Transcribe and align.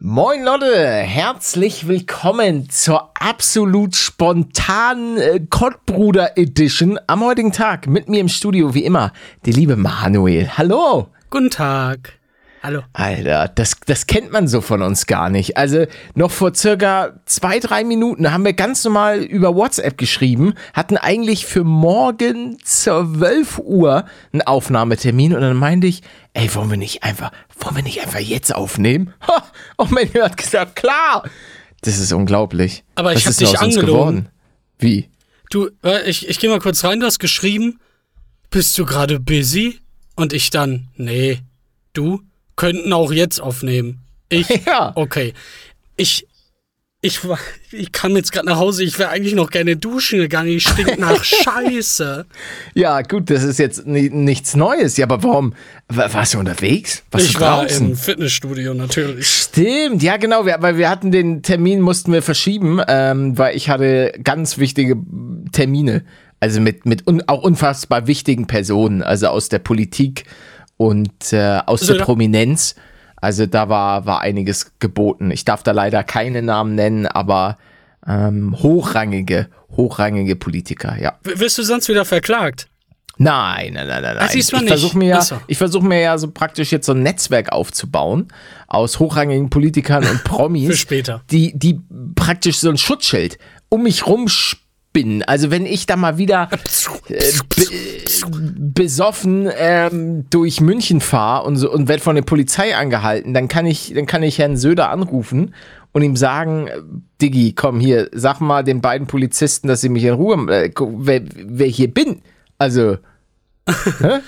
Moin 0.00 0.42
Leute, 0.42 0.76
herzlich 0.76 1.86
willkommen 1.86 2.68
zur 2.68 3.12
absolut 3.14 3.94
spontanen 3.94 5.18
äh, 5.18 5.40
Kottbruder 5.48 6.36
Edition 6.36 6.98
am 7.06 7.22
heutigen 7.22 7.52
Tag. 7.52 7.86
Mit 7.86 8.08
mir 8.08 8.18
im 8.18 8.28
Studio 8.28 8.74
wie 8.74 8.84
immer 8.84 9.12
der 9.46 9.52
liebe 9.52 9.76
Manuel. 9.76 10.50
Hallo. 10.58 11.10
Guten 11.30 11.50
Tag. 11.50 12.18
Hallo. 12.64 12.80
Alter, 12.94 13.48
das, 13.54 13.76
das 13.84 14.06
kennt 14.06 14.32
man 14.32 14.48
so 14.48 14.62
von 14.62 14.80
uns 14.80 15.04
gar 15.04 15.28
nicht. 15.28 15.58
Also 15.58 15.84
noch 16.14 16.30
vor 16.30 16.54
circa 16.54 17.20
zwei, 17.26 17.58
drei 17.58 17.84
Minuten 17.84 18.32
haben 18.32 18.42
wir 18.42 18.54
ganz 18.54 18.82
normal 18.84 19.18
über 19.22 19.54
WhatsApp 19.54 19.98
geschrieben, 19.98 20.54
hatten 20.72 20.96
eigentlich 20.96 21.44
für 21.44 21.62
morgen 21.62 22.56
12 22.64 23.58
Uhr 23.58 24.06
einen 24.32 24.40
Aufnahmetermin 24.40 25.34
und 25.34 25.42
dann 25.42 25.58
meinte 25.58 25.88
ich, 25.88 26.00
ey, 26.32 26.54
wollen 26.54 26.70
wir 26.70 26.78
nicht 26.78 27.02
einfach, 27.02 27.32
wollen 27.58 27.76
wir 27.76 27.82
nicht 27.82 28.00
einfach 28.00 28.20
jetzt 28.20 28.54
aufnehmen? 28.54 29.12
Ha! 29.28 29.44
Und 29.76 29.90
Manny 29.90 30.08
hat 30.12 30.38
gesagt, 30.38 30.74
klar. 30.76 31.28
Das 31.82 31.98
ist 31.98 32.14
unglaublich. 32.14 32.82
Aber 32.94 33.12
ich 33.12 33.18
Was 33.18 33.24
hab 33.24 33.30
ist 33.32 33.40
dich 33.42 33.58
aus 33.58 33.62
uns 33.62 33.76
angelogen. 33.76 33.86
geworden? 33.92 34.28
Wie? 34.78 35.10
Du, 35.50 35.68
äh, 35.84 36.08
ich, 36.08 36.30
ich 36.30 36.38
geh 36.38 36.48
mal 36.48 36.60
kurz 36.60 36.82
rein, 36.82 36.98
du 36.98 37.04
hast 37.04 37.18
geschrieben, 37.18 37.78
bist 38.48 38.78
du 38.78 38.86
gerade 38.86 39.20
busy? 39.20 39.80
Und 40.16 40.32
ich 40.32 40.48
dann, 40.48 40.88
nee, 40.96 41.40
du 41.92 42.22
könnten 42.56 42.92
auch 42.92 43.12
jetzt 43.12 43.40
aufnehmen. 43.40 44.00
Ich, 44.28 44.48
Ja. 44.66 44.92
okay. 44.94 45.32
Ich, 45.96 46.26
ich, 47.00 47.20
ich 47.70 47.92
kam 47.92 48.16
jetzt 48.16 48.32
gerade 48.32 48.46
nach 48.46 48.56
Hause, 48.56 48.82
ich 48.82 48.98
wäre 48.98 49.10
eigentlich 49.10 49.34
noch 49.34 49.50
gerne 49.50 49.76
duschen 49.76 50.18
gegangen, 50.20 50.48
ich 50.48 50.62
stink 50.66 50.98
nach 50.98 51.22
Scheiße. 51.22 52.24
Ja, 52.74 53.02
gut, 53.02 53.28
das 53.28 53.42
ist 53.42 53.58
jetzt 53.58 53.86
ni 53.86 54.08
nichts 54.08 54.56
Neues. 54.56 54.96
Ja, 54.96 55.04
aber 55.06 55.22
warum? 55.22 55.52
Wa- 55.88 56.10
Warst 56.12 56.32
du 56.34 56.38
unterwegs? 56.38 57.04
Warst 57.10 57.26
ich 57.26 57.34
du 57.34 57.40
war 57.40 57.68
im 57.70 57.94
Fitnessstudio 57.94 58.72
natürlich. 58.72 59.28
Stimmt, 59.28 60.02
ja 60.02 60.16
genau, 60.16 60.46
wir, 60.46 60.56
weil 60.60 60.78
wir 60.78 60.88
hatten 60.88 61.12
den 61.12 61.42
Termin, 61.42 61.80
mussten 61.82 62.10
wir 62.12 62.22
verschieben, 62.22 62.80
ähm, 62.88 63.36
weil 63.36 63.54
ich 63.54 63.68
hatte 63.68 64.12
ganz 64.24 64.56
wichtige 64.56 64.96
Termine, 65.52 66.04
also 66.40 66.60
mit, 66.60 66.86
mit 66.86 67.06
un, 67.06 67.22
auch 67.26 67.42
unfassbar 67.42 68.06
wichtigen 68.06 68.46
Personen, 68.46 69.02
also 69.02 69.28
aus 69.28 69.50
der 69.50 69.58
Politik 69.58 70.24
und 70.84 71.32
äh, 71.32 71.60
aus 71.66 71.82
Also 71.82 71.94
der 71.94 72.04
Prominenz. 72.04 72.74
Also 73.16 73.46
da 73.46 73.68
war, 73.70 74.04
war 74.04 74.20
einiges 74.20 74.72
geboten. 74.80 75.30
Ich 75.30 75.44
darf 75.44 75.62
da 75.62 75.72
leider 75.72 76.04
keine 76.04 76.42
Namen 76.42 76.74
nennen, 76.74 77.06
aber 77.06 77.56
ähm, 78.06 78.54
hochrangige, 78.62 79.48
hochrangige 79.76 80.36
Politiker, 80.36 80.96
ja. 81.00 81.18
W- 81.22 81.38
Wirst 81.40 81.56
du 81.56 81.62
sonst 81.62 81.88
wieder 81.88 82.04
verklagt? 82.04 82.68
Nein, 83.16 83.74
nein, 83.74 83.86
nein, 83.86 84.02
nein. 84.02 84.28
du 84.30 84.38
ich 84.38 84.46
versuche 84.50 84.98
mir, 84.98 85.06
ja, 85.08 85.18
Ach 85.20 85.22
so. 85.22 85.36
ich 85.46 85.56
versuch 85.56 85.82
mir 85.82 86.00
ja 86.00 86.18
so 86.18 86.30
praktisch 86.30 86.70
jetzt 86.72 86.84
so 86.86 86.92
ein 86.92 87.02
Netzwerk 87.02 87.52
aufzubauen 87.52 88.28
aus 88.66 88.98
hochrangigen 88.98 89.48
Politikern 89.50 90.04
und 90.04 90.22
Promis, 90.24 90.66
Für 90.66 90.76
später. 90.76 91.22
die, 91.30 91.56
die 91.56 91.80
praktisch 92.16 92.58
so 92.58 92.68
ein 92.68 92.76
Schutzschild 92.76 93.38
um 93.70 93.84
mich 93.84 94.06
rumspinnen. 94.94 95.22
Also 95.22 95.50
wenn 95.50 95.66
ich 95.66 95.86
da 95.86 95.96
mal 95.96 96.18
wieder 96.18 96.48
äh, 97.08 97.32
be 97.56 97.64
besoffen 98.56 99.48
ähm, 99.56 100.24
durch 100.30 100.60
München 100.60 101.00
fahre 101.00 101.46
und 101.46 101.56
so 101.56 101.70
und 101.70 101.88
werde 101.88 102.02
von 102.02 102.16
der 102.16 102.22
Polizei 102.22 102.74
angehalten, 102.74 103.34
dann 103.34 103.48
kann 103.48 103.66
ich, 103.66 103.92
dann 103.94 104.06
kann 104.06 104.22
ich 104.22 104.38
Herrn 104.38 104.56
Söder 104.56 104.90
anrufen 104.90 105.54
und 105.92 106.02
ihm 106.02 106.16
sagen, 106.16 106.66
äh, 106.66 106.80
Diggi, 107.20 107.52
komm 107.52 107.78
hier, 107.78 108.08
sag 108.12 108.40
mal 108.40 108.64
den 108.64 108.80
beiden 108.80 109.06
Polizisten, 109.06 109.68
dass 109.68 109.80
sie 109.80 109.88
mich 109.88 110.04
in 110.04 110.14
Ruhe, 110.14 110.36
äh, 110.52 110.70
wer, 110.76 111.22
wer 111.34 111.66
hier 111.66 111.92
bin. 111.92 112.22
Also, 112.58 112.98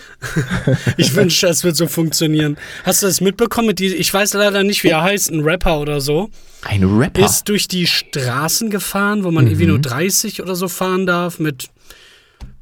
Ich 0.96 1.14
wünschte, 1.14 1.46
es 1.48 1.62
wird 1.64 1.76
so 1.76 1.86
funktionieren. 1.86 2.56
Hast 2.84 3.02
du 3.02 3.06
das 3.06 3.20
mitbekommen? 3.20 3.68
Mit 3.68 3.78
die, 3.78 3.94
ich 3.94 4.12
weiß 4.12 4.32
leider 4.34 4.62
nicht, 4.62 4.82
wie 4.84 4.88
er 4.88 5.02
heißt, 5.02 5.30
ein 5.30 5.40
Rapper 5.40 5.80
oder 5.80 6.00
so. 6.00 6.30
ein 6.62 6.82
Rapper. 6.84 7.24
Ist 7.24 7.48
durch 7.48 7.68
die 7.68 7.86
Straßen 7.86 8.70
gefahren, 8.70 9.24
wo 9.24 9.30
man 9.30 9.46
irgendwie 9.46 9.66
nur 9.66 9.78
30 9.78 10.42
oder 10.42 10.54
so 10.54 10.68
fahren 10.68 11.06
darf, 11.06 11.38
mit 11.38 11.68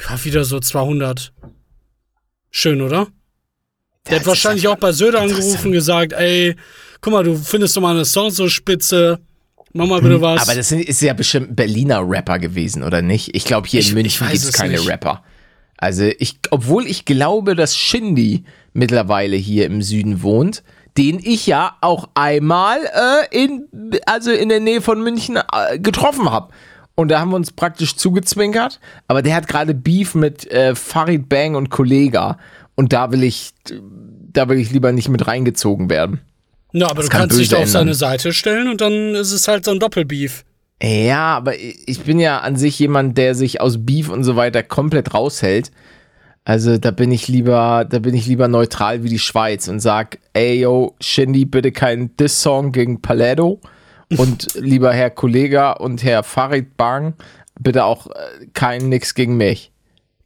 ja, 0.08 0.24
wieder 0.24 0.44
so 0.44 0.58
200. 0.60 1.32
Schön, 2.50 2.80
oder? 2.82 3.08
Der 4.08 4.18
hat 4.20 4.26
wahrscheinlich 4.26 4.68
auch 4.68 4.76
bei 4.76 4.92
Söder 4.92 5.22
angerufen 5.22 5.68
und 5.68 5.72
gesagt, 5.72 6.12
ey, 6.12 6.56
guck 7.00 7.12
mal, 7.12 7.24
du 7.24 7.36
findest 7.36 7.76
doch 7.76 7.80
mal 7.82 7.94
eine 7.94 8.04
Song 8.04 8.30
so 8.30 8.48
spitze. 8.48 9.18
Mach 9.72 9.86
mal 9.86 10.00
bitte 10.02 10.20
was. 10.20 10.42
Aber 10.42 10.54
das 10.54 10.70
ist 10.70 11.00
ja 11.02 11.14
bestimmt 11.14 11.50
ein 11.50 11.56
Berliner 11.56 12.02
Rapper 12.08 12.38
gewesen, 12.38 12.82
oder 12.84 13.02
nicht? 13.02 13.34
Ich 13.34 13.44
glaube, 13.44 13.66
hier 13.66 13.80
Ich- 13.80 13.88
in 13.88 13.94
München 13.94 14.26
gibt 14.28 14.38
es 14.38 14.44
es 14.48 14.52
keine 14.52 14.74
nicht. 14.74 14.88
Rapper. 14.88 15.24
Also, 15.84 16.10
ich, 16.18 16.38
obwohl 16.50 16.86
ich 16.86 17.04
glaube, 17.04 17.54
dass 17.54 17.76
Shindy 17.76 18.44
mittlerweile 18.72 19.36
hier 19.36 19.66
im 19.66 19.82
Süden 19.82 20.22
wohnt, 20.22 20.62
den 20.96 21.20
ich 21.22 21.46
ja 21.46 21.76
auch 21.82 22.08
einmal 22.14 22.78
äh, 22.78 23.44
in, 23.44 23.66
also 24.06 24.30
in 24.30 24.48
der 24.48 24.60
Nähe 24.60 24.80
von 24.80 25.02
München 25.02 25.36
äh, 25.36 25.78
getroffen 25.78 26.30
habe. 26.30 26.54
Und 26.94 27.10
da 27.10 27.20
haben 27.20 27.32
wir 27.32 27.36
uns 27.36 27.52
praktisch 27.52 27.96
zugezwinkert. 27.96 28.80
Aber 29.08 29.20
der 29.20 29.34
hat 29.34 29.46
gerade 29.46 29.74
Beef 29.74 30.14
mit 30.14 30.50
äh, 30.50 30.74
Farid 30.74 31.28
Bang 31.28 31.54
und 31.54 31.68
Kollega. 31.68 32.38
Und 32.76 32.94
da 32.94 33.12
will 33.12 33.22
ich, 33.22 33.52
da 34.32 34.48
will 34.48 34.58
ich 34.58 34.70
lieber 34.70 34.90
nicht 34.90 35.10
mit 35.10 35.26
reingezogen 35.26 35.90
werden. 35.90 36.22
ja, 36.72 36.88
aber 36.88 37.02
du 37.02 37.08
kann 37.08 37.22
kannst 37.22 37.38
dich 37.38 37.50
da 37.50 37.58
auf 37.58 37.68
seine. 37.68 37.92
Seite 37.92 38.32
stellen 38.32 38.68
und 38.68 38.80
dann 38.80 39.14
ist 39.14 39.32
es 39.32 39.48
halt 39.48 39.66
so 39.66 39.70
ein 39.70 39.80
Doppelbeef. 39.80 40.46
Ja, 40.84 41.36
aber 41.36 41.54
ich 41.58 42.00
bin 42.00 42.20
ja 42.20 42.40
an 42.40 42.56
sich 42.56 42.78
jemand, 42.78 43.16
der 43.16 43.34
sich 43.34 43.60
aus 43.60 43.86
Beef 43.86 44.10
und 44.10 44.22
so 44.22 44.36
weiter 44.36 44.62
komplett 44.62 45.14
raushält. 45.14 45.70
Also 46.44 46.76
da 46.76 46.90
bin 46.90 47.10
ich 47.10 47.26
lieber, 47.26 47.86
da 47.88 48.00
bin 48.00 48.14
ich 48.14 48.26
lieber 48.26 48.48
neutral 48.48 49.02
wie 49.02 49.08
die 49.08 49.18
Schweiz 49.18 49.66
und 49.66 49.80
sag, 49.80 50.18
ey 50.34 50.60
yo, 50.60 50.94
Shindy, 51.00 51.46
bitte 51.46 51.72
kein 51.72 52.14
Diss-Song 52.18 52.72
gegen 52.72 53.00
Paletto 53.00 53.60
und 54.18 54.48
lieber 54.60 54.92
Herr 54.92 55.08
Kollega 55.08 55.72
und 55.72 56.04
Herr 56.04 56.22
Farid 56.22 56.76
Bang, 56.76 57.14
bitte 57.58 57.84
auch 57.84 58.08
äh, 58.08 58.46
kein 58.52 58.90
Nix 58.90 59.14
gegen 59.14 59.38
mich. 59.38 59.72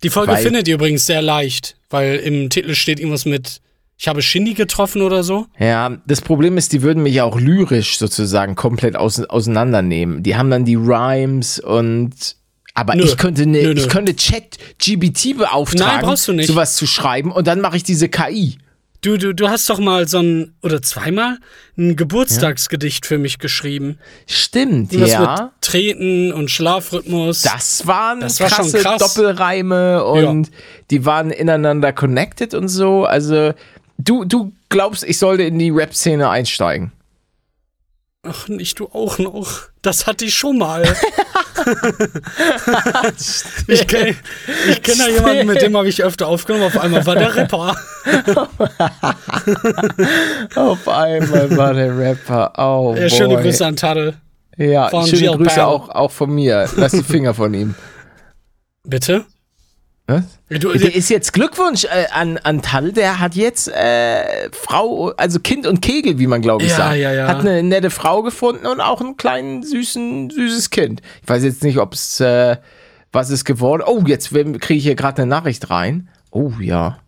Die 0.03 0.11
Folge 0.11 0.33
Weil- 0.33 0.43
findet 0.43 0.67
ihr 0.67 0.75
übrigens 0.75 1.07
sehr 1.07 1.23
leicht, 1.23 1.77
weil 1.89 2.17
im 2.17 2.51
Titel 2.51 2.75
steht 2.75 2.99
irgendwas 2.99 3.25
mit 3.25 3.61
Ich 4.01 4.07
habe 4.07 4.23
Shindy 4.23 4.55
getroffen 4.55 5.03
oder 5.03 5.25
so. 5.25 5.47
Ja, 5.59 5.99
das 6.07 6.21
Problem 6.21 6.57
ist, 6.57 6.73
die 6.73 6.83
würden 6.83 7.03
mich 7.03 7.15
ja 7.15 7.25
auch 7.25 7.39
lyrisch 7.39 7.99
sozusagen 7.99 8.55
komplett 8.55 8.95
aus, 8.95 9.21
auseinandernehmen. 9.21 10.23
Die 10.23 10.37
haben 10.37 10.51
dann 10.51 10.65
die 10.65 10.77
Rhymes 10.77 11.59
und 11.59 12.37
aber 12.75 12.95
Nö. 12.95 13.03
ich 13.03 13.17
könnte 13.17 13.45
ne, 13.45 13.61
Nö, 13.61 13.75
nö. 13.75 13.81
ich 13.81 13.89
könnte 13.89 14.15
Chat 14.15 14.57
GBT 14.79 15.37
beauftragen, 15.37 15.95
Nein, 15.97 16.05
brauchst 16.05 16.29
du 16.29 16.33
nicht. 16.33 16.47
sowas 16.47 16.77
zu 16.77 16.87
schreiben 16.87 17.33
und 17.33 17.49
dann 17.49 17.61
mache 17.61 17.77
ich 17.77 17.83
diese 17.83 18.09
KI. 18.09 18.59
Du, 19.01 19.17
du, 19.17 19.33
du 19.33 19.49
hast 19.49 19.69
doch 19.71 19.79
mal 19.79 20.07
so 20.09 20.19
ein, 20.19 20.55
oder 20.63 20.81
zweimal, 20.83 21.39
ein 21.77 21.95
Geburtstagsgedicht 21.95 23.07
für 23.07 23.19
mich 23.19 23.39
geschrieben. 23.39 23.99
Stimmt, 24.27 24.93
Irgendwas 24.93 25.13
ja. 25.13 25.51
mit 25.55 25.63
Treten 25.63 26.33
und 26.33 26.51
Schlafrhythmus. 26.51 27.43
Das 27.43 27.87
waren 27.87 28.21
Das 28.21 28.41
war 28.41 28.49
krasse 28.49 28.79
krass. 28.79 29.15
Doppelreime 29.15 30.05
und 30.05 30.51
die 30.91 31.05
waren 31.05 31.31
ineinander 31.31 31.93
connected 31.93 32.55
und 32.55 32.69
so. 32.69 33.05
Also 33.05 33.55
du, 33.99 34.25
du 34.25 34.53
glaubst, 34.69 35.05
ich 35.05 35.19
sollte 35.19 35.45
in 35.45 35.59
die 35.59 35.71
Rap-Szene 35.71 36.29
einsteigen. 36.29 36.93
Ach, 38.25 38.49
nicht 38.49 38.81
du 38.81 38.87
auch 38.87 39.19
noch. 39.19 39.61
Das 39.81 40.07
hatte 40.07 40.25
ich 40.25 40.35
schon 40.35 40.59
mal. 40.59 40.83
ich 43.69 43.87
kenne 43.87 44.17
ich 44.69 44.83
kenn 44.83 44.99
da 44.99 45.09
jemanden, 45.09 45.47
mit 45.47 45.63
dem 45.63 45.77
habe 45.77 45.89
ich 45.89 46.03
öfter 46.03 46.27
aufgenommen. 46.27 46.65
Auf 46.65 46.79
einmal 46.79 47.07
war 47.07 47.15
der 47.15 47.37
Rapper. 47.37 47.77
Auf 50.57 50.89
einmal 50.89 51.57
war 51.57 51.75
der 51.75 51.97
Rapper. 51.97 52.53
Oh, 52.59 52.97
Ja, 52.99 53.09
schöne 53.09 53.35
boy. 53.35 53.45
Grüße 53.45 53.65
an 53.65 53.77
Tadel. 53.77 54.15
Ja, 54.57 54.91
schöne 55.07 55.37
Grüße 55.37 55.65
auch, 55.65 55.89
auch 55.89 56.11
von 56.11 56.35
mir. 56.35 56.69
Lass 56.77 56.93
die 56.93 57.05
Finger 57.05 57.35
von 57.35 57.55
ihm. 57.55 57.77
Bitte? 58.83 59.25
Was? 60.11 60.25
Du, 60.49 60.73
Der 60.73 60.95
ist 60.95 61.11
jetzt 61.11 61.35
Glückwunsch 61.35 61.85
äh, 61.85 62.07
an, 62.11 62.39
an 62.39 62.63
Tall, 62.63 62.93
der 62.93 63.21
hat 63.21 63.35
jetzt 63.35 63.69
äh, 63.69 64.49
Frau, 64.53 65.09
also 65.19 65.39
Kind 65.39 65.67
und 65.67 65.83
Kegel, 65.83 66.19
wie 66.19 66.27
man 66.27 66.41
glaube 66.41 66.65
ich 66.65 66.71
Ja, 66.71 66.77
sagt. 66.79 66.97
ja, 66.97 67.13
ja. 67.13 67.29
Hat 67.29 67.41
eine 67.41 67.63
nette 67.63 67.91
Frau 67.91 68.23
gefunden 68.23 68.67
und 68.67 68.81
auch 68.81 69.03
einen 69.03 69.19
kleinen, 69.19 69.63
süßen, 69.63 70.31
süßes 70.31 70.71
Kind. 70.71 71.03
Ich 71.23 71.29
weiß 71.29 71.45
jetzt 71.45 71.63
nicht, 71.63 71.77
ob 71.77 71.93
es, 71.93 72.21
äh, 72.21 72.57
was 73.13 73.29
ist 73.29 73.45
geworden. 73.45 73.83
Oh, 73.87 74.03
jetzt 74.07 74.31
kriege 74.31 74.75
ich 74.75 74.83
hier 74.85 74.95
gerade 74.95 75.21
eine 75.23 75.29
Nachricht 75.29 75.69
rein. 75.69 76.09
Oh 76.31 76.53
ja. 76.59 76.99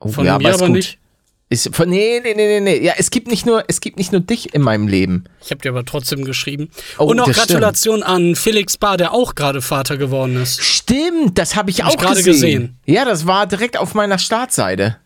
Oh 0.00 0.08
von 0.08 0.24
ja, 0.26 0.36
mir 0.38 0.52
aber 0.52 0.66
gut. 0.66 0.76
nicht. 0.76 0.98
Ist 1.48 1.70
nee, 1.86 2.20
nee, 2.20 2.34
nee, 2.34 2.34
nee, 2.34 2.60
nee. 2.60 2.84
Ja, 2.84 2.94
es 2.96 3.10
gibt 3.10 3.28
nicht 3.28 3.46
nur, 3.46 3.62
es 3.68 3.80
gibt 3.80 3.98
nicht 3.98 4.10
nur 4.10 4.20
dich 4.20 4.52
in 4.52 4.62
meinem 4.62 4.88
Leben. 4.88 5.24
Ich 5.40 5.52
habe 5.52 5.62
dir 5.62 5.68
aber 5.68 5.84
trotzdem 5.84 6.24
geschrieben. 6.24 6.70
Oh, 6.98 7.04
Und 7.04 7.18
noch 7.18 7.26
das 7.28 7.36
Gratulation 7.36 8.02
an 8.02 8.34
Felix 8.34 8.76
Bar, 8.76 8.96
der 8.96 9.12
auch 9.12 9.36
gerade 9.36 9.62
Vater 9.62 9.96
geworden 9.96 10.42
ist. 10.42 10.60
Stimmt, 10.60 11.38
das 11.38 11.54
habe 11.54 11.70
ich 11.70 11.82
Hab 11.82 11.90
ich 11.90 11.98
auch 11.98 12.02
gerade 12.02 12.22
gesehen. 12.22 12.32
gesehen. 12.32 12.78
Ja, 12.86 13.04
das 13.04 13.28
war 13.28 13.46
direkt 13.46 13.76
auf 13.78 13.94
meiner 13.94 14.18
Startseite. 14.18 14.96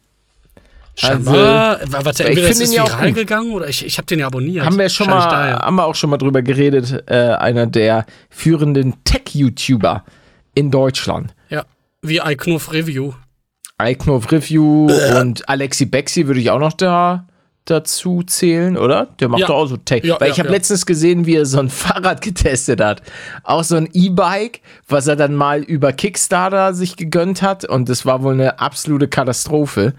Scheinbar, 0.97 1.81
war, 1.93 2.05
warte, 2.05 2.23
ich 2.25 2.29
entweder 2.31 2.49
find 2.49 2.61
ist 2.61 2.69
es 2.69 2.75
ja 2.75 2.83
auch 2.85 2.89
viral 2.89 3.07
gut. 3.09 3.15
gegangen 3.17 3.53
oder 3.53 3.69
ich, 3.69 3.85
ich 3.85 3.99
habe 3.99 4.07
den 4.07 4.19
ja 4.19 4.27
abonniert. 4.27 4.65
Haben 4.65 4.79
wir 4.79 4.89
schon 4.89 5.09
mal, 5.09 5.29
daher. 5.29 5.59
haben 5.59 5.77
wir 5.77 5.85
auch 5.85 5.95
schon 5.95 6.11
mal 6.11 6.19
drüber 6.19 6.43
geredet, 6.43 7.05
äh, 7.07 7.15
einer 7.15 7.67
der 7.67 8.07
führenden 8.29 9.03
Tech-YouTuber 9.05 10.05
in 10.55 10.71
Deutschland. 10.71 11.35
Ja, 11.49 11.65
wie 12.03 12.19
iKnuff 12.19 12.73
Review. 12.73 13.13
iKnopf 13.88 14.31
Review 14.32 14.91
und 15.19 15.49
Alexi 15.49 15.87
Bexi 15.87 16.27
würde 16.27 16.41
ich 16.41 16.50
auch 16.50 16.59
noch 16.59 16.73
da 16.73 17.27
dazu 17.67 18.23
zählen, 18.25 18.77
oder? 18.77 19.09
Der 19.21 19.29
macht 19.29 19.43
Ja. 19.43 19.47
doch 19.47 19.55
auch 19.56 19.67
so 19.67 19.77
Tech. 19.77 20.03
Ja, 20.05 20.19
Weil 20.21 20.29
ja, 20.29 20.32
ich 20.35 20.38
habe 20.41 20.49
ja. 20.49 20.55
letztens 20.56 20.87
gesehen, 20.87 21.27
wie 21.27 21.37
er 21.37 21.47
so 21.47 21.61
ein 21.61 21.69
Fahrrad 21.71 22.21
getestet 22.21 22.81
hat. 22.81 23.03
Auch 23.44 23.62
so 23.62 23.77
ein 23.77 23.88
E-Bike, 23.93 24.61
was 24.88 25.06
er 25.06 25.15
dann 25.17 25.35
mal 25.35 25.62
über 25.62 25.93
Kickstarter 25.93 26.75
sich 26.75 26.97
gegönnt 26.97 27.43
hat. 27.43 27.65
Und 27.65 27.88
das 27.88 28.05
war 28.06 28.23
wohl 28.23 28.35
eine 28.35 28.59
absolute 28.59 29.06
Katastrophe. 29.09 29.94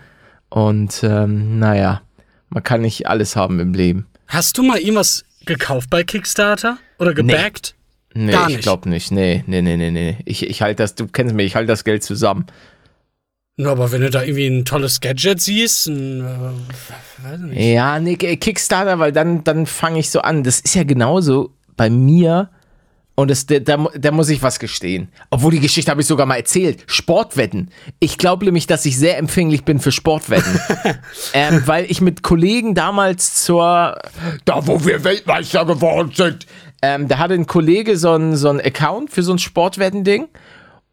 Und 0.50 1.02
ähm, 1.04 1.60
naja, 1.60 2.02
man 2.50 2.64
kann 2.64 2.82
nicht 2.82 3.08
alles 3.08 3.36
haben 3.38 3.60
im 3.60 3.74
Leben. 3.74 4.08
Hast 4.28 4.58
du 4.58 4.64
mal 4.64 4.80
irgendwas 4.80 5.24
gekauft 5.46 5.90
bei 5.90 6.04
Kickstarter? 6.04 6.78
Oder 7.00 7.14
gebackt? 7.14 7.76
Nee, 8.14 8.32
Gar 8.34 8.50
ich 8.50 8.60
glaube 8.60 8.90
nicht. 8.90 9.12
Nee, 9.12 9.44
nee, 9.48 9.62
nee, 9.62 9.78
nee, 9.78 9.92
nee. 9.92 10.18
Ich, 10.26 10.46
ich 10.46 10.62
halte 10.62 10.84
das, 10.84 10.96
du 10.96 11.08
kennst 11.08 11.34
mich, 11.34 11.46
ich 11.46 11.56
halte 11.56 11.68
das 11.68 11.86
Geld 11.86 12.04
zusammen. 12.04 12.46
Nur 13.62 13.74
aber 13.74 13.92
wenn 13.92 14.02
du 14.02 14.10
da 14.10 14.24
irgendwie 14.24 14.48
ein 14.48 14.66
tolles 14.66 15.02
Gadget 15.02 15.40
siehst, 15.40 15.88
ein, 15.88 16.26
äh. 17.52 17.74
Ja, 17.74 18.00
nee, 18.00 18.16
Kickstarter, 18.16 18.98
weil 18.98 19.12
dann, 19.12 19.44
dann 19.44 19.68
fange 19.68 20.00
ich 20.00 20.10
so 20.10 20.22
an. 20.22 20.44
Das 20.44 20.60
ist 20.60 20.74
ja 20.74 20.84
genauso 20.84 21.52
bei 21.78 21.90
mir. 21.90 22.50
Und 23.14 23.30
das, 23.30 23.46
da, 23.46 23.60
da, 23.60 24.12
muss 24.12 24.30
ich 24.30 24.42
was 24.42 24.58
gestehen. 24.58 25.10
Obwohl 25.30 25.52
die 25.52 25.60
Geschichte 25.60 25.92
habe 25.92 26.02
ich 26.02 26.08
sogar 26.08 26.26
mal 26.26 26.38
erzählt. 26.38 26.84
Sportwetten. 26.88 27.70
Ich 28.00 28.18
glaube 28.18 28.46
nämlich, 28.46 28.66
dass 28.66 28.84
ich 28.86 28.98
sehr 28.98 29.20
empfänglich 29.20 29.64
bin 29.64 29.80
für 29.80 29.92
Sportwetten. 29.92 30.60
ähm, 31.34 31.62
weil 31.68 31.86
ich 31.92 32.02
mit 32.02 32.24
Kollegen 32.24 32.74
damals 32.74 33.44
zur, 33.44 34.00
da 34.46 34.66
wo 34.66 34.84
wir 34.86 35.04
Weltmeister 35.04 35.66
geworden 35.66 36.12
sind, 36.16 36.48
ähm, 36.82 37.08
da 37.08 37.20
hatte 37.20 37.36
ein 37.36 37.46
Kollege 37.46 37.96
so 37.96 38.14
ein, 38.14 38.36
so 38.36 38.50
ein 38.50 38.60
Account 38.60 39.12
für 39.12 39.22
so 39.22 39.34
ein 39.34 39.40
Sportwetten-Ding. 39.40 40.28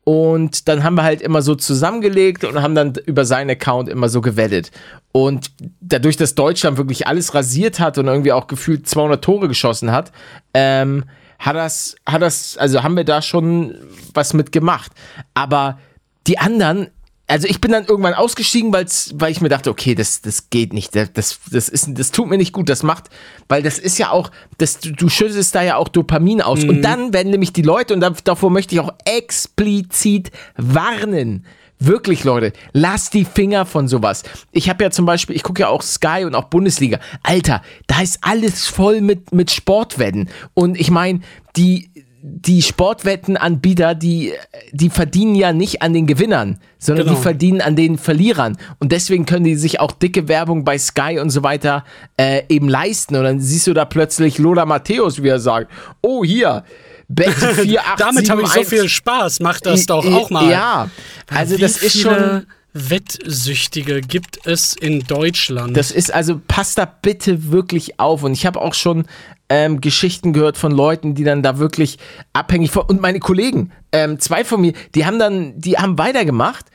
Und 0.08 0.68
dann 0.68 0.84
haben 0.84 0.94
wir 0.94 1.02
halt 1.02 1.20
immer 1.20 1.42
so 1.42 1.54
zusammengelegt 1.54 2.42
und 2.42 2.62
haben 2.62 2.74
dann 2.74 2.94
über 3.04 3.26
seinen 3.26 3.50
Account 3.50 3.90
immer 3.90 4.08
so 4.08 4.22
gewettet. 4.22 4.70
Und 5.12 5.50
dadurch, 5.82 6.16
dass 6.16 6.34
Deutschland 6.34 6.78
wirklich 6.78 7.06
alles 7.06 7.34
rasiert 7.34 7.78
hat 7.78 7.98
und 7.98 8.06
irgendwie 8.06 8.32
auch 8.32 8.46
gefühlt 8.46 8.88
200 8.88 9.22
Tore 9.22 9.48
geschossen 9.48 9.92
hat, 9.92 10.10
ähm, 10.54 11.04
hat 11.38 11.56
das, 11.56 11.94
hat 12.06 12.22
das, 12.22 12.56
also 12.56 12.82
haben 12.82 12.96
wir 12.96 13.04
da 13.04 13.20
schon 13.20 13.74
was 14.14 14.32
mit 14.32 14.50
gemacht. 14.50 14.92
Aber 15.34 15.78
die 16.26 16.38
anderen, 16.38 16.88
also 17.28 17.46
ich 17.46 17.60
bin 17.60 17.70
dann 17.70 17.84
irgendwann 17.84 18.14
ausgestiegen, 18.14 18.72
weil's, 18.72 19.14
weil 19.14 19.30
ich 19.30 19.40
mir 19.40 19.50
dachte, 19.50 19.70
okay, 19.70 19.94
das, 19.94 20.22
das 20.22 20.48
geht 20.48 20.72
nicht, 20.72 20.96
das, 20.96 21.12
das, 21.12 21.68
ist, 21.68 21.86
das 21.90 22.10
tut 22.10 22.28
mir 22.28 22.38
nicht 22.38 22.52
gut, 22.52 22.68
das 22.68 22.82
macht, 22.82 23.04
weil 23.48 23.62
das 23.62 23.78
ist 23.78 23.98
ja 23.98 24.10
auch, 24.10 24.30
das, 24.56 24.80
du, 24.80 24.92
du 24.92 25.08
schüttest 25.08 25.54
da 25.54 25.62
ja 25.62 25.76
auch 25.76 25.88
Dopamin 25.88 26.40
aus. 26.40 26.64
Und 26.64 26.82
dann 26.82 27.12
werden 27.12 27.30
nämlich 27.30 27.52
die 27.52 27.62
Leute, 27.62 27.92
und 27.94 28.00
da, 28.00 28.10
davor 28.24 28.50
möchte 28.50 28.74
ich 28.74 28.80
auch 28.80 28.94
explizit 29.04 30.32
warnen, 30.56 31.44
Wirklich, 31.80 32.24
Leute, 32.24 32.52
lasst 32.72 33.14
die 33.14 33.24
Finger 33.24 33.64
von 33.64 33.86
sowas. 33.86 34.24
Ich 34.50 34.68
habe 34.68 34.82
ja 34.82 34.90
zum 34.90 35.06
Beispiel, 35.06 35.36
ich 35.36 35.44
gucke 35.44 35.60
ja 35.60 35.68
auch 35.68 35.82
Sky 35.82 36.24
und 36.24 36.34
auch 36.34 36.46
Bundesliga. 36.46 36.98
Alter, 37.22 37.62
da 37.86 38.00
ist 38.00 38.18
alles 38.22 38.66
voll 38.66 39.00
mit, 39.00 39.32
mit 39.32 39.52
Sportwetten. 39.52 40.28
Und 40.54 40.78
ich 40.78 40.90
meine, 40.90 41.20
die, 41.56 41.88
die 42.30 42.62
Sportwettenanbieter, 42.62 43.94
die, 43.94 44.32
die 44.72 44.90
verdienen 44.90 45.34
ja 45.34 45.52
nicht 45.52 45.82
an 45.82 45.94
den 45.94 46.06
Gewinnern, 46.06 46.58
sondern 46.78 47.06
Genau. 47.06 47.16
die 47.16 47.22
verdienen 47.22 47.60
an 47.60 47.74
den 47.76 47.96
Verlierern. 47.98 48.56
Und 48.78 48.92
deswegen 48.92 49.24
können 49.26 49.44
die 49.44 49.56
sich 49.56 49.80
auch 49.80 49.92
dicke 49.92 50.28
Werbung 50.28 50.64
bei 50.64 50.78
Sky 50.78 51.18
und 51.20 51.30
so 51.30 51.42
weiter 51.42 51.84
äh, 52.18 52.42
eben 52.48 52.68
leisten. 52.68 53.16
Und 53.16 53.24
dann 53.24 53.40
siehst 53.40 53.66
du 53.66 53.74
da 53.74 53.84
plötzlich 53.84 54.38
Lola 54.38 54.66
Matthäus, 54.66 55.22
wie 55.22 55.28
er 55.28 55.40
sagt, 55.40 55.70
oh 56.02 56.24
hier, 56.24 56.64
Bet 57.08 57.32
4, 57.32 57.80
8, 57.92 58.00
Damit 58.00 58.28
habe 58.30 58.42
ich 58.42 58.48
so 58.48 58.52
7, 58.54 58.60
1. 58.60 58.68
viel 58.68 58.88
Spaß. 58.88 59.40
Mach 59.40 59.60
das 59.60 59.86
doch 59.86 60.04
auch 60.04 60.28
mal. 60.28 60.50
Ja, 60.50 60.90
also 61.30 61.56
Wie 61.56 61.60
das 61.60 61.78
ist 61.82 61.98
schon, 61.98 62.46
Wettsüchtige 62.90 64.00
gibt 64.00 64.46
es 64.46 64.74
in 64.74 65.00
Deutschland? 65.00 65.76
das 65.76 65.90
ist 65.90 66.12
also, 66.12 66.40
passt 66.46 66.78
da 66.78 66.84
bitte 66.84 67.50
wirklich 67.50 67.98
auf. 68.00 68.22
Und 68.22 68.32
ich 68.32 68.46
habe 68.46 68.60
auch 68.60 68.74
schon 68.74 69.06
ähm, 69.48 69.80
Geschichten 69.80 70.32
gehört 70.32 70.56
von 70.56 70.72
Leuten, 70.72 71.14
die 71.14 71.24
dann 71.24 71.42
da 71.42 71.58
wirklich 71.58 71.98
abhängig 72.32 72.70
von, 72.70 72.84
und 72.84 73.00
meine 73.00 73.20
Kollegen, 73.20 73.72
ähm, 73.92 74.18
zwei 74.18 74.44
von 74.44 74.60
mir, 74.60 74.72
die 74.94 75.06
haben 75.06 75.18
dann, 75.18 75.58
die 75.58 75.78
haben 75.78 75.98
weitergemacht. 75.98 76.66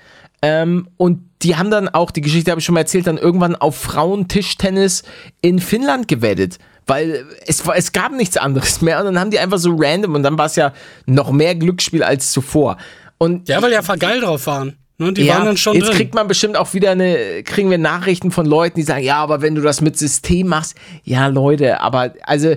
Ähm, 0.42 0.90
und 0.98 1.22
die 1.42 1.56
haben 1.56 1.72
dann 1.72 1.88
auch, 1.88 2.12
die 2.12 2.22
Geschichte 2.22 2.52
habe 2.52 2.60
ich 2.60 2.66
schon 2.66 2.74
mal 2.74 2.82
erzählt, 2.82 3.08
dann 3.08 3.18
irgendwann 3.18 3.56
auf 3.56 3.78
Frauentischtennis 3.78 5.04
in 5.42 5.60
Finnland 5.60 6.08
gewettet. 6.08 6.58
Weil 6.86 7.26
es, 7.48 7.66
war, 7.66 7.78
es 7.78 7.94
gab 7.94 8.12
nichts 8.12 8.36
anderes 8.36 8.82
mehr. 8.82 9.00
Und 9.00 9.06
dann 9.06 9.20
haben 9.20 9.32
die 9.32 9.40
einfach 9.40 9.58
so 9.58 9.74
random 9.78 10.16
und 10.16 10.24
dann 10.24 10.38
war 10.38 10.48
es 10.48 10.58
ja 10.58 10.74
noch 11.06 11.32
mehr 11.32 11.56
Glücksspiel 11.56 12.04
als 12.04 12.32
zuvor. 12.34 12.78
Und 13.18 13.48
ja, 13.48 13.62
weil 13.62 13.74
einfach 13.74 13.98
geil 13.98 14.20
drauf 14.20 14.48
waren. 14.48 14.76
Ne? 15.04 15.14
Die 15.14 15.24
ja, 15.24 15.36
waren 15.36 15.46
dann 15.46 15.58
schon 15.58 15.76
jetzt 15.76 15.88
drin. 15.88 15.96
kriegt 15.96 16.16
man 16.16 16.28
bestimmt 16.28 16.58
auch 16.58 16.74
wieder 16.74 16.92
eine, 16.92 17.44
kriegen 17.44 17.70
wir 17.70 17.78
Nachrichten 17.78 18.32
von 18.32 18.46
Leuten, 18.46 18.80
die 18.80 18.84
sagen, 18.84 19.04
ja, 19.04 19.18
aber 19.18 19.42
wenn 19.42 19.56
du 19.56 19.62
das 19.62 19.82
mit 19.82 19.98
System 19.98 20.48
machst, 20.48 20.76
ja, 21.04 21.28
Leute, 21.28 21.82
aber 21.82 22.14
also 22.24 22.56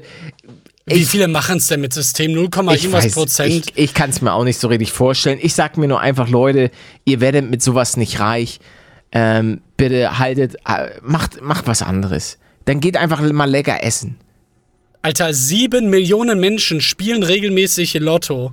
Wie 0.87 1.05
viele 1.05 1.27
machen 1.27 1.57
es 1.57 1.67
denn 1.67 1.81
mit 1.81 1.93
System? 1.93 2.33
0, 2.33 2.45
ich 2.45 2.85
irgendwas 2.85 3.07
weiß, 3.07 3.15
Prozent? 3.15 3.53
ich, 3.53 3.73
ich 3.77 3.95
kann 3.95 4.11
es 4.11 4.23
mir 4.23 4.33
auch 4.33 4.45
nicht 4.45 4.59
so 4.59 4.69
richtig 4.69 4.93
vorstellen. 4.93 5.39
Ich 5.43 5.55
sag 5.55 5.77
mir 5.77 5.89
nur 5.89 6.01
einfach, 6.01 6.29
Leute, 6.29 6.71
ihr 7.05 7.21
werdet 7.21 7.51
mit 7.51 7.61
sowas 7.61 7.97
nicht 7.97 8.21
reich. 8.21 8.61
Ähm, 9.11 9.63
bitte 9.77 10.19
haltet, 10.19 10.57
äh, 10.67 10.91
macht, 11.03 11.43
macht 11.43 11.67
was 11.67 11.83
anderes. 11.83 12.39
Dann 12.67 12.81
geht 12.81 12.97
einfach 12.97 13.21
mal 13.21 13.51
lecker 13.51 13.83
essen. 13.83 14.17
Alter, 15.03 15.35
sieben 15.35 15.91
Millionen 15.91 16.41
Menschen 16.41 16.81
spielen 16.81 17.23
regelmäßig 17.23 17.95
Lotto. 17.95 18.53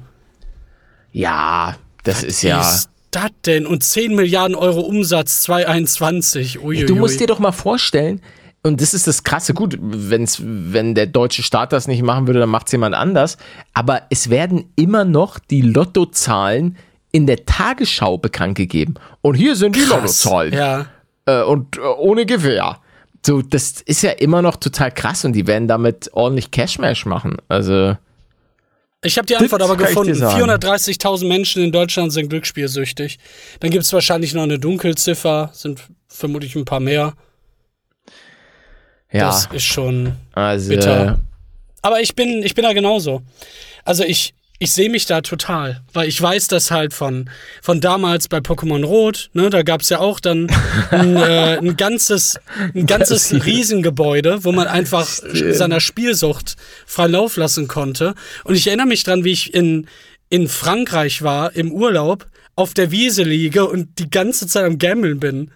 Ja, 1.12 1.78
das 2.04 2.24
ist 2.24 2.44
Wie 2.44 2.48
ja. 2.48 2.62
ist 2.62 2.90
das 3.16 3.32
denn? 3.46 3.66
Und 3.66 3.84
10 3.84 4.16
Milliarden 4.16 4.56
Euro 4.56 4.82
Umsatz 4.82 5.44
2021. 5.44 6.60
Uiuiui. 6.64 6.86
Du 6.86 6.96
musst 6.96 7.20
dir 7.20 7.28
doch 7.28 7.40
mal 7.40 7.52
vorstellen, 7.52 8.22
und 8.66 8.80
das 8.80 8.94
ist 8.94 9.08
das 9.08 9.24
Krasse, 9.24 9.54
gut, 9.54 9.78
wenn's, 9.80 10.42
wenn 10.42 10.96
der 10.96 11.06
deutsche 11.06 11.44
Staat 11.44 11.74
das 11.74 11.88
nicht 11.88 12.02
machen 12.02 12.28
würde, 12.28 12.40
dann 12.40 12.50
macht 12.50 12.68
es 12.68 12.72
jemand 12.72 12.96
anders. 12.96 13.38
Aber 13.74 14.04
es 14.10 14.30
werden 14.30 14.72
immer 14.78 15.04
noch 15.04 15.38
die 15.38 15.62
Lottozahlen 15.62 16.78
in 17.12 17.28
der 17.28 17.46
Tagesschau 17.46 18.18
bekannt 18.18 18.56
gegeben. 18.56 18.96
Und 19.22 19.36
hier 19.36 19.58
sind 19.58 19.76
die 19.76 19.82
Krass. 19.82 19.90
Lottozahlen. 20.24 20.54
Ja. 20.54 20.86
Äh, 21.26 21.44
und 21.44 21.78
äh, 21.78 21.82
ohne 21.82 22.26
Gewähr. 22.26 22.78
So, 23.26 23.42
das 23.42 23.82
ist 23.82 24.02
ja 24.02 24.12
immer 24.12 24.42
noch 24.42 24.56
total 24.56 24.92
krass 24.92 25.24
und 25.26 25.34
die 25.34 25.46
werden 25.46 25.68
damit 25.68 26.10
ordentlich 26.14 26.52
Cashmash 26.52 27.06
machen. 27.06 27.38
Also, 27.50 27.98
Ich 29.04 29.18
habe 29.18 29.26
die 29.26 29.36
Antwort 29.36 29.62
aber 29.62 29.74
ich 29.74 29.80
dir 29.80 29.86
gefunden. 29.88 30.16
sagen. 30.16 30.50
430.000 30.50 31.28
Menschen 31.28 31.64
in 31.64 31.72
Deutschland 31.72 32.14
sind 32.14 32.30
glücksspielsüchtig. 32.30 33.20
Dann 33.60 33.70
gibt 33.70 33.84
es 33.84 33.94
wahrscheinlich 33.94 34.34
noch 34.34 34.44
eine 34.44 34.60
Dunkelziffer, 34.60 35.50
sind 35.54 35.82
vermutlich 36.08 36.56
ein 36.56 36.66
paar 36.66 36.80
mehr. 36.80 37.14
ja, 39.12 39.28
Das 39.28 39.48
ist 39.52 39.66
schon. 39.66 40.14
also, 40.34 40.70
bitter. 40.70 41.20
Aber 41.82 42.00
ich 42.02 42.16
bin, 42.16 42.44
ich 42.44 42.56
bin 42.56 42.64
da 42.64 42.74
genauso. 42.74 43.22
Also 43.84 44.04
ich, 44.04 44.34
ich 44.60 44.72
sehe 44.72 44.90
mich 44.90 45.06
da 45.06 45.22
total, 45.22 45.82
weil 45.94 46.08
ich 46.08 46.22
weiß 46.22 46.48
das 46.48 46.72
halt 46.72 46.94
von, 46.94 47.30
von 47.62 47.82
damals 47.82 48.28
bei 48.28 48.38
Pokémon 48.38 48.86
Rot, 48.86 49.30
ne, 49.34 49.50
da 49.50 49.64
gab 49.64 49.82
es 49.82 49.90
ja 49.90 50.00
auch 50.00 50.20
dann 50.20 50.48
ein, 50.92 51.16
äh, 51.18 51.58
ein 51.58 51.76
ganzes, 51.76 52.40
ein 52.74 52.86
ganzes 52.86 53.34
Riesengebäude, 53.46 54.44
wo 54.44 54.52
man 54.52 54.68
einfach 54.68 55.08
seiner 55.08 55.80
Spielsucht 55.80 56.56
freien 56.86 57.12
Lauf 57.12 57.36
lassen 57.36 57.68
konnte. 57.68 58.16
Und 58.44 58.56
ich 58.56 58.68
erinnere 58.68 58.88
mich 58.88 59.04
dran, 59.04 59.24
wie 59.24 59.32
ich 59.32 59.54
in, 59.54 59.88
in 60.30 60.48
Frankreich 60.48 61.24
war, 61.24 61.56
im 61.56 61.72
Urlaub, 61.72 62.28
auf 62.56 62.74
der 62.74 62.92
Wiese 62.92 63.24
liege 63.24 63.68
und 63.68 64.00
die 64.00 64.10
ganze 64.10 64.48
Zeit 64.48 64.66
am 64.66 64.78
Gambeln 64.78 65.20
bin, 65.20 65.52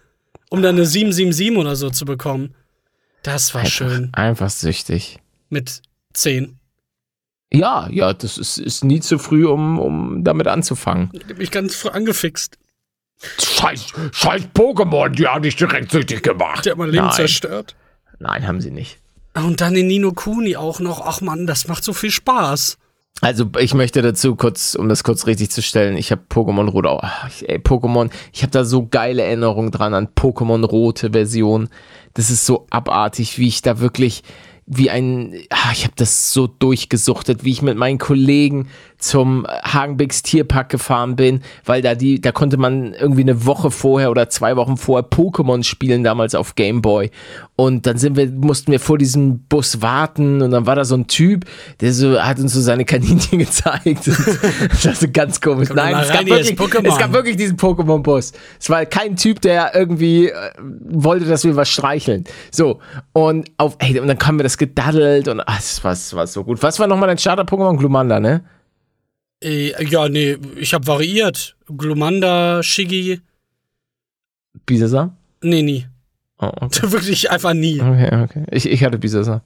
um 0.50 0.62
dann 0.62 0.76
eine 0.76 0.86
777 0.86 1.58
oder 1.58 1.76
so 1.76 1.90
zu 1.92 2.06
bekommen. 2.06 2.56
Das 3.24 3.54
war 3.54 3.66
schön. 3.66 4.10
einfach 4.14 4.50
süchtig. 4.50 5.20
Mit 5.50 5.82
10. 6.14 6.58
Ja, 7.52 7.88
ja, 7.92 8.14
das 8.14 8.38
ist, 8.38 8.58
ist 8.58 8.84
nie 8.84 9.00
zu 9.00 9.20
früh, 9.20 9.46
um, 9.48 9.80
um 9.80 10.24
damit 10.24 10.48
anzufangen. 10.48 11.10
Ich 11.14 11.30
hab 11.30 11.38
mich 11.38 11.52
ganz 11.52 11.76
früh 11.76 11.90
angefixt. 11.90 12.58
Scheiß, 13.40 13.88
scheiß 14.12 14.44
Pokémon, 14.54 15.10
die 15.10 15.28
haben 15.28 15.42
dich 15.42 15.56
direkt 15.56 15.92
süchtig 15.92 16.22
gemacht. 16.24 16.66
Der 16.66 16.72
hat 16.74 16.78
mein 16.78 16.90
Leben 16.90 17.06
Nein. 17.06 17.16
zerstört. 17.16 17.76
Nein, 18.20 18.48
haben 18.48 18.62
sie 18.62 18.72
nicht. 18.72 19.00
Und 19.34 19.62
dann 19.62 19.74
den 19.74 19.88
Nino 19.88 20.12
Kuni 20.12 20.56
auch 20.56 20.80
noch. 20.80 21.02
Ach 21.02 21.22
man, 21.22 21.48
das 21.48 21.68
macht 21.68 21.84
so 21.84 21.94
viel 21.94 22.12
Spaß. 22.12 22.78
Also 23.22 23.50
ich 23.58 23.74
möchte 23.74 24.02
dazu 24.04 24.36
kurz, 24.36 24.76
um 24.76 24.90
das 24.90 25.04
kurz 25.04 25.26
richtig 25.26 25.50
zu 25.50 25.64
stellen, 25.64 25.98
ich 25.98 26.12
habe 26.12 26.22
Pokémon 26.30 26.70
Rot, 26.70 26.86
oh, 26.86 27.02
ey, 27.46 27.58
Pokémon, 27.58 28.12
ich 28.32 28.44
habe 28.44 28.52
da 28.52 28.64
so 28.64 28.86
geile 28.86 29.24
Erinnerungen 29.24 29.72
dran 29.72 29.96
an 29.96 30.10
Pokémon 30.10 30.64
Rote 30.64 31.12
Version. 31.12 31.70
Das 32.14 32.30
ist 32.30 32.46
so 32.46 32.68
abartig, 32.70 33.40
wie 33.40 33.48
ich 33.48 33.64
da 33.64 33.80
wirklich 33.80 34.22
wie 34.70 34.90
ein, 34.90 35.34
ach, 35.50 35.72
ich 35.72 35.86
habe 35.86 35.94
das 35.96 36.34
so 36.34 36.46
durchgesuchtet, 36.46 37.46
wie 37.46 37.52
ich 37.52 37.62
mit 37.62 37.78
meinen 37.78 37.98
Kollegen 37.98 38.68
zum 38.98 39.46
Hagenbecks 39.48 40.24
Tierpark 40.24 40.70
gefahren 40.70 41.16
bin, 41.16 41.42
weil 41.64 41.82
da 41.82 41.96
die, 41.96 42.20
da 42.20 42.34
konnte 42.34 42.58
man 42.58 42.94
irgendwie 42.94 43.22
eine 43.22 43.46
Woche 43.46 43.72
vorher 43.72 44.12
oder 44.12 44.28
zwei 44.30 44.58
Wochen 44.58 44.76
vorher 44.76 45.08
Pokémon 45.08 45.64
spielen, 45.64 46.04
damals 46.04 46.36
auf 46.36 46.56
Game 46.56 46.82
Boy. 46.82 47.12
Und 47.56 47.86
dann 47.86 47.98
sind 47.98 48.18
wir, 48.18 48.30
mussten 48.30 48.72
wir 48.72 48.80
vor 48.80 48.98
diesem 48.98 49.40
Bus 49.40 49.82
warten 49.82 50.42
und 50.42 50.52
dann 50.52 50.66
war 50.66 50.76
da 50.76 50.84
so 50.84 50.96
ein 50.96 51.08
Typ, 51.08 51.46
der 51.80 51.94
so, 51.94 52.20
hat 52.22 52.40
uns 52.40 52.54
so 52.54 52.62
seine 52.62 52.86
Kaninchen 52.86 53.40
gezeigt. 53.40 54.08
das 54.84 55.00
so 55.00 55.08
ganz 55.12 55.40
komisch. 55.40 55.70
Nein, 55.74 55.96
es 56.02 56.12
gab, 56.12 56.26
wirklich, 56.26 56.60
es 56.60 56.98
gab 56.98 57.14
wirklich 57.14 57.38
diesen 57.38 57.56
Pokémon-Bus. 57.56 58.34
Es 58.60 58.70
war 58.70 58.86
kein 58.86 59.16
Typ, 59.16 59.42
der 59.42 59.74
irgendwie 59.76 60.28
äh, 60.28 60.34
wollte, 60.90 61.26
dass 61.26 61.46
wir 61.46 61.56
was 61.56 61.70
streicheln. 61.70 62.26
So, 62.52 62.80
und 63.14 63.50
auf, 63.58 63.78
ey, 63.80 64.00
und 64.00 64.08
dann 64.08 64.20
haben 64.20 64.38
wir 64.38 64.44
das 64.44 64.57
gedaddelt 64.58 65.28
und 65.28 65.42
ach, 65.42 65.58
das 65.58 65.84
war, 65.84 65.92
das 65.92 66.14
war 66.16 66.28
so 66.28 66.44
gut. 66.44 66.62
Was 66.64 66.80
war 66.80 66.88
nochmal 66.88 67.08
dein 67.08 67.18
Starter-Pokémon? 67.18 67.78
Glumanda, 67.78 68.20
ne? 68.20 68.44
Äh, 69.44 69.84
ja, 69.86 70.10
nee, 70.10 70.38
ich 70.56 70.74
habe 70.74 70.86
variiert. 70.88 71.56
Glumanda, 71.68 72.62
Shiggy. 72.64 73.22
Bisasam? 74.66 75.16
Nee, 75.42 75.62
nie. 75.62 75.88
Oh, 76.40 76.52
okay. 76.62 76.92
Wirklich 76.92 77.30
einfach 77.32 77.54
nie. 77.54 77.80
Okay, 77.82 78.24
okay. 78.24 78.44
Ich, 78.52 78.66
ich 78.66 78.84
hatte 78.84 78.98
Bisasam. 78.98 79.42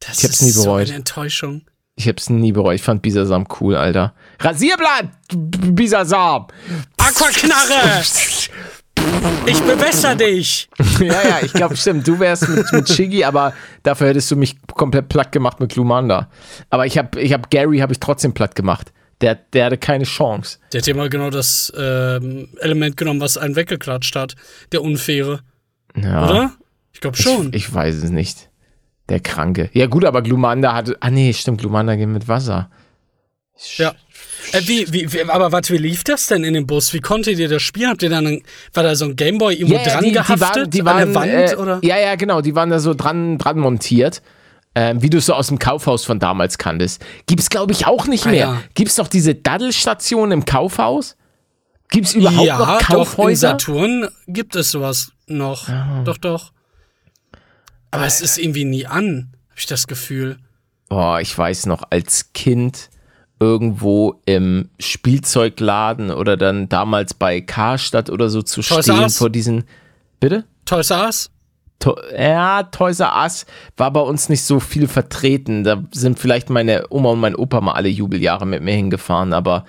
Das 0.00 0.18
Ich 0.18 0.24
hab's 0.24 0.34
ist 0.36 0.42
nie 0.42 0.50
so 0.50 0.64
bereut. 0.64 0.88
eine 0.88 0.96
Enttäuschung. 0.96 1.62
Ich 1.96 2.08
hab's 2.08 2.30
nie 2.30 2.52
bereut. 2.52 2.74
Ich 2.76 2.82
fand 2.82 3.02
Bisasam 3.02 3.46
cool, 3.60 3.76
Alter. 3.76 4.14
Rasierblatt! 4.40 5.08
Bisasam! 5.34 6.46
Aquaknarre! 6.96 8.02
Ich 9.46 9.60
bewässer 9.60 10.14
dich! 10.14 10.68
ja, 11.00 11.06
ja, 11.06 11.38
ich 11.42 11.52
glaube, 11.52 11.76
stimmt. 11.76 12.06
Du 12.06 12.18
wärst 12.18 12.48
mit, 12.48 12.72
mit 12.72 12.88
Shiggy, 12.88 13.24
aber 13.24 13.52
dafür 13.82 14.08
hättest 14.08 14.30
du 14.30 14.36
mich 14.36 14.56
komplett 14.74 15.08
platt 15.08 15.32
gemacht 15.32 15.60
mit 15.60 15.72
Glumanda. 15.72 16.28
Aber 16.70 16.86
ich 16.86 16.96
habe 16.96 17.20
ich 17.20 17.32
hab 17.32 17.50
Gary 17.50 17.78
habe 17.78 17.92
ich 17.92 18.00
trotzdem 18.00 18.34
platt 18.34 18.54
gemacht. 18.54 18.92
Der, 19.20 19.34
der 19.34 19.66
hatte 19.66 19.78
keine 19.78 20.04
Chance. 20.04 20.58
Der 20.72 20.80
hat 20.80 20.86
ja 20.86 20.94
mal 20.94 21.08
genau 21.08 21.30
das 21.30 21.72
ähm, 21.76 22.48
Element 22.58 22.96
genommen, 22.96 23.20
was 23.20 23.36
einen 23.36 23.56
weggeklatscht 23.56 24.16
hat. 24.16 24.34
Der 24.72 24.82
Unfaire. 24.82 25.40
Ja, 25.96 26.28
Oder? 26.28 26.52
Ich 26.92 27.00
glaube 27.00 27.16
schon. 27.16 27.48
Ich, 27.48 27.66
ich 27.66 27.74
weiß 27.74 27.96
es 27.96 28.10
nicht. 28.10 28.50
Der 29.08 29.20
Kranke. 29.20 29.70
Ja, 29.72 29.86
gut, 29.86 30.04
aber 30.04 30.22
Glumanda 30.22 30.74
hatte. 30.74 30.96
Ah, 31.00 31.10
nee, 31.10 31.32
stimmt. 31.32 31.60
Glumanda 31.60 31.94
geht 31.96 32.08
mit 32.08 32.28
Wasser. 32.28 32.70
ja. 33.76 33.94
Äh, 34.52 34.62
wie, 34.66 34.92
wie, 34.92 35.12
wie, 35.12 35.22
aber 35.22 35.52
was, 35.52 35.70
wie 35.70 35.78
lief 35.78 36.02
das 36.04 36.26
denn 36.26 36.42
in 36.42 36.54
dem 36.54 36.66
Bus? 36.66 36.92
Wie 36.92 37.00
konntet 37.00 37.38
ihr 37.38 37.48
das 37.48 37.62
spielen? 37.62 37.90
Habt 37.90 38.02
ihr 38.02 38.10
dann, 38.10 38.42
war 38.74 38.82
da 38.82 38.96
so 38.96 39.04
ein 39.04 39.14
Gameboy 39.16 39.54
irgendwo 39.54 39.78
dran 39.84 40.12
gehaftet? 40.12 40.40
waren, 40.40 40.70
die 40.70 40.84
waren, 40.84 41.02
an 41.02 41.12
der 41.12 41.14
Wand? 41.14 41.52
äh, 41.52 41.56
oder? 41.56 41.78
Ja, 41.82 41.98
ja, 41.98 42.14
genau. 42.16 42.40
Die 42.40 42.54
waren 42.54 42.70
da 42.70 42.78
so 42.80 42.94
dran, 42.94 43.38
dran 43.38 43.58
montiert. 43.58 44.22
Ähm, 44.74 45.02
wie 45.02 45.10
du 45.10 45.18
es 45.18 45.26
so 45.26 45.34
aus 45.34 45.48
dem 45.48 45.58
Kaufhaus 45.58 46.06
von 46.06 46.18
damals 46.18 46.56
kanntest. 46.56 47.04
Gibt's, 47.26 47.50
glaube 47.50 47.72
ich, 47.72 47.86
auch 47.86 48.06
nicht 48.06 48.26
Ah, 48.26 48.30
mehr. 48.30 48.38
ja. 48.46 48.62
Gibt's 48.74 48.94
doch 48.94 49.06
diese 49.06 49.34
Daddelstation 49.34 50.32
im 50.32 50.46
Kaufhaus? 50.46 51.16
Gibt's 51.90 52.14
überhaupt 52.14 52.46
ja, 52.46 52.56
noch 52.58 52.66
doch, 52.66 52.80
in 52.80 52.86
Kaufhäuser? 52.86 53.48
Saturn 53.50 54.08
gibt 54.26 54.56
es 54.56 54.70
sowas 54.70 55.12
noch. 55.26 55.68
Doch, 56.06 56.16
doch. 56.16 56.52
Aber 57.90 58.06
es 58.06 58.22
ist 58.22 58.38
irgendwie 58.38 58.64
nie 58.64 58.86
an, 58.86 59.32
habe 59.50 59.58
ich 59.58 59.66
das 59.66 59.86
Gefühl. 59.86 60.38
Boah, 60.88 61.20
ich 61.20 61.36
weiß 61.36 61.66
noch, 61.66 61.82
als 61.90 62.32
Kind 62.32 62.88
irgendwo 63.42 64.20
im 64.24 64.68
Spielzeugladen 64.78 66.10
oder 66.12 66.36
dann 66.36 66.68
damals 66.68 67.12
bei 67.12 67.40
Karstadt 67.40 68.08
oder 68.08 68.30
so 68.30 68.42
zu 68.42 68.62
Toys 68.62 68.84
stehen 68.84 69.00
Us? 69.00 69.18
vor 69.18 69.30
diesen. 69.30 69.64
Bitte? 70.20 70.44
Toys 70.64 70.90
R 70.90 71.06
Us? 71.06 71.30
To 71.80 71.96
ja, 72.16 72.62
Toys 72.62 73.00
R 73.00 73.12
Us 73.24 73.44
war 73.76 73.90
bei 73.92 74.00
uns 74.00 74.28
nicht 74.28 74.42
so 74.44 74.60
viel 74.60 74.86
vertreten. 74.86 75.64
Da 75.64 75.82
sind 75.90 76.20
vielleicht 76.20 76.50
meine 76.50 76.84
Oma 76.90 77.10
und 77.10 77.20
mein 77.20 77.34
Opa 77.34 77.60
mal 77.60 77.72
alle 77.72 77.88
Jubeljahre 77.88 78.46
mit 78.46 78.62
mir 78.62 78.74
hingefahren, 78.74 79.32
aber 79.32 79.64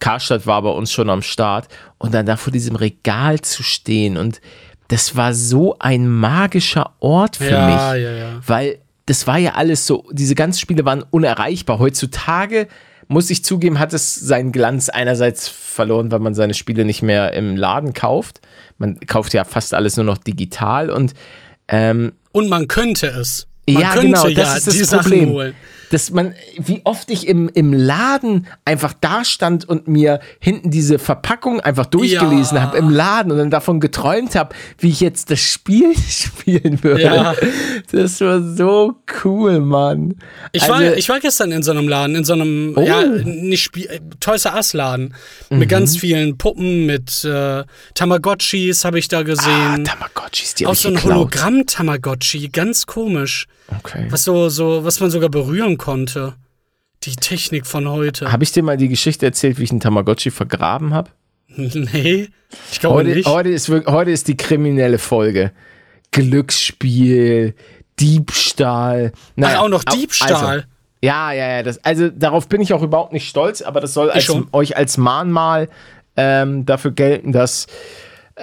Karstadt 0.00 0.46
war 0.46 0.60
bei 0.62 0.70
uns 0.70 0.90
schon 0.90 1.08
am 1.08 1.22
Start 1.22 1.68
und 1.98 2.12
dann 2.12 2.26
da 2.26 2.36
vor 2.36 2.52
diesem 2.52 2.74
Regal 2.74 3.40
zu 3.40 3.62
stehen 3.62 4.16
und 4.16 4.40
das 4.88 5.16
war 5.16 5.32
so 5.32 5.76
ein 5.78 6.08
magischer 6.08 6.90
Ort 7.00 7.36
für 7.36 7.50
Ja, 7.50 7.66
mich, 7.66 8.02
ja, 8.02 8.10
ja. 8.12 8.28
weil 8.46 8.80
das 9.06 9.26
war 9.26 9.38
ja 9.38 9.54
alles 9.54 9.86
so, 9.86 10.04
diese 10.12 10.34
ganzen 10.34 10.60
Spiele 10.60 10.84
waren 10.84 11.04
unerreichbar. 11.10 11.78
Heutzutage 11.78 12.68
muss 13.08 13.30
ich 13.30 13.44
zugeben, 13.44 13.78
hat 13.78 13.92
es 13.92 14.14
seinen 14.14 14.52
Glanz 14.52 14.88
einerseits 14.88 15.48
verloren, 15.48 16.10
weil 16.10 16.20
man 16.20 16.34
seine 16.34 16.54
Spiele 16.54 16.84
nicht 16.84 17.02
mehr 17.02 17.34
im 17.34 17.56
Laden 17.56 17.92
kauft. 17.92 18.40
Man 18.78 18.98
kauft 19.00 19.34
ja 19.34 19.44
fast 19.44 19.74
alles 19.74 19.96
nur 19.96 20.06
noch 20.06 20.18
digital 20.18 20.90
und 20.90 21.12
ähm, 21.68 22.12
Und 22.32 22.48
man 22.48 22.66
könnte 22.68 23.08
es. 23.08 23.46
Man 23.66 23.82
ja, 23.82 23.92
könnte 23.92 24.06
genau, 24.08 24.26
ja 24.26 24.34
das 24.34 24.66
ist 24.66 24.80
das 24.80 24.90
Sachen 24.90 25.02
Problem. 25.10 25.28
holen. 25.30 25.54
Dass 25.90 26.10
man, 26.10 26.34
wie 26.58 26.80
oft 26.84 27.10
ich 27.10 27.26
im, 27.28 27.48
im 27.52 27.72
Laden 27.72 28.46
einfach 28.64 28.92
da 29.00 29.24
stand 29.24 29.68
und 29.68 29.86
mir 29.88 30.20
hinten 30.40 30.70
diese 30.70 30.98
Verpackung 30.98 31.60
einfach 31.60 31.86
durchgelesen 31.86 32.56
Ja. 32.56 32.62
habe 32.62 32.78
im 32.78 32.90
Laden 32.90 33.32
und 33.32 33.38
dann 33.38 33.50
davon 33.50 33.80
geträumt 33.80 34.34
habe, 34.34 34.54
wie 34.78 34.88
ich 34.90 35.00
jetzt 35.00 35.30
das 35.30 35.40
Spiel 35.40 35.94
spielen 36.08 36.82
würde. 36.82 37.02
Ja. 37.02 37.34
Das 37.92 38.20
war 38.20 38.40
so 38.42 38.94
cool, 39.24 39.60
Mann. 39.60 40.14
Ich, 40.52 40.62
Also- 40.62 40.74
war, 40.74 40.96
ich 40.96 41.08
war 41.08 41.20
gestern 41.20 41.52
in 41.52 41.62
so 41.62 41.70
einem 41.72 41.88
Laden, 41.88 42.16
in 42.16 42.24
so 42.24 42.32
einem, 42.32 42.72
Oh. 42.76 42.80
ja, 42.82 43.02
nicht 43.04 43.62
Spiel, 43.62 43.86
äh, 43.86 44.00
Toys 44.20 44.44
R 44.46 44.54
Us 44.54 44.72
Laden. 44.72 45.14
Mhm. 45.50 45.58
Mit 45.58 45.68
ganz 45.68 45.96
vielen 45.96 46.38
Puppen, 46.38 46.86
mit 46.86 47.24
äh, 47.24 47.64
Tamagotchis 47.94 48.84
habe 48.84 48.98
ich 48.98 49.08
da 49.08 49.18
ah, 49.18 49.22
gesehen. 49.22 49.84
Tamagotchis, 49.84 50.54
die 50.54 50.66
Auch 50.66 50.74
so 50.74 50.88
ein. 50.88 51.02
Hologramm-Tamagotchi, 51.02 52.48
ganz 52.48 52.86
komisch. 52.86 53.46
Okay. 53.80 54.06
Was 54.10 54.24
so, 54.24 54.48
so, 54.48 54.84
was 54.84 55.00
man 55.00 55.10
sogar 55.10 55.28
berühren 55.28 55.78
konnte. 55.78 56.34
Die 57.02 57.16
Technik 57.16 57.66
von 57.66 57.88
heute. 57.88 58.32
Habe 58.32 58.44
ich 58.44 58.52
dir 58.52 58.62
mal 58.62 58.76
die 58.78 58.88
Geschichte 58.88 59.26
erzählt, 59.26 59.58
wie 59.58 59.64
ich 59.64 59.70
einen 59.70 59.80
Tamagotchi 59.80 60.30
vergraben 60.30 60.94
habe? 60.94 61.10
nee, 61.48 62.28
ich 62.72 62.80
glaube 62.80 62.96
Heute, 62.96 63.10
nicht. 63.10 63.28
heute, 63.28 63.50
ist, 63.50 63.68
heute 63.68 64.10
ist 64.10 64.26
die 64.28 64.36
kriminelle 64.36 64.98
Folge. 64.98 65.52
Glücksspiel, 66.12 67.54
Diebstahl. 68.00 69.12
Ach, 69.40 69.58
auch 69.58 69.68
noch 69.68 69.82
au- 69.86 69.94
Diebstahl. 69.94 70.32
Also, 70.34 70.64
ja, 71.02 71.32
ja, 71.32 71.48
ja. 71.56 71.62
Das, 71.62 71.84
also 71.84 72.08
darauf 72.08 72.48
bin 72.48 72.60
ich 72.60 72.72
auch 72.72 72.82
überhaupt 72.82 73.12
nicht 73.12 73.28
stolz, 73.28 73.62
aber 73.62 73.80
das 73.80 73.94
soll 73.94 74.10
als, 74.10 74.32
euch 74.52 74.76
als 74.76 74.96
Mahnmal 74.96 75.68
ähm, 76.16 76.64
dafür 76.64 76.92
gelten, 76.92 77.32
dass 77.32 77.66
äh, 78.36 78.42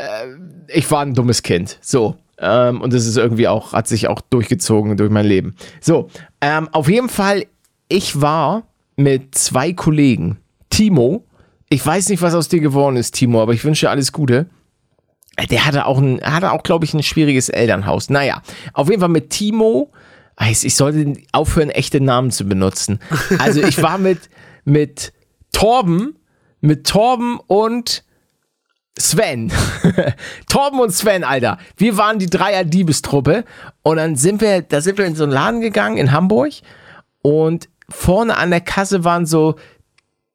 ich 0.68 0.90
war 0.92 1.02
ein 1.02 1.14
dummes 1.14 1.42
Kind. 1.44 1.78
So. 1.82 2.16
Ähm, 2.42 2.82
und 2.82 2.92
das 2.92 3.06
ist 3.06 3.18
irgendwie 3.18 3.48
auch, 3.48 3.74
hat 3.74 3.88
sich 3.88 4.08
auch 4.08 4.20
durchgezogen 4.20 4.98
durch 4.98 5.12
mein 5.12 5.26
Leben. 5.26 5.56
So, 5.80 6.10
ähm, 6.42 6.68
auf 6.72 6.90
jeden 6.90 7.08
Fall, 7.08 7.46
ich 7.88 8.20
war 8.20 8.64
mit 8.96 9.36
zwei 9.36 9.74
Kollegen. 9.74 10.38
Timo, 10.70 11.26
ich 11.70 11.86
weiß 11.86 12.10
nicht, 12.10 12.22
was 12.22 12.34
aus 12.34 12.48
dir 12.48 12.60
geworden 12.60 12.98
ist, 12.98 13.14
Timo, 13.14 13.42
aber 13.42 13.54
ich 13.54 13.64
wünsche 13.64 13.86
dir 13.86 13.92
alles 13.92 14.12
Gute. 14.12 14.48
Der 15.50 15.66
hatte 15.66 15.86
auch, 15.86 16.00
ein, 16.00 16.20
hatte 16.22 16.52
auch, 16.52 16.64
glaube 16.64 16.86
ich, 16.86 16.94
ein 16.94 17.04
schwieriges 17.04 17.50
Elternhaus. 17.50 18.10
Naja, 18.10 18.42
auf 18.74 18.90
jeden 18.90 19.00
Fall 19.00 19.10
mit 19.10 19.30
Timo. 19.30 19.92
Ich 20.50 20.76
sollte 20.76 21.14
aufhören, 21.32 21.70
echte 21.70 22.02
Namen 22.02 22.32
zu 22.32 22.46
benutzen. 22.46 23.00
Also 23.38 23.62
ich 23.62 23.82
war 23.82 23.98
mit, 23.98 24.30
mit 24.66 25.14
Torben, 25.52 26.18
mit 26.62 26.88
Torben 26.88 27.40
und 27.48 28.04
Sven. 29.00 29.52
Torben 30.50 30.80
und 30.80 30.92
Sven, 30.92 31.24
Alter. 31.24 31.58
Wir 31.78 31.98
waren 31.98 32.20
die 32.20 32.30
Dreier-Diebestruppe. 32.30 33.46
Und 33.82 33.98
dann 33.98 34.16
sind 34.16 34.42
wir, 34.42 34.62
da 34.62 34.82
sind 34.82 34.98
wir 34.98 35.06
in 35.06 35.16
so 35.16 35.24
einen 35.24 35.32
Laden 35.32 35.62
gegangen 35.62 35.98
in 35.98 36.12
Hamburg. 36.12 36.54
Und 37.22 37.70
vorne 37.90 38.38
an 38.38 38.50
der 38.52 38.62
Kasse 38.62 39.04
waren 39.04 39.26
so 39.26 39.56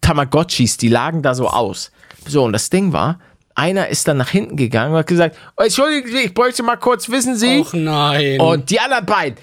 Tamagotchis, 0.01 0.77
die 0.77 0.89
lagen 0.89 1.23
da 1.23 1.35
so 1.35 1.49
aus. 1.49 1.91
So, 2.27 2.45
und 2.45 2.53
das 2.53 2.71
Ding 2.71 2.93
war, 2.93 3.19
einer 3.55 3.89
ist 3.89 4.07
dann 4.07 4.19
nach 4.19 4.29
hinten 4.29 4.57
gegangen 4.57 4.93
und 4.93 4.99
hat 4.99 5.07
gesagt, 5.07 5.37
oh, 5.57 5.63
Entschuldigen 5.63 6.09
Sie, 6.09 6.19
ich 6.19 6.35
bräuchte 6.35 6.63
mal 6.63 6.77
kurz, 6.77 7.09
wissen 7.09 7.37
Sie? 7.37 7.61
Och 7.61 7.73
nein. 7.73 8.41
Und 8.41 8.71
die 8.71 8.79
anderen 8.79 9.07
beiden 9.07 9.37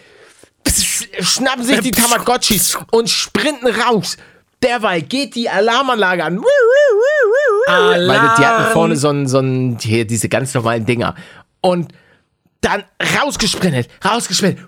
schnappen 1.20 1.64
sich 1.64 1.80
die 1.82 1.92
Tamagotchis 1.92 2.78
und 2.92 3.10
sprinten 3.10 3.68
raus. 3.68 4.18
Derweil 4.64 5.02
geht 5.02 5.36
die 5.36 5.50
Alarmanlage 5.50 6.24
an. 6.24 6.42
Weil 7.68 8.08
die 8.38 8.46
hatten 8.46 8.72
vorne 8.72 8.96
so 8.96 9.10
ein, 9.10 9.28
so 9.28 9.40
ein, 9.40 9.78
hier, 9.80 10.08
diese 10.08 10.30
ganz 10.30 10.54
normalen 10.54 10.86
Dinger. 10.86 11.16
Und 11.62 11.94
dann 12.62 12.84
rausgesprintet, 13.20 13.90
rausgesprintet. 14.04 14.66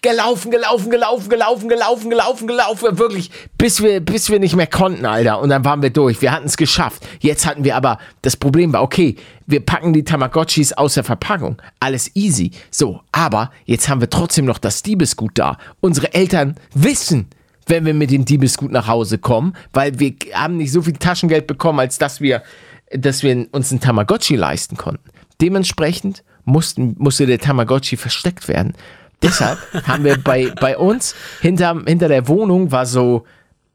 Gelaufen, 0.00 0.52
gelaufen, 0.52 0.90
gelaufen, 0.90 1.28
gelaufen, 1.28 1.68
gelaufen, 1.68 2.08
gelaufen, 2.08 2.46
gelaufen, 2.46 2.98
wirklich, 2.98 3.32
bis 3.58 3.82
wir, 3.82 4.00
bis 4.00 4.30
wir 4.30 4.38
nicht 4.38 4.54
mehr 4.54 4.68
konnten, 4.68 5.04
Alter. 5.04 5.40
Und 5.40 5.48
dann 5.48 5.64
waren 5.64 5.82
wir 5.82 5.90
durch. 5.90 6.22
Wir 6.22 6.30
hatten 6.30 6.46
es 6.46 6.56
geschafft. 6.56 7.02
Jetzt 7.18 7.44
hatten 7.44 7.64
wir 7.64 7.74
aber, 7.74 7.98
das 8.22 8.36
Problem 8.36 8.72
war, 8.72 8.82
okay, 8.82 9.16
wir 9.46 9.58
packen 9.60 9.92
die 9.92 10.04
Tamagotchis 10.04 10.72
aus 10.72 10.94
der 10.94 11.02
Verpackung. 11.02 11.60
Alles 11.80 12.14
easy. 12.14 12.52
So, 12.70 13.00
aber 13.10 13.50
jetzt 13.64 13.88
haben 13.88 14.00
wir 14.00 14.08
trotzdem 14.08 14.44
noch 14.44 14.58
das 14.58 14.82
Diebesgut 14.82 15.32
da. 15.34 15.58
Unsere 15.80 16.14
Eltern 16.14 16.54
wissen, 16.74 17.28
wenn 17.68 17.84
wir 17.86 17.94
mit 17.94 18.10
dem 18.10 18.24
Diebesgut 18.24 18.72
nach 18.72 18.88
Hause 18.88 19.18
kommen, 19.18 19.54
weil 19.72 19.98
wir 19.98 20.14
haben 20.32 20.56
nicht 20.56 20.72
so 20.72 20.82
viel 20.82 20.94
Taschengeld 20.94 21.46
bekommen, 21.46 21.80
als 21.80 21.98
dass 21.98 22.20
wir, 22.20 22.42
dass 22.90 23.22
wir 23.22 23.46
uns 23.52 23.70
einen 23.70 23.80
Tamagotchi 23.80 24.36
leisten 24.36 24.76
konnten. 24.76 25.10
Dementsprechend 25.40 26.24
mussten, 26.44 26.96
musste 26.98 27.26
der 27.26 27.38
Tamagotchi 27.38 27.96
versteckt 27.96 28.48
werden. 28.48 28.74
Deshalb 29.22 29.58
haben 29.86 30.04
wir 30.04 30.18
bei, 30.18 30.52
bei 30.60 30.76
uns 30.76 31.14
hinter, 31.40 31.82
hinter 31.86 32.08
der 32.08 32.28
Wohnung 32.28 32.72
war 32.72 32.86
so, 32.86 33.24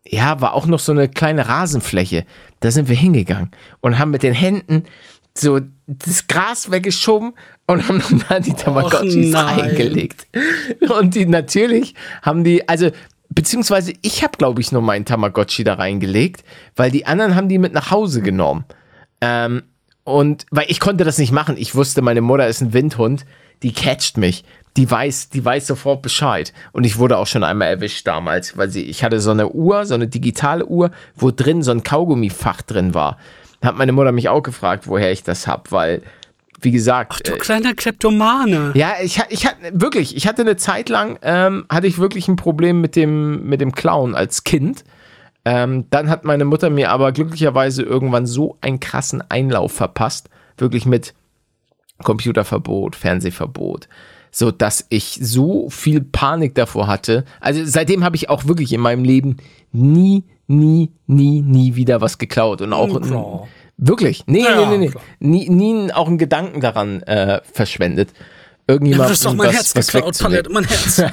ja, 0.06 0.42
war 0.42 0.54
auch 0.54 0.66
noch 0.66 0.80
so 0.80 0.92
eine 0.92 1.08
kleine 1.08 1.48
Rasenfläche. 1.48 2.26
Da 2.60 2.72
sind 2.72 2.90
wir 2.90 2.96
hingegangen 2.96 3.52
und 3.82 4.00
haben 4.00 4.12
mit 4.12 4.24
den 4.24 4.34
Händen 4.34 4.84
so 5.36 5.60
das 5.88 6.28
Gras 6.28 6.70
weggeschoben 6.70 7.34
und 7.68 7.88
haben 7.88 8.02
dann 8.10 8.24
da 8.30 8.40
die 8.40 8.54
Tamagotchis 8.54 9.34
eingelegt. 9.34 10.28
Und 10.98 11.16
die 11.16 11.26
natürlich 11.26 11.96
haben 12.22 12.44
die, 12.44 12.68
also 12.68 12.92
beziehungsweise 13.34 13.94
ich 14.02 14.24
habe, 14.24 14.38
glaube 14.38 14.62
ich, 14.62 14.72
nur 14.72 14.82
meinen 14.82 15.06
Tamagotchi 15.06 15.64
da 15.64 15.76
reingelegt, 15.76 16.44
weil 16.76 16.92
die 16.92 17.06
anderen 17.06 17.36
haben 17.36 17.50
die 17.50 17.58
mit 17.58 17.74
nach 17.74 17.92
Hause 17.92 18.22
genommen. 18.22 18.66
Ähm, 19.22 19.64
und 20.04 20.46
weil 20.52 20.66
ich 20.68 20.80
konnte 20.80 21.04
das 21.04 21.18
nicht 21.18 21.32
machen. 21.32 21.56
Ich 21.58 21.76
wusste, 21.76 22.02
meine 22.02 22.22
Mutter 22.22 22.48
ist 22.48 22.62
ein 22.62 22.74
Windhund, 22.74 23.26
die 23.62 23.74
catcht 23.74 24.18
mich. 24.18 24.44
Die 24.76 24.90
weiß, 24.90 25.30
die 25.30 25.46
weiß 25.46 25.68
sofort 25.68 26.02
Bescheid. 26.02 26.52
Und 26.72 26.84
ich 26.84 26.98
wurde 26.98 27.18
auch 27.18 27.28
schon 27.28 27.44
einmal 27.44 27.68
erwischt 27.68 28.08
damals, 28.08 28.58
weil 28.58 28.70
sie, 28.70 28.84
ich 28.84 29.04
hatte 29.04 29.20
so 29.20 29.32
eine 29.32 29.50
Uhr, 29.50 29.86
so 29.86 29.94
eine 29.94 30.08
digitale 30.08 30.66
Uhr, 30.66 30.92
wo 31.16 31.32
drin 31.32 31.62
so 31.62 31.72
ein 31.72 31.84
Kaugummifach 31.84 32.64
drin 32.64 32.94
war. 32.94 33.18
Da 33.62 33.70
hat 33.70 33.78
meine 33.78 33.92
Mutter 33.92 34.12
mich 34.12 34.30
auch 34.30 34.42
gefragt, 34.42 34.88
woher 34.88 35.12
ich 35.12 35.24
das 35.24 35.48
hab, 35.48 35.72
weil 35.72 36.02
wie 36.64 36.72
gesagt. 36.72 37.14
Ach 37.16 37.20
du 37.20 37.34
äh, 37.34 37.38
kleiner 37.38 37.74
Kleptomane. 37.74 38.72
Ja, 38.76 38.94
ich, 39.02 39.22
ich 39.30 39.46
hatte 39.46 39.58
wirklich, 39.74 40.16
ich 40.16 40.28
hatte 40.28 40.42
eine 40.42 40.58
Zeit 40.58 40.90
lang, 40.90 41.20
ähm, 41.22 41.66
hatte 41.70 41.88
ich 41.88 41.98
wirklich 42.00 42.28
ein 42.28 42.36
Problem 42.36 42.82
mit 42.82 42.96
dem, 42.96 43.48
mit 43.48 43.62
dem 43.62 43.74
Clown 43.74 44.16
als 44.16 44.44
Kind. 44.44 44.84
Ähm, 45.46 45.86
dann 45.90 46.10
hat 46.10 46.24
meine 46.24 46.46
Mutter 46.46 46.70
mir 46.70 46.90
aber 46.92 47.12
glücklicherweise 47.12 47.84
irgendwann 47.84 48.26
so 48.26 48.58
einen 48.62 48.80
krassen 48.80 49.24
Einlauf 49.30 49.74
verpasst, 49.74 50.30
wirklich 50.58 50.86
mit 50.86 51.14
Computerverbot, 52.04 52.96
Fernsehverbot, 52.96 53.90
so 54.32 54.52
dass 54.52 54.86
ich 54.90 55.20
so 55.22 55.70
viel 55.70 56.02
Panik 56.02 56.56
davor 56.56 56.88
hatte. 56.88 57.26
Also 57.42 57.62
seitdem 57.66 58.04
habe 58.04 58.16
ich 58.16 58.30
auch 58.30 58.48
wirklich 58.48 58.72
in 58.74 58.82
meinem 58.82 59.04
Leben 59.04 59.38
nie, 59.72 60.24
nie, 60.48 60.92
nie, 61.08 61.42
nie 61.42 61.76
wieder 61.76 62.02
was 62.02 62.18
geklaut 62.18 62.62
und 62.62 62.72
auch 62.74 62.90
oh, 62.90 63.48
Wirklich? 63.78 64.24
Nee, 64.28 64.44
ja, 64.44 64.70
nee, 64.70 64.78
nee, 64.78 64.92
nee. 65.20 65.50
Nie, 65.50 65.50
nie 65.50 65.92
auch 65.94 66.08
einen 66.08 66.18
Gedanken 66.18 66.62
daran 66.62 67.02
äh, 67.04 67.42
verschwendet. 67.52 68.10
Irgendjemand. 68.66 69.02
Ja, 69.02 69.10
das 69.10 69.18
ist 69.18 69.26
doch 69.26 69.34
mein 69.34 69.50
was, 69.50 69.56
Herz 69.56 69.74
geklaut, 69.74 70.18
Palette, 70.18 70.50
mein 70.50 70.64
Herz. 70.64 70.98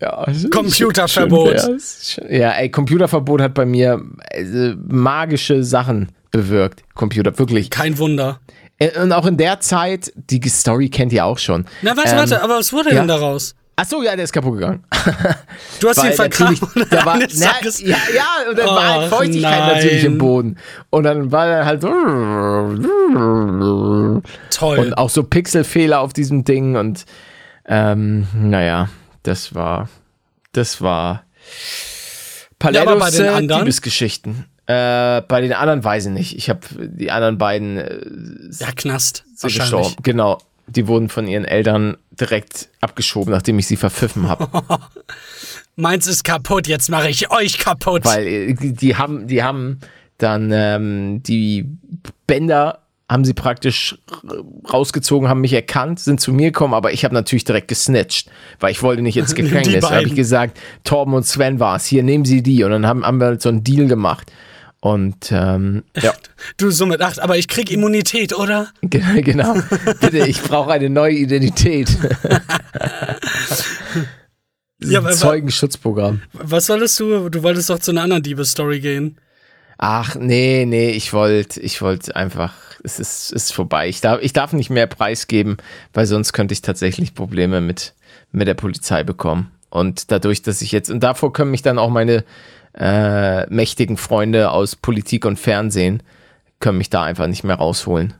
ja, 0.00 0.26
Computerverbot. 0.50 1.54
Ja, 2.28 2.50
ey, 2.52 2.70
Computerverbot 2.70 3.40
hat 3.40 3.54
bei 3.54 3.64
mir 3.64 4.02
äh, 4.32 4.74
magische 4.88 5.62
Sachen 5.62 6.08
bewirkt. 6.32 6.82
Computer, 6.94 7.38
wirklich. 7.38 7.70
Kein 7.70 7.98
Wunder. 7.98 8.40
Äh, 8.78 9.00
und 9.00 9.12
auch 9.12 9.26
in 9.26 9.36
der 9.36 9.60
Zeit, 9.60 10.12
die 10.16 10.40
Story 10.48 10.88
kennt 10.88 11.12
ihr 11.12 11.24
auch 11.24 11.38
schon. 11.38 11.66
Na, 11.82 11.96
warte, 11.96 12.10
ähm, 12.10 12.16
warte, 12.16 12.42
aber 12.42 12.56
was 12.58 12.72
wurde 12.72 12.90
ja? 12.90 12.96
denn 12.96 13.08
daraus? 13.08 13.54
Ach 13.80 13.84
so, 13.84 14.02
ja, 14.02 14.16
der 14.16 14.24
ist 14.24 14.32
kaputt 14.32 14.54
gegangen. 14.54 14.82
Du 15.80 15.88
hast 15.88 16.02
ihn 16.02 16.12
vergraben. 16.12 16.58
Da 16.90 17.06
war, 17.06 17.16
na, 17.16 17.52
ja, 17.78 17.96
ja, 18.12 18.50
und 18.50 18.58
dann 18.58 18.66
war 18.66 18.88
halt 18.88 19.08
Feuchtigkeit 19.08 19.60
nein. 19.60 19.76
natürlich 19.76 20.02
im 20.02 20.18
Boden. 20.18 20.56
Und 20.90 21.04
dann 21.04 21.30
war 21.30 21.46
er 21.46 21.64
halt 21.64 21.82
so. 21.82 21.88
Toll. 24.50 24.78
Und 24.80 24.98
auch 24.98 25.10
so 25.10 25.22
Pixelfehler 25.22 26.00
auf 26.00 26.12
diesem 26.12 26.42
Ding. 26.42 26.74
Und 26.74 27.04
ähm, 27.66 28.26
naja, 28.34 28.88
das 29.22 29.54
war. 29.54 29.88
Das 30.50 30.82
war. 30.82 31.22
Palettos 32.58 32.94
ja, 32.94 32.98
bei 32.98 33.10
den 33.10 33.28
anderen? 33.28 33.60
Liebesgeschichten. 33.60 34.46
Äh, 34.66 35.22
bei 35.22 35.40
den 35.40 35.52
anderen 35.52 35.84
weiß 35.84 36.06
ich 36.06 36.12
nicht. 36.12 36.36
Ich 36.36 36.50
habe 36.50 36.62
die 36.76 37.12
anderen 37.12 37.38
beiden. 37.38 37.76
Äh, 37.76 38.00
ja, 38.58 38.72
Knast. 38.74 39.24
Gestorben. 39.40 39.94
Genau 40.02 40.40
die 40.68 40.86
wurden 40.86 41.08
von 41.08 41.26
ihren 41.26 41.44
Eltern 41.44 41.96
direkt 42.10 42.68
abgeschoben, 42.80 43.32
nachdem 43.32 43.58
ich 43.58 43.66
sie 43.66 43.76
verpfiffen 43.76 44.28
habe. 44.28 44.48
Meins 45.76 46.06
ist 46.06 46.24
kaputt, 46.24 46.66
jetzt 46.66 46.88
mache 46.90 47.08
ich 47.08 47.30
euch 47.30 47.58
kaputt. 47.58 48.04
Weil 48.04 48.26
äh, 48.26 48.54
die, 48.54 48.72
die 48.72 48.96
haben, 48.96 49.26
die 49.28 49.42
haben 49.42 49.78
dann 50.18 50.50
ähm, 50.52 51.22
die 51.22 51.66
Bänder 52.26 52.80
haben 53.08 53.24
sie 53.24 53.32
praktisch 53.32 53.96
rausgezogen, 54.70 55.30
haben 55.30 55.40
mich 55.40 55.54
erkannt, 55.54 55.98
sind 55.98 56.20
zu 56.20 56.30
mir 56.30 56.48
gekommen, 56.48 56.74
aber 56.74 56.92
ich 56.92 57.04
habe 57.04 57.14
natürlich 57.14 57.44
direkt 57.44 57.68
gesnatcht, 57.68 58.30
weil 58.60 58.70
ich 58.70 58.82
wollte 58.82 59.00
nicht 59.00 59.16
ins 59.16 59.34
Gefängnis. 59.34 59.80
Da 59.80 59.92
habe 59.92 60.06
ich 60.06 60.14
gesagt, 60.14 60.58
Torben 60.84 61.14
und 61.14 61.24
Sven 61.24 61.58
war 61.58 61.76
es, 61.76 61.86
hier 61.86 62.02
nehmen 62.02 62.26
Sie 62.26 62.42
die. 62.42 62.64
Und 62.64 62.70
dann 62.72 62.86
haben, 62.86 63.06
haben 63.06 63.18
wir 63.18 63.40
so 63.40 63.48
einen 63.48 63.64
Deal 63.64 63.86
gemacht. 63.86 64.30
Und 64.80 65.32
ähm, 65.32 65.82
ja. 66.00 66.14
Du 66.56 66.70
so 66.70 66.86
mit 66.86 67.02
acht, 67.02 67.18
aber 67.18 67.36
ich 67.36 67.48
krieg 67.48 67.70
Immunität, 67.70 68.32
oder? 68.32 68.68
genau. 68.82 69.56
Bitte, 70.00 70.26
ich 70.26 70.40
brauche 70.42 70.70
eine 70.70 70.88
neue 70.88 71.14
Identität. 71.14 71.88
ja, 74.80 75.00
aber, 75.00 75.10
Zeugenschutzprogramm. 75.10 76.22
Was 76.32 76.68
wolltest 76.68 77.00
du? 77.00 77.28
Du 77.28 77.42
wolltest 77.42 77.70
doch 77.70 77.80
zu 77.80 77.90
einer 77.90 78.02
anderen 78.02 78.22
Diebesstory 78.22 78.78
gehen. 78.80 79.18
Ach, 79.78 80.14
nee, 80.16 80.64
nee, 80.66 80.90
ich 80.90 81.12
wollte 81.12 81.60
ich 81.60 81.80
wollte 81.82 82.14
einfach, 82.16 82.54
es 82.82 82.98
ist, 82.98 83.32
ist 83.32 83.52
vorbei. 83.52 83.88
Ich 83.88 84.00
darf, 84.00 84.20
ich 84.22 84.32
darf 84.32 84.52
nicht 84.52 84.70
mehr 84.70 84.86
preisgeben, 84.86 85.56
weil 85.92 86.06
sonst 86.06 86.32
könnte 86.32 86.52
ich 86.52 86.62
tatsächlich 86.62 87.14
Probleme 87.14 87.60
mit, 87.60 87.94
mit 88.32 88.48
der 88.48 88.54
Polizei 88.54 89.04
bekommen. 89.04 89.50
Und 89.70 90.10
dadurch, 90.10 90.42
dass 90.42 90.62
ich 90.62 90.72
jetzt, 90.72 90.90
und 90.90 91.00
davor 91.00 91.32
können 91.32 91.50
mich 91.50 91.62
dann 91.62 91.78
auch 91.78 91.90
meine 91.90 92.24
äh, 92.74 93.46
mächtigen 93.46 93.96
Freunde 93.96 94.50
aus 94.50 94.76
Politik 94.76 95.24
und 95.24 95.38
Fernsehen 95.38 96.02
können 96.60 96.78
mich 96.78 96.90
da 96.90 97.02
einfach 97.02 97.26
nicht 97.26 97.44
mehr 97.44 97.56
rausholen. 97.56 98.14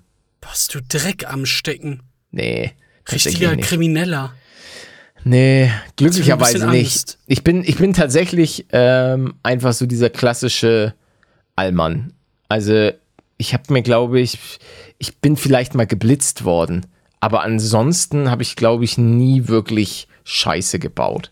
Hast 0.45 0.75
du 0.75 0.81
Dreck 0.81 1.31
am 1.31 1.47
Stecken? 1.47 2.03
Nee. 2.31 2.73
Richtiger 3.11 3.57
Krimineller. 3.57 4.35
Nee, 5.25 5.71
glücklicherweise 5.97 6.69
nicht. 6.69 7.19
Ich 7.27 7.43
bin, 7.43 7.65
ich 7.65 7.77
bin 7.77 7.93
tatsächlich 7.93 8.67
ähm, 8.73 9.35
einfach 9.43 9.73
so 9.73 9.87
dieser 9.87 10.11
klassische 10.11 10.95
Allmann. 11.57 12.13
Also 12.49 12.93
ich 13.37 13.53
habe 13.53 13.73
mir, 13.73 13.83
glaube 13.83 14.21
ich, 14.21 14.39
ich 14.99 15.19
bin 15.19 15.37
vielleicht 15.37 15.75
mal 15.75 15.87
geblitzt 15.87 16.45
worden, 16.45 16.87
aber 17.21 17.43
ansonsten 17.43 18.31
habe 18.31 18.43
ich, 18.43 18.57
glaube 18.57 18.85
ich, 18.85 18.97
nie 18.97 19.49
wirklich 19.49 20.09
Scheiße 20.25 20.79
gebaut. 20.79 21.31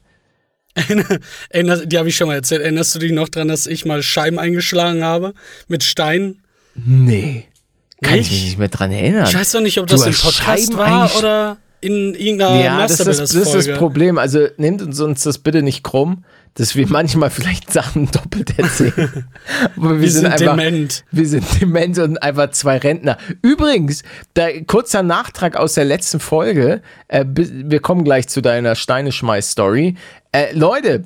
die 1.86 1.98
habe 1.98 2.08
ich 2.08 2.16
schon 2.16 2.28
mal 2.28 2.34
erzählt. 2.34 2.62
Erinnerst 2.62 2.94
du 2.94 2.98
dich 2.98 3.12
noch 3.12 3.28
dran, 3.28 3.48
dass 3.48 3.66
ich 3.66 3.84
mal 3.84 4.02
Scheiben 4.02 4.38
eingeschlagen 4.38 5.02
habe 5.02 5.34
mit 5.68 5.82
Steinen? 5.82 6.42
Nee. 6.74 7.46
Kann 8.02 8.18
ich 8.18 8.30
mich 8.30 8.44
nicht 8.44 8.58
mehr 8.58 8.68
dran 8.68 8.92
erinnern. 8.92 9.26
Ich 9.26 9.34
weiß 9.34 9.52
doch 9.52 9.60
nicht, 9.60 9.78
ob 9.78 9.86
das 9.86 10.04
im 10.04 10.12
Podcast 10.12 10.66
Scheiben 10.66 10.76
war 10.76 11.16
oder 11.16 11.56
in 11.80 12.14
irgendeiner 12.14 12.62
ja, 12.62 12.82
das 12.82 13.00
ist, 13.00 13.20
das 13.20 13.34
ist 13.34 13.54
das 13.54 13.68
Problem. 13.78 14.18
Also 14.18 14.48
nehmt 14.58 14.82
uns 14.82 15.22
das 15.22 15.38
bitte 15.38 15.62
nicht 15.62 15.82
krumm 15.82 16.24
dass 16.56 16.74
wir 16.74 16.88
manchmal 16.88 17.30
vielleicht 17.30 17.72
Sachen 17.72 18.10
doppelt 18.10 18.58
erzählen. 18.58 19.28
Aber 19.76 19.90
wir, 19.90 20.00
wir 20.00 20.10
sind, 20.10 20.22
sind 20.22 20.32
einfach, 20.32 20.56
dement. 20.56 21.04
Wir 21.12 21.28
sind 21.28 21.60
dement 21.60 21.98
und 21.98 22.22
einfach 22.22 22.50
zwei 22.50 22.78
Rentner. 22.78 23.18
Übrigens, 23.42 24.02
da, 24.34 24.48
kurzer 24.66 25.02
Nachtrag 25.02 25.56
aus 25.56 25.74
der 25.74 25.84
letzten 25.84 26.18
Folge. 26.18 26.82
Äh, 27.08 27.24
wir 27.28 27.80
kommen 27.80 28.04
gleich 28.04 28.28
zu 28.28 28.40
deiner 28.40 28.74
Steineschmeiß-Story. 28.74 29.96
Äh, 30.32 30.52
Leute, 30.54 31.04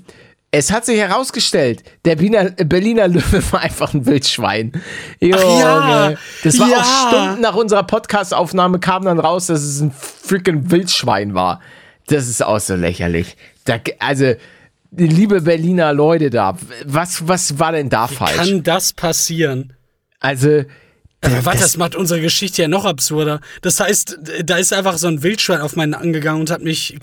es 0.53 0.73
hat 0.73 0.85
sich 0.85 0.99
herausgestellt, 0.99 1.85
der 2.05 2.17
Berliner, 2.17 2.51
Berliner 2.51 3.09
Löwe 3.09 3.43
war 3.53 3.61
einfach 3.61 3.93
ein 3.93 4.07
Wildschwein. 4.07 4.73
Jo, 5.21 5.37
ja, 5.37 6.15
das 6.45 6.59
war 6.59 6.69
ja. 6.69 6.79
auch 6.79 7.09
Stunden 7.09 7.41
nach 7.41 7.55
unserer 7.55 7.85
Podcast-Aufnahme 7.85 8.79
kam 8.79 9.05
dann 9.05 9.19
raus, 9.19 9.47
dass 9.47 9.63
es 9.63 9.81
ein 9.81 9.93
freaking 9.93 10.71
Wildschwein 10.71 11.35
war. 11.35 11.61
Das 12.07 12.29
ist 12.29 12.43
auch 12.43 12.59
so 12.59 12.75
lächerlich. 12.75 13.37
Da, 13.65 13.79
also, 14.01 14.35
liebe 14.91 15.43
Berliner 15.43 15.93
Leute 15.93 16.31
da, 16.31 16.57
was, 16.85 17.27
was 17.27 17.59
war 17.59 17.73
denn 17.73 17.89
da 17.89 18.11
Wie 18.11 18.15
falsch? 18.15 18.37
kann 18.37 18.63
das 18.63 18.93
passieren? 18.93 19.73
Also. 20.19 20.65
Aber 21.23 21.45
warte, 21.45 21.61
das 21.61 21.77
macht 21.77 21.95
unsere 21.95 22.21
Geschichte 22.21 22.63
ja 22.63 22.69
noch 22.69 22.87
absurder. 22.87 23.41
Das 23.61 23.79
heißt, 23.79 24.19
da 24.45 24.57
ist 24.57 24.73
einfach 24.73 24.97
so 24.97 25.07
ein 25.07 25.23
Wildschwein 25.23 25.61
auf 25.61 25.77
meinen 25.77 25.95
angegangen 25.95 26.41
und 26.41 26.51
hat 26.51 26.63
mich. 26.63 26.99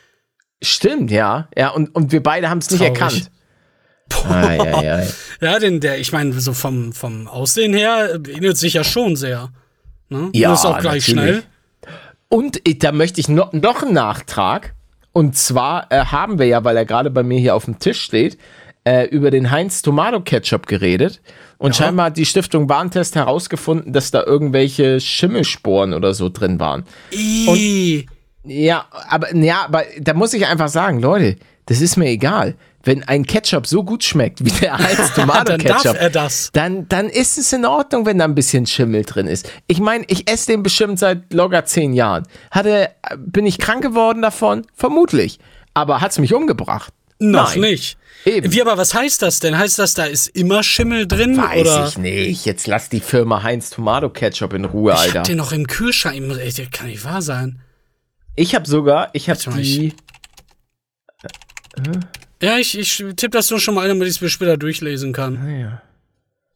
Stimmt, 0.62 1.10
ja. 1.10 1.48
Ja, 1.56 1.70
und, 1.70 1.94
und 1.94 2.12
wir 2.12 2.22
beide 2.22 2.50
haben 2.50 2.58
es 2.58 2.70
nicht 2.70 2.82
erkannt. 2.82 3.30
Ah, 4.28 4.52
ja, 4.52 4.64
ja, 4.64 4.82
ja. 5.00 5.06
ja, 5.40 5.58
denn 5.58 5.80
der, 5.80 5.98
ich 5.98 6.12
meine, 6.12 6.38
so 6.40 6.52
vom, 6.52 6.92
vom 6.92 7.26
Aussehen 7.26 7.74
her 7.74 8.20
ähnelt 8.28 8.56
sich 8.56 8.74
ja 8.74 8.84
schon 8.84 9.16
sehr. 9.16 9.50
Ne? 10.08 10.30
Ja, 10.32 10.50
und 10.50 10.54
ist 10.54 10.64
auch 10.64 10.78
gleich 10.78 11.08
natürlich. 11.08 11.36
schnell. 11.40 11.42
Und 12.28 12.60
da 12.82 12.92
möchte 12.92 13.20
ich 13.20 13.28
noch, 13.28 13.52
noch 13.52 13.82
einen 13.82 13.94
Nachtrag. 13.94 14.74
Und 15.14 15.36
zwar 15.36 15.90
äh, 15.90 16.04
haben 16.04 16.38
wir 16.38 16.46
ja, 16.46 16.62
weil 16.64 16.76
er 16.76 16.84
gerade 16.84 17.08
bei 17.08 17.22
mir 17.22 17.38
hier 17.38 17.54
auf 17.54 17.64
dem 17.64 17.78
Tisch 17.78 18.02
steht, 18.02 18.36
äh, 18.84 19.06
über 19.06 19.30
den 19.30 19.50
Heinz 19.50 19.80
Tomato 19.80 20.20
Ketchup 20.20 20.66
geredet. 20.66 21.22
Und 21.56 21.78
ja. 21.78 21.84
scheinbar 21.84 22.06
hat 22.06 22.18
die 22.18 22.26
Stiftung 22.26 22.68
Warntest 22.68 23.14
herausgefunden, 23.14 23.94
dass 23.94 24.10
da 24.10 24.22
irgendwelche 24.24 25.00
Schimmelsporen 25.00 25.94
oder 25.94 26.12
so 26.12 26.28
drin 26.28 26.60
waren. 26.60 26.84
Und, 27.48 28.52
ja, 28.52 28.84
aber 29.08 29.34
ja, 29.34 29.64
aber 29.64 29.84
da 29.98 30.12
muss 30.12 30.34
ich 30.34 30.46
einfach 30.46 30.68
sagen, 30.68 31.00
Leute, 31.00 31.36
Das 31.66 31.80
ist 31.80 31.96
mir 31.96 32.08
egal. 32.08 32.54
Wenn 32.84 33.02
ein 33.02 33.24
Ketchup 33.26 33.66
so 33.66 33.82
gut 33.82 34.04
schmeckt 34.04 34.44
wie 34.44 34.50
der 34.50 34.78
Heinz 34.78 35.12
Dann 35.16 35.60
er 35.96 36.10
das. 36.10 36.50
dann, 36.52 36.88
dann 36.88 37.08
ist 37.08 37.38
es 37.38 37.52
in 37.52 37.64
Ordnung, 37.64 38.06
wenn 38.06 38.18
da 38.18 38.24
ein 38.24 38.34
bisschen 38.34 38.66
Schimmel 38.66 39.04
drin 39.04 39.26
ist. 39.26 39.50
Ich 39.66 39.80
meine, 39.80 40.04
ich 40.08 40.30
esse 40.30 40.52
den 40.52 40.62
bestimmt 40.62 40.98
seit 40.98 41.32
locker 41.32 41.64
zehn 41.64 41.92
Jahren. 41.94 42.26
Hatte, 42.50 42.90
bin 43.16 43.46
ich 43.46 43.58
krank 43.58 43.82
geworden 43.82 44.22
davon? 44.22 44.66
Vermutlich. 44.74 45.38
Aber 45.72 46.00
hat 46.00 46.12
es 46.12 46.18
mich 46.18 46.34
umgebracht? 46.34 46.92
Noch 47.18 47.52
Nein. 47.52 47.60
nicht. 47.72 47.96
Eben. 48.24 48.52
Wie, 48.52 48.60
aber 48.62 48.78
was 48.78 48.94
heißt 48.94 49.22
das 49.22 49.40
denn? 49.40 49.56
Heißt 49.58 49.78
das, 49.78 49.94
da 49.94 50.04
ist 50.04 50.28
immer 50.28 50.62
Schimmel 50.62 51.06
drin? 51.06 51.36
Weiß 51.36 51.60
oder? 51.60 51.86
ich 51.88 51.98
nicht. 51.98 52.44
Jetzt 52.44 52.66
lass 52.66 52.88
die 52.88 53.00
Firma 53.00 53.42
Heinz 53.42 53.70
Tomato 53.70 54.08
Ketchup 54.08 54.52
in 54.54 54.64
Ruhe, 54.64 54.92
Ich 54.92 54.98
Alter. 54.98 55.18
hab 55.20 55.26
den 55.26 55.36
noch 55.36 55.52
im 55.52 55.66
Kühlschrank. 55.66 56.16
Ich 56.16 56.38
ey, 56.38 56.64
Das 56.64 56.70
kann 56.70 56.86
nicht 56.88 57.04
wahr 57.04 57.22
sein. 57.22 57.60
Ich 58.36 58.54
habe 58.54 58.66
sogar, 58.66 59.10
ich 59.12 59.28
habe 59.30 59.38
Warte 59.38 59.50
mal, 59.50 59.62
die. 59.62 59.94
Ja, 62.42 62.58
ich, 62.58 62.78
ich 62.78 62.96
tippe 63.16 63.30
das 63.30 63.50
nur 63.50 63.60
schon 63.60 63.74
mal 63.74 63.82
ein, 63.82 63.88
damit 63.88 64.08
ich 64.08 64.16
es 64.16 64.20
mir 64.20 64.28
später 64.28 64.56
durchlesen 64.56 65.12
kann. 65.12 65.80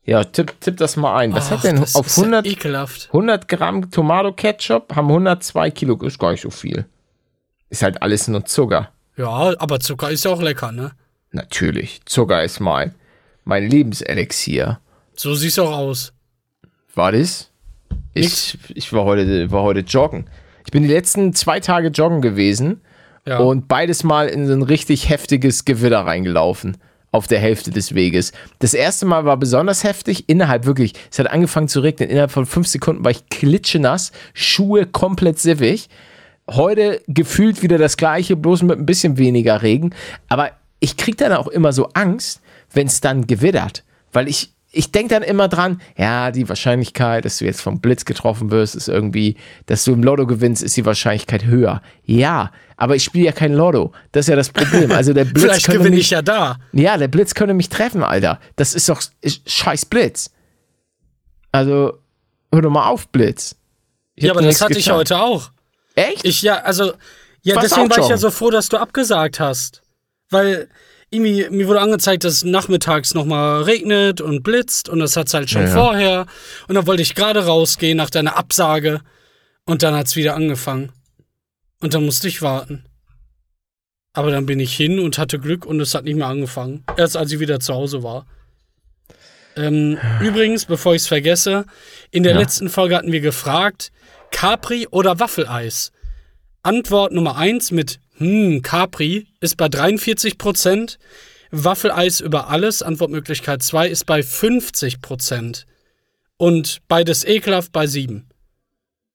Ja, 0.05 0.25
tipp, 0.25 0.55
tipp 0.61 0.77
das 0.79 0.97
mal 0.97 1.17
ein. 1.17 1.33
Was 1.35 1.47
Ach, 1.47 1.51
hat 1.53 1.65
denn 1.65 1.77
das 1.77 1.95
auf 1.95 2.07
ist 2.07 2.17
ja 2.17 2.23
100, 2.23 2.47
ekelhaft. 2.47 3.09
100 3.09 3.47
Gramm 3.49 3.91
Tomato 3.91 4.33
Ketchup 4.33 4.97
haben 4.97 5.09
102 5.09 5.71
Kilo, 5.71 5.97
ist 6.03 6.19
gar 6.19 6.33
nicht 6.33 6.41
so 6.41 6.51
viel. 6.51 6.87
Ist 7.69 7.83
halt 7.83 8.01
alles 8.03 8.29
nur 8.29 8.45
Zucker. 8.45 8.91
Ja, 9.17 9.55
aber 9.59 9.81
Zucker 9.81 10.11
ist 10.11 10.25
ja 10.25 10.31
auch 10.31 10.41
lecker, 10.41 10.73
ne? 10.73 10.93
Natürlich, 11.33 12.01
Zucker 12.07 12.43
ist 12.43 12.61
mein, 12.61 12.95
mein 13.45 13.69
Lebenselixier. 13.69 14.81
So 15.15 15.35
sieht's 15.35 15.59
auch 15.59 15.73
aus. 15.73 16.13
War 16.95 17.13
das? 17.13 17.51
Ich, 18.15 18.57
ich 18.69 18.93
war, 18.93 19.05
heute, 19.05 19.51
war 19.51 19.63
heute 19.63 19.81
joggen. 19.81 20.31
Ich 20.65 20.73
bin 20.73 20.83
die 20.83 20.89
letzten 20.89 21.35
zwei 21.35 21.61
Tage 21.61 21.89
joggen 21.89 22.23
gewesen 22.23 22.81
Ja. 23.29 23.39
und 23.39 23.69
beides 23.69 24.05
Mal 24.05 24.29
in 24.29 24.47
so 24.47 24.53
ein 24.53 24.63
richtig 24.63 25.09
heftiges 25.09 25.65
Gewitter 25.65 26.01
reingelaufen. 26.01 26.77
Auf 27.11 27.27
der 27.27 27.39
Hälfte 27.39 27.71
des 27.71 27.95
Weges. 27.95 28.33
Das 28.59 28.75
erste 28.75 29.07
Mal 29.07 29.25
war 29.25 29.39
besonders 29.39 29.83
heftig. 29.83 30.29
Innerhalb 30.29 30.67
wirklich, 30.67 30.93
es 31.11 31.19
hat 31.19 31.31
angefangen 31.31 31.69
zu 31.69 31.81
regnen. 31.81 32.11
Innerhalb 32.11 32.31
von 32.31 32.45
fünf 32.45 32.67
Sekunden 32.67 33.03
war 33.03 33.11
ich 33.11 33.27
klitschenass, 33.31 34.13
Schuhe 34.35 34.85
komplett 34.85 35.39
siffig. 35.39 35.89
Heute 36.51 37.01
gefühlt 37.09 37.63
wieder 37.63 37.79
das 37.79 37.97
gleiche, 37.97 38.37
bloß 38.37 38.63
mit 38.63 38.79
ein 38.79 38.85
bisschen 38.85 39.17
weniger 39.17 39.63
Regen. 39.63 39.95
Aber 40.29 40.51
ich 40.81 40.99
krieg 40.99 41.17
dann 41.17 41.33
auch 41.33 41.49
immer 41.49 41.73
so 41.73 41.89
Angst, 41.95 42.43
wenn 42.75 42.87
es 42.87 43.01
dann 43.01 43.27
gewittert. 43.27 43.85
Weil 44.13 44.29
ich, 44.29 44.53
ich 44.71 44.93
denke 44.93 45.15
dann 45.15 45.23
immer 45.23 45.49
dran, 45.49 45.81
ja, 45.97 46.31
die 46.31 46.49
Wahrscheinlichkeit, 46.49 47.25
dass 47.25 47.39
du 47.39 47.47
jetzt 47.47 47.63
vom 47.63 47.81
Blitz 47.81 48.05
getroffen 48.05 48.51
wirst, 48.51 48.75
ist 48.75 48.89
irgendwie, 48.89 49.37
dass 49.67 49.85
du 49.85 49.93
im 49.95 50.03
Lotto 50.03 50.27
gewinnst, 50.27 50.63
ist 50.63 50.77
die 50.77 50.85
Wahrscheinlichkeit 50.85 51.47
höher. 51.47 51.81
Ja, 52.05 52.53
aber 52.77 52.95
ich 52.95 53.05
spiele 53.05 53.27
ja 53.27 53.33
kein 53.33 53.55
Lotto. 53.55 53.93
Das 54.13 54.27
ist 54.27 54.29
ja 54.29 54.37
das 54.37 54.51
Problem. 54.51 54.93
Also 54.93 55.15
der 55.15 55.25
Blitz 55.25 55.41
Vielleicht 55.43 55.67
gewinne 55.67 55.91
mich, 55.91 56.01
ich 56.01 56.11
ja 56.11 56.23
da. 56.23 56.59
ja, 56.73 56.99
der 56.99 57.09
Blitz 57.09 57.35
könnte 57.35 57.55
mich 57.55 57.71
treffen, 57.71 58.03
Alter. 58.03 58.41
Das 58.57 58.75
ist 58.75 58.89
doch 58.89 59.01
ist 59.23 59.51
scheiß 59.51 59.87
Blitz. 59.87 60.31
Also, 61.51 61.99
hör 62.53 62.63
doch 62.63 62.71
mal 62.71 62.89
auf, 62.89 63.09
Blitz. 63.09 63.57
Ich 64.17 64.25
Ja, 64.25 64.33
aber 64.33 64.43
das 64.43 64.61
hatte 64.61 64.79
ich 64.79 64.85
getan. 64.85 64.99
heute 64.99 65.19
auch. 65.19 65.51
Echt? 65.95 66.25
Ich 66.25 66.43
ja, 66.43 66.59
also, 66.59 66.93
ja, 67.43 67.57
Warst 67.57 67.71
deswegen 67.71 67.91
war 67.91 67.99
ich 67.99 68.09
ja 68.09 68.19
so 68.19 68.31
froh, 68.31 68.51
dass 68.51 68.69
du 68.69 68.77
abgesagt 68.77 69.41
hast. 69.41 69.83
Weil 70.31 70.69
irgendwie, 71.11 71.49
mir 71.51 71.67
wurde 71.69 71.81
angezeigt, 71.81 72.25
dass 72.25 72.35
es 72.35 72.45
nachmittags 72.45 73.15
nochmal 73.15 73.63
regnet 73.63 74.21
und 74.21 74.43
blitzt 74.43 74.89
und 74.89 74.99
das 74.99 75.17
hat's 75.17 75.33
halt 75.35 75.49
schon 75.51 75.63
Ja, 75.63 75.69
ja. 75.69 75.75
vorher. 75.75 76.27
Und 76.69 76.75
dann 76.75 76.87
wollte 76.87 77.03
ich 77.03 77.15
gerade 77.15 77.47
rausgehen 77.47 77.97
nach 77.97 78.11
deiner 78.11 78.37
Absage 78.37 79.01
und 79.65 79.83
dann 79.83 79.95
hat's 79.95 80.17
wieder 80.17 80.35
angefangen. 80.35 80.93
Und 81.81 81.95
dann 81.95 82.05
musste 82.05 82.29
ich 82.29 82.43
warten. 82.43 82.85
Aber 84.13 84.31
dann 84.31 84.47
bin 84.47 84.59
ich 84.61 84.75
hin 84.77 84.99
und 84.99 85.17
hatte 85.19 85.39
Glück 85.39 85.65
und 85.65 85.81
es 85.81 85.95
hat 85.95 86.05
nicht 86.05 86.17
mehr 86.17 86.27
angefangen. 86.27 86.85
Erst 86.97 87.17
als 87.17 87.31
ich 87.33 87.39
wieder 87.41 87.61
zu 87.61 87.73
Hause 87.75 88.03
war. 88.03 88.27
Ähm, 89.57 89.99
übrigens, 90.21 90.65
bevor 90.67 90.95
ich 90.95 91.03
es 91.03 91.09
vergesse, 91.09 91.65
in 92.11 92.23
der 92.23 92.33
Ja. 92.33 92.39
letzten 92.39 92.69
Folge 92.69 92.97
hatten 92.97 93.13
wir 93.13 93.21
gefragt, 93.21 93.91
Capri 94.31 94.87
oder 94.91 95.19
Waffeleis? 95.21 95.93
Antwort 96.63 97.13
Nummer 97.13 97.37
1 97.37 97.71
mit 97.71 97.99
hm, 98.19 98.63
Capri 98.63 99.27
ist 99.41 99.57
bei 99.57 99.67
43%. 99.67 100.99
Waffeleis 101.51 102.21
über 102.21 102.49
alles, 102.49 102.83
Antwortmöglichkeit 102.83 103.63
2 103.63 103.89
ist 103.89 104.05
bei 104.05 104.21
50%. 104.21 105.65
Und 106.37 106.81
beides 106.89 107.25
ekelhaft 107.25 107.73
bei 107.73 107.87
7. 107.87 108.29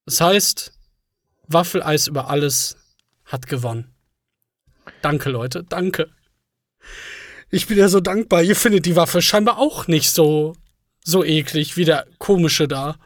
Das 0.05 0.19
heißt, 0.19 0.73
Waffeleis 1.47 2.07
über 2.07 2.29
alles 2.29 2.77
hat 3.25 3.47
gewonnen. 3.47 3.93
Danke, 5.01 5.29
Leute, 5.29 5.63
danke. 5.63 6.09
Ich 7.49 7.67
bin 7.67 7.77
ja 7.77 7.87
so 7.87 7.99
dankbar. 7.99 8.41
Ihr 8.41 8.55
findet 8.55 8.85
die 8.85 8.95
Waffe 8.95 9.21
scheinbar 9.21 9.59
auch 9.59 9.87
nicht 9.87 10.11
so, 10.11 10.55
so 11.03 11.23
eklig 11.23 11.77
wie 11.77 11.85
der 11.85 12.07
komische 12.17 12.67
da. 12.67 12.97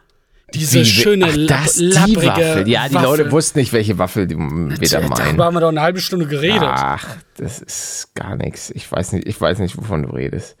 Diese 0.54 0.80
Wie- 0.80 0.84
schöne, 0.86 1.26
Ach, 1.28 1.36
das, 1.46 1.74
die 1.76 1.94
Waffel. 1.94 2.68
Ja, 2.68 2.88
die 2.88 2.94
Waffel. 2.94 3.02
Leute 3.06 3.30
wussten 3.32 3.58
nicht, 3.58 3.72
welche 3.72 3.98
Waffel 3.98 4.26
die 4.26 4.36
wir 4.36 4.88
da 4.88 5.00
Darüber 5.00 5.16
meinen. 5.18 5.40
haben 5.42 5.54
wir 5.54 5.60
doch 5.60 5.68
eine 5.68 5.82
halbe 5.82 6.00
Stunde 6.00 6.26
geredet. 6.26 6.62
Ach, 6.62 7.16
das 7.36 7.60
ist 7.60 8.14
gar 8.14 8.34
nichts. 8.36 8.70
Ich 8.70 8.90
weiß 8.90 9.12
nicht, 9.12 9.26
ich 9.26 9.38
weiß 9.38 9.58
nicht, 9.58 9.76
wovon 9.76 10.04
du 10.04 10.08
redest. 10.10 10.56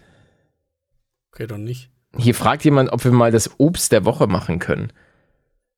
Okay, 1.32 1.46
doch 1.46 1.56
nicht. 1.56 1.90
Hier 2.16 2.34
fragt 2.34 2.64
jemand, 2.64 2.92
ob 2.92 3.02
wir 3.04 3.12
mal 3.12 3.30
das 3.32 3.50
Obst 3.58 3.92
der 3.92 4.04
Woche 4.04 4.26
machen 4.26 4.58
können. 4.58 4.92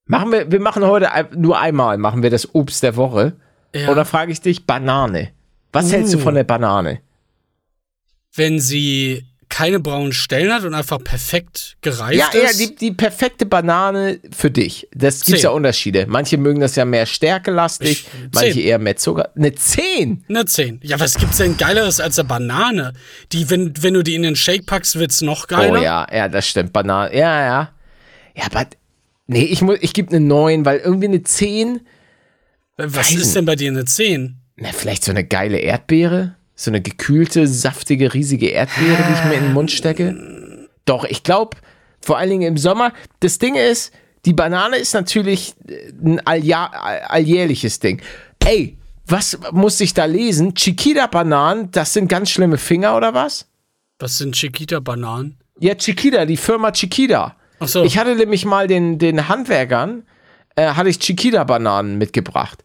Machen 0.06 0.32
wir, 0.32 0.50
wir 0.50 0.60
machen 0.60 0.84
heute 0.84 1.08
nur 1.36 1.60
einmal, 1.60 1.96
machen 1.98 2.22
wir 2.24 2.30
das 2.30 2.52
Obst 2.54 2.82
der 2.82 2.96
Woche. 2.96 3.34
Ja. 3.74 3.90
Oder 3.90 4.04
frage 4.04 4.32
ich 4.32 4.40
dich, 4.40 4.66
Banane. 4.66 5.30
Was 5.72 5.92
hältst 5.92 6.12
du 6.14 6.18
Uh. 6.18 6.22
von 6.22 6.34
der 6.34 6.42
Banane? 6.44 7.00
Wenn 8.34 8.58
sie 8.58 9.24
keine 9.50 9.78
braunen 9.80 10.12
Stellen 10.14 10.50
hat 10.52 10.64
und 10.64 10.72
einfach 10.72 11.02
perfekt 11.04 11.76
gereift 11.82 12.14
Ja, 12.18 12.28
ja, 12.40 12.48
ist. 12.48 12.58
die, 12.60 12.74
die 12.76 12.92
perfekte 12.92 13.44
Banane 13.44 14.18
für 14.34 14.50
dich. 14.50 14.88
Das 14.94 15.20
gibt 15.26 15.40
ja 15.40 15.50
Unterschiede. 15.50 16.06
Manche 16.08 16.38
mögen 16.38 16.60
das 16.60 16.76
ja 16.76 16.86
mehr 16.86 17.04
stärkelastig, 17.04 17.90
Ich- 17.90 18.06
manche 18.34 18.60
eher 18.60 18.78
mehr 18.78 18.96
Zucker. 18.96 19.30
Eine 19.36 19.54
10! 19.54 20.24
Eine 20.28 20.46
10. 20.46 20.80
Ja, 20.82 20.98
was 20.98 21.16
gibt's 21.16 21.36
denn 21.36 21.56
Geileres 21.58 22.00
als 22.00 22.18
eine 22.18 22.26
Banane? 22.28 22.94
Die, 23.32 23.50
wenn, 23.50 23.74
wenn 23.82 23.92
du 23.94 24.02
die 24.02 24.14
in 24.14 24.22
den 24.22 24.36
Shake 24.36 24.64
packst, 24.64 24.96
wird's 24.98 25.20
noch 25.20 25.46
geiler. 25.48 25.78
Oh 25.80 25.82
ja, 25.82 26.06
ja, 26.10 26.28
das 26.28 26.48
stimmt. 26.48 26.72
Banane. 26.72 27.14
Ja, 27.14 27.44
ja. 27.44 27.72
Ja, 28.34 28.44
aber. 28.46 28.66
Nee, 29.26 29.44
ich, 29.44 29.60
muss- 29.62 29.78
ich 29.80 29.92
gebe 29.92 30.08
eine 30.10 30.20
9, 30.24 30.64
weil 30.64 30.78
irgendwie 30.78 31.08
eine 31.08 31.22
10. 31.22 31.80
Was 32.76 33.12
ist 33.12 33.36
denn 33.36 33.44
bei 33.44 33.56
dir 33.56 33.70
eine 33.70 33.84
10? 33.84 34.36
Na, 34.56 34.70
vielleicht 34.72 35.04
so 35.04 35.10
eine 35.10 35.24
geile 35.24 35.58
Erdbeere? 35.58 36.36
So 36.62 36.70
eine 36.70 36.82
gekühlte, 36.82 37.46
saftige, 37.46 38.12
riesige 38.12 38.48
Erdbeere, 38.48 39.02
die 39.08 39.14
ich 39.14 39.24
mir 39.24 39.34
in 39.36 39.44
den 39.44 39.52
Mund 39.54 39.70
stecke? 39.70 40.68
Doch, 40.84 41.06
ich 41.06 41.22
glaube, 41.22 41.56
vor 42.02 42.18
allen 42.18 42.28
Dingen 42.28 42.48
im 42.48 42.58
Sommer. 42.58 42.92
Das 43.20 43.38
Ding 43.38 43.54
ist, 43.54 43.94
die 44.26 44.34
Banane 44.34 44.76
ist 44.76 44.92
natürlich 44.92 45.54
äh, 45.66 45.90
ein 46.04 46.20
alljahr, 46.26 46.70
all- 46.74 47.00
alljährliches 47.00 47.80
Ding. 47.80 48.02
Ey, 48.44 48.76
was 49.06 49.38
muss 49.52 49.80
ich 49.80 49.94
da 49.94 50.04
lesen? 50.04 50.54
Chiquita-Bananen, 50.54 51.70
das 51.70 51.94
sind 51.94 52.08
ganz 52.08 52.28
schlimme 52.28 52.58
Finger 52.58 52.94
oder 52.94 53.14
was? 53.14 53.46
Was 53.98 54.18
sind 54.18 54.34
Chiquita-Bananen? 54.34 55.38
Ja, 55.60 55.74
Chiquita, 55.74 56.26
die 56.26 56.36
Firma 56.36 56.72
Chiquita. 56.72 57.36
Ach 57.58 57.68
so. 57.68 57.84
Ich 57.84 57.96
hatte 57.96 58.14
nämlich 58.16 58.44
mal 58.44 58.66
den, 58.66 58.98
den 58.98 59.28
Handwerkern, 59.28 60.02
äh, 60.56 60.66
hatte 60.66 60.90
ich 60.90 60.98
Chiquita-Bananen 60.98 61.96
mitgebracht. 61.96 62.62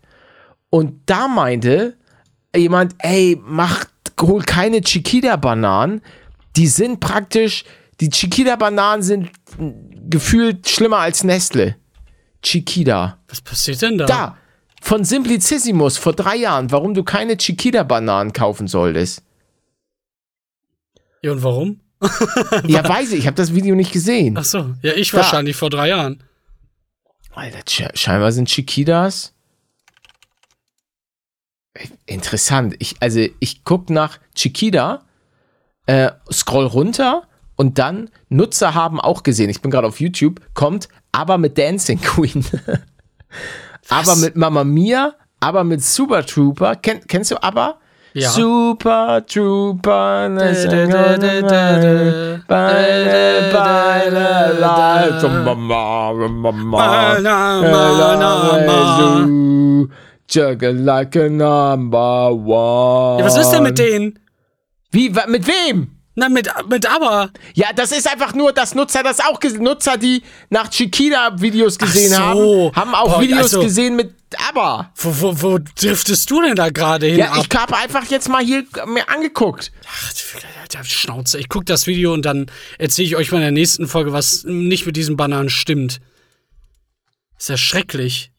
Und 0.70 1.00
da 1.06 1.30
meinte 1.30 1.96
jemand, 2.56 2.96
ey, 3.00 3.40
macht, 3.44 3.90
hol 4.20 4.42
keine 4.44 4.82
Chiquita-Bananen. 4.82 6.02
Die 6.56 6.68
sind 6.68 7.00
praktisch, 7.00 7.64
die 8.02 8.10
Chiquita-Bananen 8.10 9.04
sind 9.04 9.30
gefühlt 10.10 10.68
schlimmer 10.70 11.00
als 11.00 11.24
Nestle. 11.24 11.76
Chiquita. 12.42 13.20
Was 13.28 13.42
passiert 13.42 13.82
denn 13.82 13.98
da? 13.98 14.06
Da, 14.06 14.38
von 14.82 15.04
Simplicissimus 15.04 15.98
vor 15.98 16.14
drei 16.14 16.36
Jahren, 16.38 16.72
warum 16.72 16.94
du 16.94 17.04
keine 17.04 17.38
Chiquita-Bananen 17.38 18.34
kaufen 18.34 18.68
solltest. 18.68 19.24
Ja, 21.22 21.32
und 21.32 21.44
warum? 21.44 21.80
Ja, 22.68 22.88
weiß 22.88 23.14
ich, 23.14 23.20
ich 23.20 23.28
habe 23.28 23.36
das 23.36 23.54
Video 23.54 23.74
nicht 23.76 23.92
gesehen. 23.92 24.38
Ach 24.38 24.44
so. 24.44 24.76
Ja, 24.84 24.94
ich 24.94 25.14
wahrscheinlich 25.14 25.56
vor 25.56 25.70
drei 25.70 25.90
Jahren. 25.90 26.24
Alter, 27.34 27.60
sche- 27.68 27.96
scheinbar 27.98 28.32
sind 28.32 28.48
Chiquitas. 28.48 29.34
Interessant. 32.06 32.76
Ich, 32.80 32.96
also, 33.02 33.20
ich 33.40 33.64
guck 33.64 33.90
nach 33.90 34.20
Chiquita, 34.36 35.04
äh, 35.86 36.12
scroll 36.32 36.66
runter 36.66 37.24
und 37.56 37.80
dann 37.80 38.10
Nutzer 38.30 38.74
haben 38.74 39.00
auch 39.00 39.24
gesehen. 39.24 39.50
Ich 39.50 39.62
bin 39.62 39.72
gerade 39.72 39.88
auf 39.88 40.00
YouTube, 40.00 40.42
kommt 40.54 40.88
aber 41.12 41.38
mit 41.38 41.58
Dancing 41.58 42.00
Queen. 42.02 42.46
aber 43.90 44.16
mit 44.18 44.36
Mamma 44.36 44.64
Mia, 44.64 45.16
aber 45.40 45.64
mit 45.64 45.84
Super 45.84 46.26
Trooper. 46.26 46.76
Kenn, 46.76 47.02
kennst 47.08 47.32
du 47.32 47.42
aber? 47.42 47.80
Ja. 48.14 48.30
Super 48.30 49.26
Trooper. 49.26 50.30
Beide, 52.48 53.52
beide, 53.52 54.56
Juggle 60.30 60.74
like 60.74 61.16
a 61.16 61.30
number 61.30 62.32
one. 62.32 63.20
Ja, 63.20 63.26
was 63.26 63.38
ist 63.38 63.52
denn 63.52 63.64
mit 63.64 63.78
denen? 63.78 64.20
Wie, 64.92 65.10
mit 65.28 65.48
wem? 65.48 65.92
Na, 66.18 66.30
mit, 66.30 66.50
mit 66.70 66.86
aber. 66.86 67.30
Ja, 67.56 67.74
das 67.76 67.92
ist 67.92 68.10
einfach 68.10 68.34
nur, 68.34 68.54
dass 68.54 68.74
Nutzer 68.74 69.04
das 69.04 69.20
auch 69.20 69.40
gesehen 69.40 69.64
Nutzer, 69.64 69.98
die 69.98 70.24
nach 70.50 70.70
Chiquita-Videos 70.70 71.78
gesehen 71.78 72.12
so. 72.12 72.18
haben, 72.18 72.76
haben 72.76 72.96
auch 72.96 73.16
Boah, 73.16 73.22
Videos 73.22 73.54
also- 73.54 73.62
gesehen 73.62 73.98
mit 73.98 74.14
ABBA. 74.50 74.92
Wo, 74.96 75.22
wo, 75.22 75.42
wo 75.42 75.60
driftest 75.76 76.32
du 76.32 76.42
denn 76.42 76.56
da 76.56 76.70
gerade 76.70 77.08
hin? 77.08 77.20
Ja, 77.20 77.34
ab? 77.34 77.46
ich 77.50 77.58
habe 77.58 77.76
einfach 77.76 78.06
jetzt 78.06 78.30
mal 78.30 78.44
hier 78.44 78.64
mir 78.88 79.10
angeguckt. 79.10 79.72
Ach, 79.88 80.14
Alter, 80.62 80.84
Schnauze. 80.86 81.38
Ich 81.38 81.50
guck 81.50 81.66
das 81.66 81.86
Video 81.86 82.14
und 82.14 82.26
dann 82.26 82.48
erzähle 82.80 83.08
ich 83.08 83.16
euch 83.18 83.32
mal 83.32 83.38
in 83.40 83.44
der 83.44 83.52
nächsten 83.52 83.88
Folge, 83.88 84.14
was 84.14 84.46
nicht 84.46 84.86
mit 84.86 84.96
diesen 84.96 85.18
Bananen 85.18 85.50
stimmt. 85.50 86.00
Ist 87.38 87.50
ja 87.50 87.58
schrecklich. 87.58 88.32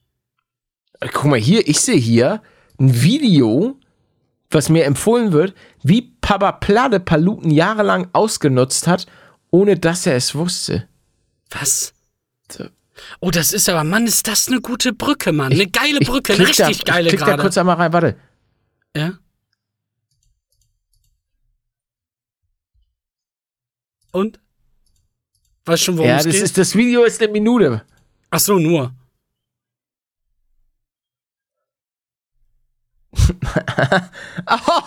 Äh, 1.00 1.08
Guck 1.12 1.24
mal 1.26 1.38
hier, 1.38 1.66
ich 1.68 1.80
sehe 1.80 1.96
hier 1.96 2.42
ein 2.78 3.02
Video, 3.02 3.78
was 4.50 4.68
mir 4.68 4.84
empfohlen 4.84 5.32
wird, 5.32 5.54
wie 5.82 6.02
Papa 6.20 6.52
Plade 6.52 7.00
Paluten 7.00 7.50
jahrelang 7.50 8.08
ausgenutzt 8.12 8.86
hat, 8.86 9.06
ohne 9.50 9.76
dass 9.78 10.06
er 10.06 10.16
es 10.16 10.34
wusste. 10.34 10.88
Was? 11.50 11.92
Oh, 13.20 13.30
das 13.30 13.52
ist 13.52 13.68
aber, 13.68 13.84
Mann, 13.84 14.06
ist 14.06 14.26
das 14.26 14.48
eine 14.48 14.60
gute 14.60 14.92
Brücke, 14.94 15.32
Mann. 15.32 15.52
Eine 15.52 15.66
geile 15.66 15.98
Ich 16.00 16.06
Brücke, 16.08 16.32
eine 16.32 16.44
klick 16.44 16.56
da- 16.56 16.66
richtig 16.66 16.86
geile 16.86 17.08
Ich 17.10 17.16
klick 17.16 17.26
da 17.26 17.36
kurz 17.36 17.58
einmal 17.58 17.76
rein, 17.76 17.92
warte. 17.92 18.16
Ja. 18.96 19.12
Und? 24.12 24.40
Weißt 25.66 25.82
schon, 25.82 25.96
worum 25.98 26.08
Ja, 26.08 26.18
es 26.18 26.24
das, 26.24 26.32
geht? 26.34 26.42
ist, 26.44 26.58
das 26.58 26.74
Video 26.74 27.04
ist 27.04 27.20
eine 27.22 27.32
Minute. 27.32 27.82
Ach 28.30 28.38
so, 28.40 28.58
nur. 28.58 28.94
Oh. 34.50 34.82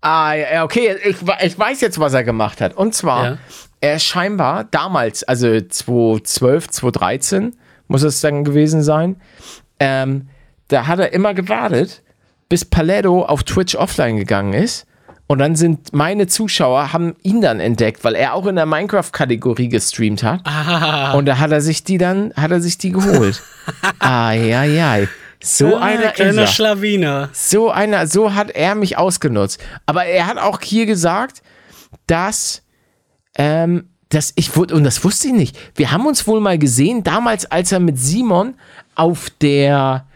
Ah, 0.00 0.34
ja, 0.34 0.64
okay, 0.64 0.96
ich, 1.02 1.16
ich 1.42 1.58
weiß 1.58 1.80
jetzt, 1.80 1.98
was 1.98 2.12
er 2.12 2.24
gemacht 2.24 2.60
hat. 2.60 2.74
Und 2.74 2.94
zwar, 2.94 3.24
Ja. 3.24 3.38
er 3.80 3.94
ist 3.96 4.04
scheinbar 4.04 4.64
damals, 4.64 5.24
also 5.24 5.46
2012, 5.60 6.68
2013, 6.68 7.56
muss 7.88 8.02
es 8.02 8.20
dann 8.20 8.44
gewesen 8.44 8.82
sein, 8.82 9.16
ähm, 9.80 10.28
da 10.68 10.86
hat 10.86 10.98
er 10.98 11.12
immer 11.14 11.32
gewartet, 11.32 12.02
bis 12.50 12.64
Paletto 12.66 13.24
auf 13.24 13.44
Twitch 13.44 13.74
offline 13.76 14.16
gegangen 14.18 14.52
ist. 14.52 14.86
Und 15.26 15.38
dann 15.38 15.56
sind 15.56 15.94
meine 15.94 16.26
Zuschauer, 16.26 16.92
haben 16.92 17.14
ihn 17.22 17.40
dann 17.40 17.58
entdeckt, 17.58 18.04
weil 18.04 18.14
er 18.14 18.34
auch 18.34 18.46
in 18.46 18.56
der 18.56 18.66
Minecraft-Kategorie 18.66 19.70
gestreamt 19.70 20.22
hat. 20.22 20.40
Ah, 20.44 21.12
Und 21.14 21.24
da 21.24 21.38
hat 21.38 21.50
er 21.50 21.62
sich 21.62 21.82
die 21.82 21.96
dann, 21.96 22.34
hat 22.36 22.50
er 22.50 22.60
sich 22.60 22.76
die 22.76 22.90
geholt. 22.92 23.42
ai, 24.00 24.54
ai, 24.54 24.82
ai. 24.84 25.08
So 25.44 25.76
einer 25.76 26.06
ist 26.06 26.14
kleiner 26.14 26.42
er. 26.42 26.46
Schlawiner. 26.46 27.28
So 27.34 27.70
einer, 27.70 28.06
so 28.06 28.34
hat 28.34 28.50
er 28.50 28.74
mich 28.74 28.96
ausgenutzt. 28.96 29.62
Aber 29.84 30.06
er 30.06 30.26
hat 30.26 30.38
auch 30.38 30.60
hier 30.62 30.86
gesagt, 30.86 31.42
dass, 32.06 32.62
ähm, 33.36 33.90
dass 34.08 34.32
ich 34.36 34.56
wurde, 34.56 34.74
und 34.74 34.84
das 34.84 35.04
wusste 35.04 35.28
ich 35.28 35.34
nicht. 35.34 35.58
Wir 35.74 35.92
haben 35.92 36.06
uns 36.06 36.26
wohl 36.26 36.40
mal 36.40 36.58
gesehen, 36.58 37.04
damals, 37.04 37.44
als 37.44 37.72
er 37.72 37.80
mit 37.80 37.98
Simon 37.98 38.54
auf 38.94 39.28
der 39.42 40.06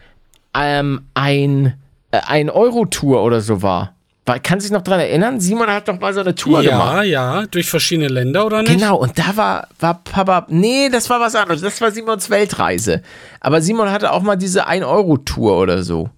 ähm, 0.55 1.05
ein, 1.13 1.75
äh, 2.09 2.21
ein 2.25 2.49
Euro-Tour 2.49 3.21
oder 3.21 3.41
so 3.41 3.61
war. 3.61 3.95
Kann 4.37 4.59
sich 4.59 4.69
noch 4.69 4.83
dran 4.83 4.99
erinnern? 4.99 5.39
Simon 5.39 5.67
hat 5.69 5.87
doch 5.87 5.99
mal 5.99 6.13
so 6.13 6.19
eine 6.19 6.35
Tour 6.35 6.61
Ja, 6.61 6.71
gemacht. 6.71 7.05
ja, 7.05 7.45
durch 7.47 7.67
verschiedene 7.69 8.09
Länder, 8.09 8.45
oder 8.45 8.61
nicht? 8.61 8.73
Genau, 8.73 8.97
und 8.97 9.17
da 9.17 9.35
war, 9.35 9.67
war 9.79 10.03
Papa. 10.03 10.45
Nee, 10.49 10.89
das 10.89 11.09
war 11.09 11.19
was 11.19 11.33
anderes. 11.35 11.61
Das 11.61 11.79
war 11.81 11.89
Simons 11.91 12.29
Weltreise. 12.29 13.01
Aber 13.39 13.61
Simon 13.61 13.89
hatte 13.91 14.11
auch 14.11 14.21
mal 14.21 14.35
diese 14.35 14.67
1-Euro-Tour 14.67 15.57
oder 15.57 15.81
so. 15.81 16.09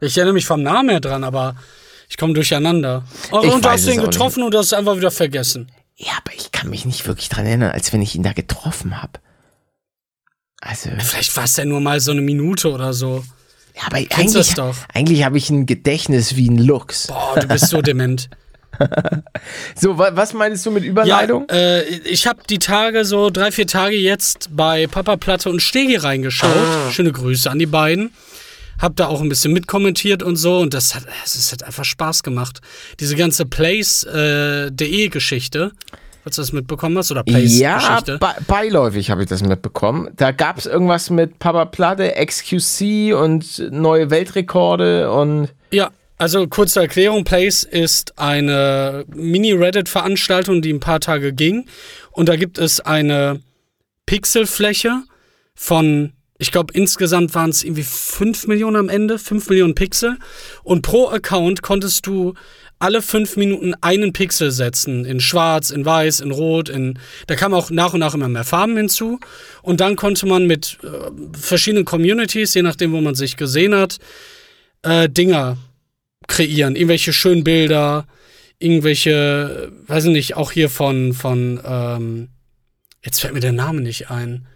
Ich 0.00 0.16
erinnere 0.16 0.34
mich 0.34 0.46
vom 0.46 0.62
Namen 0.62 0.90
her 0.90 1.00
dran, 1.00 1.24
aber 1.24 1.56
ich 2.08 2.16
komme 2.16 2.34
durcheinander. 2.34 3.02
Oh, 3.32 3.40
Ich 3.42 3.52
und 3.52 3.64
du 3.64 3.68
hast 3.68 3.86
den 3.86 3.98
auch 3.98 4.02
nicht. 4.04 4.12
getroffen 4.12 4.42
und 4.44 4.52
du 4.54 4.58
hast 4.58 4.66
es 4.66 4.72
einfach 4.74 4.96
wieder 4.96 5.10
vergessen. 5.10 5.72
Ja, 5.96 6.12
aber 6.22 6.34
ich 6.36 6.52
kann 6.52 6.68
mich 6.70 6.84
nicht 6.84 7.06
wirklich 7.08 7.28
dran 7.30 7.46
erinnern, 7.46 7.70
als 7.72 7.92
wenn 7.92 8.02
ich 8.02 8.14
ihn 8.14 8.22
da 8.22 8.32
getroffen 8.32 9.02
habe. 9.02 9.14
Also, 10.60 10.90
Vielleicht 10.98 11.36
war 11.36 11.44
es 11.44 11.56
ja 11.56 11.64
nur 11.64 11.80
mal 11.80 12.00
so 12.00 12.10
eine 12.12 12.20
Minute 12.20 12.70
oder 12.70 12.92
so. 12.92 13.24
Ja, 13.76 13.82
aber 13.86 14.00
das 14.00 14.18
eigentlich, 14.18 14.56
eigentlich 14.94 15.24
habe 15.24 15.38
ich 15.38 15.50
ein 15.50 15.66
Gedächtnis 15.66 16.36
wie 16.36 16.48
ein 16.48 16.58
Lux. 16.58 17.08
Boah, 17.08 17.38
du 17.40 17.46
bist 17.48 17.68
so 17.68 17.82
dement. 17.82 18.28
So, 19.74 19.96
wa 19.96 20.10
was 20.12 20.34
meinst 20.34 20.66
du 20.66 20.70
mit 20.70 20.84
Ja, 20.84 20.90
Überleitung? 20.90 21.48
äh, 21.48 21.82
ich 21.82 22.26
habe 22.26 22.40
die 22.50 22.58
Tage, 22.58 23.06
so 23.06 23.30
drei, 23.30 23.50
vier 23.50 23.66
Tage 23.66 23.96
jetzt 23.96 24.50
bei 24.54 24.86
Papa 24.86 25.16
Platte 25.16 25.48
und 25.48 25.62
Stegi 25.62 25.96
reingeschaut. 25.96 26.50
Ah. 26.50 26.90
Schöne 26.90 27.10
Grüße 27.10 27.50
an 27.50 27.58
die 27.58 27.64
beiden. 27.66 28.10
Hab 28.78 28.94
da 28.96 29.06
auch 29.06 29.22
ein 29.22 29.30
bisschen 29.30 29.54
mitkommentiert 29.54 30.22
und 30.22 30.36
so 30.36 30.58
und 30.58 30.74
das 30.74 30.94
hat, 30.94 31.04
es 31.24 31.50
hat 31.52 31.62
einfach 31.62 31.86
Spaß 31.86 32.22
gemacht. 32.22 32.60
Diese 33.00 33.16
ganze 33.16 33.46
Place.de 33.46 35.08
Geschichte, 35.08 35.72
falls 36.26 36.34
du 36.34 36.42
das 36.42 36.52
mitbekommen 36.52 36.98
hast, 36.98 37.12
oder 37.12 37.22
Place 37.22 37.56
ja, 37.56 38.00
be 38.00 38.18
beiläufig 38.48 39.10
habe 39.10 39.22
ich 39.22 39.28
das 39.28 39.44
mitbekommen. 39.44 40.08
Da 40.16 40.32
gab 40.32 40.58
es 40.58 40.66
irgendwas 40.66 41.08
mit 41.08 41.38
Papa 41.38 41.66
Platte, 41.66 42.14
XQC 42.20 43.14
und 43.14 43.70
neue 43.70 44.10
Weltrekorde 44.10 45.12
und. 45.12 45.50
Ja, 45.70 45.90
also 46.18 46.48
kurze 46.48 46.80
Erklärung, 46.80 47.22
Place 47.22 47.62
ist 47.62 48.18
eine 48.18 49.04
Mini-Reddit-Veranstaltung, 49.14 50.62
die 50.62 50.72
ein 50.72 50.80
paar 50.80 50.98
Tage 50.98 51.32
ging. 51.32 51.66
Und 52.10 52.28
da 52.28 52.34
gibt 52.34 52.58
es 52.58 52.80
eine 52.80 53.40
Pixelfläche 54.06 55.02
von, 55.54 56.12
ich 56.38 56.50
glaube 56.50 56.74
insgesamt 56.74 57.36
waren 57.36 57.50
es 57.50 57.62
irgendwie 57.62 57.84
5 57.84 58.48
Millionen 58.48 58.76
am 58.76 58.88
Ende, 58.88 59.20
5 59.20 59.48
Millionen 59.48 59.76
Pixel. 59.76 60.18
Und 60.64 60.82
pro 60.82 61.06
Account 61.06 61.62
konntest 61.62 62.04
du 62.08 62.34
alle 62.78 63.00
fünf 63.00 63.36
Minuten 63.36 63.74
einen 63.80 64.12
Pixel 64.12 64.50
setzen. 64.50 65.04
In 65.04 65.20
schwarz, 65.20 65.70
in 65.70 65.84
weiß, 65.84 66.20
in 66.20 66.30
rot, 66.30 66.68
in. 66.68 66.98
Da 67.26 67.34
kamen 67.34 67.54
auch 67.54 67.70
nach 67.70 67.94
und 67.94 68.00
nach 68.00 68.14
immer 68.14 68.28
mehr 68.28 68.44
Farben 68.44 68.76
hinzu. 68.76 69.18
Und 69.62 69.80
dann 69.80 69.96
konnte 69.96 70.26
man 70.26 70.46
mit 70.46 70.78
äh, 70.82 70.88
verschiedenen 71.38 71.84
Communities, 71.84 72.54
je 72.54 72.62
nachdem, 72.62 72.92
wo 72.92 73.00
man 73.00 73.14
sich 73.14 73.36
gesehen 73.36 73.74
hat, 73.74 73.98
äh, 74.82 75.08
Dinger 75.08 75.56
kreieren. 76.28 76.76
Irgendwelche 76.76 77.12
schönen 77.12 77.44
Bilder, 77.44 78.06
irgendwelche, 78.58 79.70
äh, 79.70 79.88
weiß 79.88 80.06
ich 80.06 80.12
nicht, 80.12 80.36
auch 80.36 80.52
hier 80.52 80.68
von, 80.68 81.14
von, 81.14 81.60
ähm, 81.64 82.28
jetzt 83.04 83.20
fällt 83.20 83.34
mir 83.34 83.40
der 83.40 83.52
Name 83.52 83.80
nicht 83.80 84.10
ein. 84.10 84.46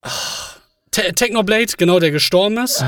Ach, 0.00 0.47
Te 0.90 1.12
Technoblade, 1.14 1.72
genau, 1.76 2.00
der 2.00 2.10
gestorben 2.10 2.58
ist. 2.58 2.84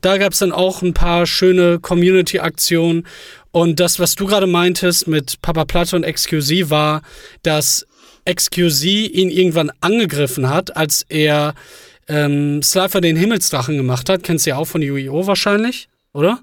Da 0.00 0.18
gab 0.18 0.32
es 0.32 0.40
dann 0.40 0.52
auch 0.52 0.82
ein 0.82 0.94
paar 0.94 1.26
schöne 1.26 1.78
Community-Aktionen. 1.78 3.06
Und 3.52 3.80
das, 3.80 3.98
was 3.98 4.14
du 4.14 4.26
gerade 4.26 4.46
meintest 4.46 5.06
mit 5.08 5.40
Papa 5.42 5.64
Platte 5.64 5.96
und 5.96 6.04
XQC, 6.04 6.70
war, 6.70 7.02
dass 7.42 7.86
XQC 8.28 8.84
ihn 8.84 9.30
irgendwann 9.30 9.70
angegriffen 9.80 10.48
hat, 10.50 10.76
als 10.76 11.06
er 11.08 11.54
ähm, 12.08 12.62
Slifer 12.62 13.00
den 13.00 13.16
Himmelsdrachen 13.16 13.76
gemacht 13.76 14.08
hat. 14.08 14.22
Kennst 14.22 14.46
du 14.46 14.50
ja 14.50 14.56
auch 14.56 14.66
von 14.66 14.82
Yu-Gi-Oh! 14.82 15.26
wahrscheinlich, 15.26 15.88
oder? 16.12 16.40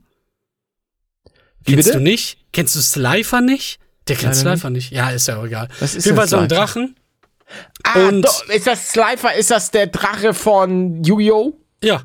Wie 1.63 1.73
Kennst 1.73 1.87
bitte? 1.89 1.97
du 1.99 2.03
nicht? 2.03 2.37
Kennst 2.51 2.75
du 2.75 2.81
Slifer 2.81 3.41
nicht? 3.41 3.79
Der 4.07 4.15
kennt 4.17 4.35
Slifer 4.35 4.69
nicht. 4.69 4.91
Ja, 4.91 5.11
ist 5.11 5.27
ja 5.27 5.37
auch 5.37 5.45
egal. 5.45 5.69
Was 5.79 5.95
ist 5.95 6.05
Fall 6.05 6.15
denn 6.15 6.27
so 6.27 6.37
ein 6.37 6.49
Slifer? 6.49 6.65
Drachen. 6.65 6.95
Ah, 7.83 8.07
Und- 8.07 8.23
doch, 8.25 8.47
ist 8.49 8.67
das 8.67 8.89
Slifer? 8.91 9.33
Ist 9.35 9.51
das 9.51 9.71
der 9.71 9.87
Drache 9.87 10.33
von 10.33 11.03
Yu-Gi-Oh? 11.03 11.53
Ja, 11.83 12.03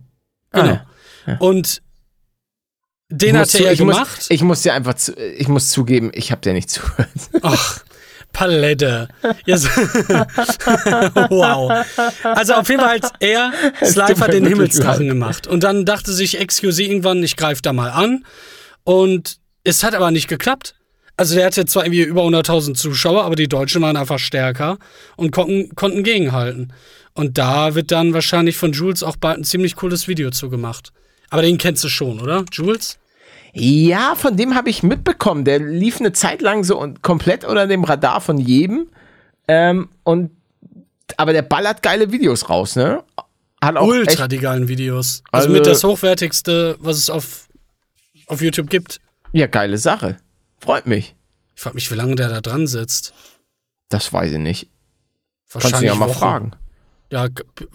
genau. 0.53 0.81
Ah, 1.27 1.37
Und 1.39 1.83
den 3.11 3.39
hat 3.39 3.55
er 3.55 3.61
ja 3.63 3.73
ich 3.73 3.79
gemacht. 3.79 4.17
Muss, 4.17 4.31
ich 4.31 4.43
muss 4.43 4.63
dir 4.63 4.75
einfach, 4.75 4.95
zu, 4.95 5.15
ich 5.15 5.49
muss 5.49 5.71
zugeben, 5.71 6.11
ich 6.15 6.31
habe 6.31 6.41
dir 6.43 6.53
nicht 6.53 6.69
zugehört. 6.71 7.09
Ach, 7.43 7.81
Palette. 8.33 9.09
Ja, 9.47 9.57
so- 9.57 9.69
wow. 11.31 11.73
Also 12.23 12.55
auf 12.55 12.69
jeden 12.69 12.83
Fall 12.83 13.01
hat 13.01 13.13
er 13.21 13.53
Slifer 13.85 14.29
den 14.29 14.47
Himmelsdrachen 14.47 15.07
gemacht. 15.09 15.47
Und 15.47 15.63
dann 15.65 15.87
dachte 15.87 16.13
sich 16.13 16.39
XQC 16.39 16.81
irgendwann, 16.81 17.23
ich 17.23 17.37
greife 17.37 17.63
da 17.63 17.73
mal 17.73 17.91
an. 17.91 18.25
Und 18.85 19.39
es 19.65 19.83
hat 19.85 19.95
aber 19.95 20.11
nicht 20.11 20.29
geklappt. 20.29 20.75
Also 21.19 21.35
der 21.35 21.47
hatte 21.47 21.67
zwar 21.67 21.85
irgendwie 21.85 22.03
über 22.03 22.23
100.000 22.23 22.75
Zuschauer, 22.75 23.25
aber 23.25 23.35
die 23.37 23.49
Deutschen 23.49 23.83
waren 23.83 23.97
einfach 23.97 24.19
stärker 24.21 24.79
und 25.17 25.33
konnten, 25.33 25.75
konnten 25.75 26.03
gegenhalten. 26.05 26.73
Und 27.13 27.37
da 27.39 27.75
wird 27.75 27.91
dann 27.91 28.15
wahrscheinlich 28.15 28.57
von 28.57 28.73
Jules 28.73 29.03
auch 29.03 29.17
bald 29.17 29.39
ein 29.39 29.45
ziemlich 29.45 29.75
cooles 29.77 30.07
Video 30.07 30.31
zugemacht. 30.31 30.93
Aber 31.31 31.43
den 31.43 31.59
kennst 31.59 31.83
du 31.83 31.89
schon, 31.89 32.21
oder? 32.21 32.45
Jules? 32.53 32.99
Ja, 33.53 34.15
von 34.15 34.37
dem 34.37 34.55
habe 34.55 34.71
ich 34.71 34.83
mitbekommen. 34.85 35.45
Der 35.45 35.59
lief 35.59 35.99
eine 35.99 36.13
Zeit 36.13 36.41
lang 36.41 36.63
so 36.63 36.79
und 36.81 37.03
komplett 37.03 37.45
unter 37.45 37.67
dem 37.67 37.83
Radar 37.83 38.21
von 38.21 38.39
jedem. 38.39 38.87
Ähm, 39.49 39.89
und 40.05 40.31
aber 41.17 41.33
der 41.33 41.43
ballert 41.43 41.83
geile 41.83 42.13
Videos 42.13 42.49
raus, 42.49 42.77
ne? 42.77 43.03
Hat 43.61 43.77
auch 43.77 43.89
Ultra 43.89 44.23
echt, 44.25 44.33
die 44.33 44.39
geilen 44.39 44.69
Videos. 44.69 45.25
Also, 45.33 45.47
Also- 45.49 45.59
mit 45.59 45.67
das 45.67 45.83
hochwertigste, 45.83 46.77
was 46.79 46.97
es 46.99 47.11
auf, 47.11 47.49
auf 48.29 48.41
YouTube 48.41 48.71
gibt. 48.71 49.01
ja 49.33 49.49
geile 49.49 49.79
Sache. 49.79 50.19
Freut 50.61 50.87
mich. 50.87 51.15
Ich 51.55 51.63
frage 51.63 51.75
mich, 51.75 51.91
wie 51.91 51.95
lange 51.97 52.15
der 52.15 52.29
da 52.29 52.41
dran 52.41 52.67
sitzt. 52.67 53.15
Das 53.89 54.13
weiß 54.13 54.33
ich 54.33 54.39
nicht. 54.39 54.69
Kannst 55.51 55.67
du 55.67 55.73
Wahrscheinlich 55.73 55.91
ja 55.91 55.95
mal 55.97 56.09
Wochen. 56.09 56.19
fragen. 56.19 56.53
Ja, 57.11 57.27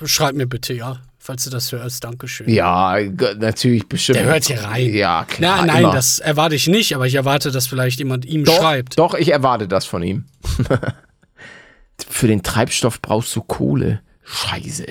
schreib 0.06 0.36
mir 0.36 0.46
bitte, 0.46 0.74
ja. 0.74 1.02
falls 1.18 1.44
du 1.46 1.50
das 1.50 1.72
hörst. 1.72 2.04
Dankeschön. 2.04 2.48
Ja, 2.50 2.98
natürlich 3.38 3.88
bestimmt. 3.88 4.20
Der 4.20 4.26
hört 4.26 4.46
hier 4.46 4.64
rein. 4.64 4.94
Ja, 4.94 5.26
klar. 5.26 5.58
Na, 5.62 5.66
nein, 5.66 5.84
immer. 5.84 5.94
das 5.94 6.20
erwarte 6.20 6.56
ich 6.56 6.68
nicht, 6.68 6.94
aber 6.94 7.08
ich 7.08 7.16
erwarte, 7.16 7.52
dass 7.52 7.66
vielleicht 7.66 7.98
jemand 8.00 8.26
ihm 8.26 8.46
doch, 8.46 8.56
schreibt. 8.58 9.00
Doch, 9.00 9.16
ich 9.16 9.32
erwarte 9.32 9.68
das 9.68 9.86
von 9.86 10.04
ihm. 10.04 10.26
Für 12.10 12.28
den 12.28 12.44
Treibstoff 12.44 13.02
brauchst 13.02 13.36
du 13.36 13.42
Kohle. 13.42 14.02
Scheiße. 14.24 14.86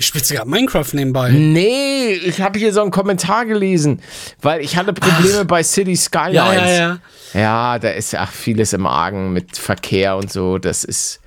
Ich 0.00 0.06
spitze 0.06 0.34
gerade 0.36 0.48
Minecraft 0.48 0.86
nebenbei. 0.92 1.30
Nee, 1.32 2.12
ich 2.12 2.40
habe 2.40 2.56
hier 2.58 2.72
so 2.72 2.80
einen 2.82 2.92
Kommentar 2.92 3.44
gelesen, 3.46 4.00
weil 4.40 4.60
ich 4.60 4.76
hatte 4.76 4.92
Probleme 4.92 5.44
bei 5.44 5.64
City 5.64 5.96
Skylines. 5.96 6.34
Ja, 6.34 6.54
ja, 6.54 6.70
ja. 6.70 6.98
Ja, 7.34 7.78
da 7.80 7.90
ist 7.90 8.12
ja 8.12 8.24
vieles 8.26 8.72
im 8.72 8.86
Argen 8.86 9.32
mit 9.32 9.56
Verkehr 9.58 10.16
und 10.16 10.32
so. 10.32 10.58
Das 10.58 10.84
ist. 10.84 11.20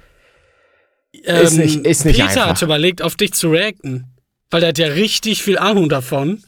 Ähm, 1.25 1.43
Ist 1.43 1.57
nicht- 1.57 1.85
ist 1.85 2.05
nicht 2.05 2.15
Peter 2.19 2.29
einfach. 2.31 2.47
hat 2.51 2.61
überlegt, 2.61 3.01
auf 3.01 3.15
dich 3.15 3.33
zu 3.33 3.51
reacten. 3.51 4.05
Weil 4.49 4.61
der 4.61 4.69
hat 4.69 4.77
ja 4.77 4.87
richtig 4.87 5.43
viel 5.43 5.57
Ahnung 5.57 5.89
davon. 5.89 6.41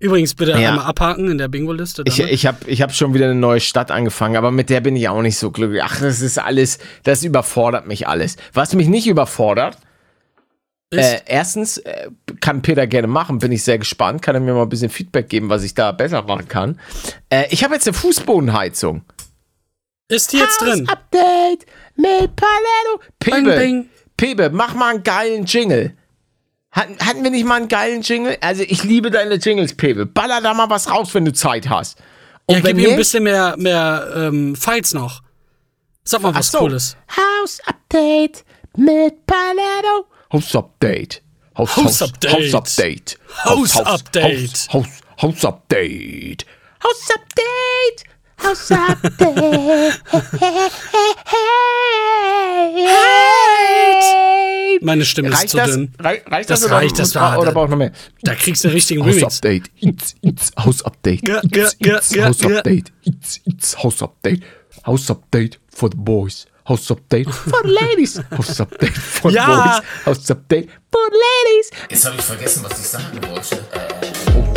Übrigens 0.00 0.34
bitte 0.34 0.52
Ja. 0.52 0.70
einmal 0.70 0.86
abhaken 0.86 1.30
in 1.30 1.38
der 1.38 1.46
Bingo-Liste. 1.48 2.02
Ich, 2.06 2.18
ich 2.18 2.46
habe 2.46 2.58
ich 2.66 2.82
hab 2.82 2.92
schon 2.92 3.14
wieder 3.14 3.26
eine 3.26 3.34
neue 3.36 3.60
Stadt 3.60 3.90
angefangen, 3.92 4.36
aber 4.36 4.50
mit 4.50 4.70
der 4.70 4.80
bin 4.80 4.96
ich 4.96 5.08
auch 5.08 5.22
nicht 5.22 5.38
so 5.38 5.50
glücklich. 5.52 5.82
Ach, 5.84 6.00
das 6.00 6.20
ist 6.20 6.38
alles, 6.38 6.78
das 7.04 7.22
überfordert 7.22 7.86
mich 7.86 8.08
alles. 8.08 8.36
Was 8.54 8.74
mich 8.74 8.88
nicht 8.88 9.06
überfordert, 9.06 9.76
äh, 10.98 11.20
erstens 11.26 11.78
äh, 11.78 12.08
kann 12.40 12.62
Peter 12.62 12.86
gerne 12.86 13.06
machen, 13.06 13.38
bin 13.38 13.52
ich 13.52 13.62
sehr 13.62 13.78
gespannt, 13.78 14.22
kann 14.22 14.34
er 14.34 14.40
mir 14.40 14.54
mal 14.54 14.62
ein 14.62 14.68
bisschen 14.68 14.90
Feedback 14.90 15.28
geben, 15.28 15.48
was 15.48 15.62
ich 15.62 15.74
da 15.74 15.92
besser 15.92 16.22
machen 16.22 16.48
kann. 16.48 16.80
Äh, 17.28 17.46
ich 17.50 17.62
habe 17.62 17.74
jetzt 17.74 17.86
eine 17.86 17.94
Fußbodenheizung. 17.94 19.02
ist 20.08 20.32
die 20.32 20.38
jetzt 20.38 20.60
drin? 20.60 20.88
Update 20.88 21.66
mit 21.96 22.34
Paletto. 22.34 23.02
Pebe, 23.20 23.56
bing. 23.56 23.88
Pebe, 24.16 24.50
mach 24.50 24.74
mal 24.74 24.90
einen 24.94 25.02
geilen 25.02 25.44
Jingle. 25.44 25.96
Hatten, 26.72 26.98
hatten 27.04 27.22
wir 27.24 27.30
nicht 27.30 27.44
mal 27.44 27.56
einen 27.56 27.68
geilen 27.68 28.02
Jingle? 28.02 28.36
Also 28.40 28.62
ich 28.62 28.84
liebe 28.84 29.10
deine 29.10 29.36
Jingles, 29.36 29.74
Pebe. 29.74 30.06
Baller 30.06 30.40
da 30.40 30.54
mal 30.54 30.70
was 30.70 30.90
raus, 30.90 31.14
wenn 31.14 31.24
du 31.24 31.32
Zeit 31.32 31.68
hast. 31.68 31.98
Und 32.46 32.56
Ja, 32.56 32.60
gib 32.60 32.78
ihm 32.78 32.90
ein 32.90 32.96
bisschen 32.96 33.22
mehr, 33.24 33.54
mehr 33.58 34.12
ähm, 34.16 34.56
Files 34.56 34.94
noch. 34.94 35.22
Sag 36.04 36.22
mal 36.22 36.34
was 36.34 36.50
so. 36.50 36.58
Cooles. 36.58 36.96
House 37.16 37.60
Update 37.66 38.44
mit 38.76 39.26
Paletto. 39.26 40.06
House 40.32 40.54
Update. 40.54 41.22
House, 41.56 41.76
House 41.76 42.02
Update. 42.02 42.30
House 42.32 42.54
Update. 42.54 43.16
House 43.44 43.76
Update. 43.76 44.68
House, 44.68 44.68
House, 44.72 45.00
House 45.18 45.44
Update. 45.44 46.44
House 46.80 47.10
Update. 47.10 48.04
House 48.38 48.70
Update. 48.72 50.00
Meine 54.82 55.04
Stimme 55.04 55.28
ist 55.28 55.36
Reicht 55.38 55.50
zu 55.50 55.56
das? 55.58 55.70
dünn. 55.72 55.92
Rei- 55.98 56.22
Reicht 56.26 56.48
Das 56.50 56.60
das, 56.60 56.68
oder, 56.70 56.76
reicht, 56.78 56.98
das 56.98 57.14
war- 57.14 57.38
oder 57.38 57.52
braucht 57.52 57.70
noch 57.70 57.76
mehr? 57.76 57.92
Da 58.22 58.34
kriegst 58.34 58.64
du 58.64 58.68
einen 58.68 58.74
richtigen 58.76 59.04
House 59.04 59.16
Remix. 59.16 59.36
Update. 59.36 59.70
It's, 59.80 60.14
it's, 60.22 60.52
House 60.56 60.82
Update. 60.82 61.28
Ja, 61.28 61.40
It's, 61.42 61.76
it's, 61.78 62.10
ja, 62.14 62.24
House 62.26 62.40
ja. 62.40 62.58
Update. 62.58 62.92
It's, 63.02 63.40
it's 63.44 63.76
House 63.82 64.02
Update. 64.02 64.42
House 64.86 65.10
Update 65.10 65.58
for 65.68 65.90
the 65.90 65.98
boys. 65.98 66.46
House 66.64 66.90
Update 66.90 67.30
for 67.30 67.62
ladies. 67.64 68.20
House 68.30 68.60
Update 68.60 68.92
for 68.96 69.30
Ja. 69.30 69.46
boys. 69.46 70.06
House 70.06 70.30
Update 70.30 70.68
for 70.92 71.00
ladies. 71.10 71.70
Jetzt 71.90 72.04
habe 72.04 72.16
ich 72.16 72.22
vergessen, 72.24 72.64
was 72.68 72.78
ich 72.78 72.86
sagen 72.86 73.20
wollte. 73.28 73.56
Äh, 73.72 74.32
House 74.32 74.49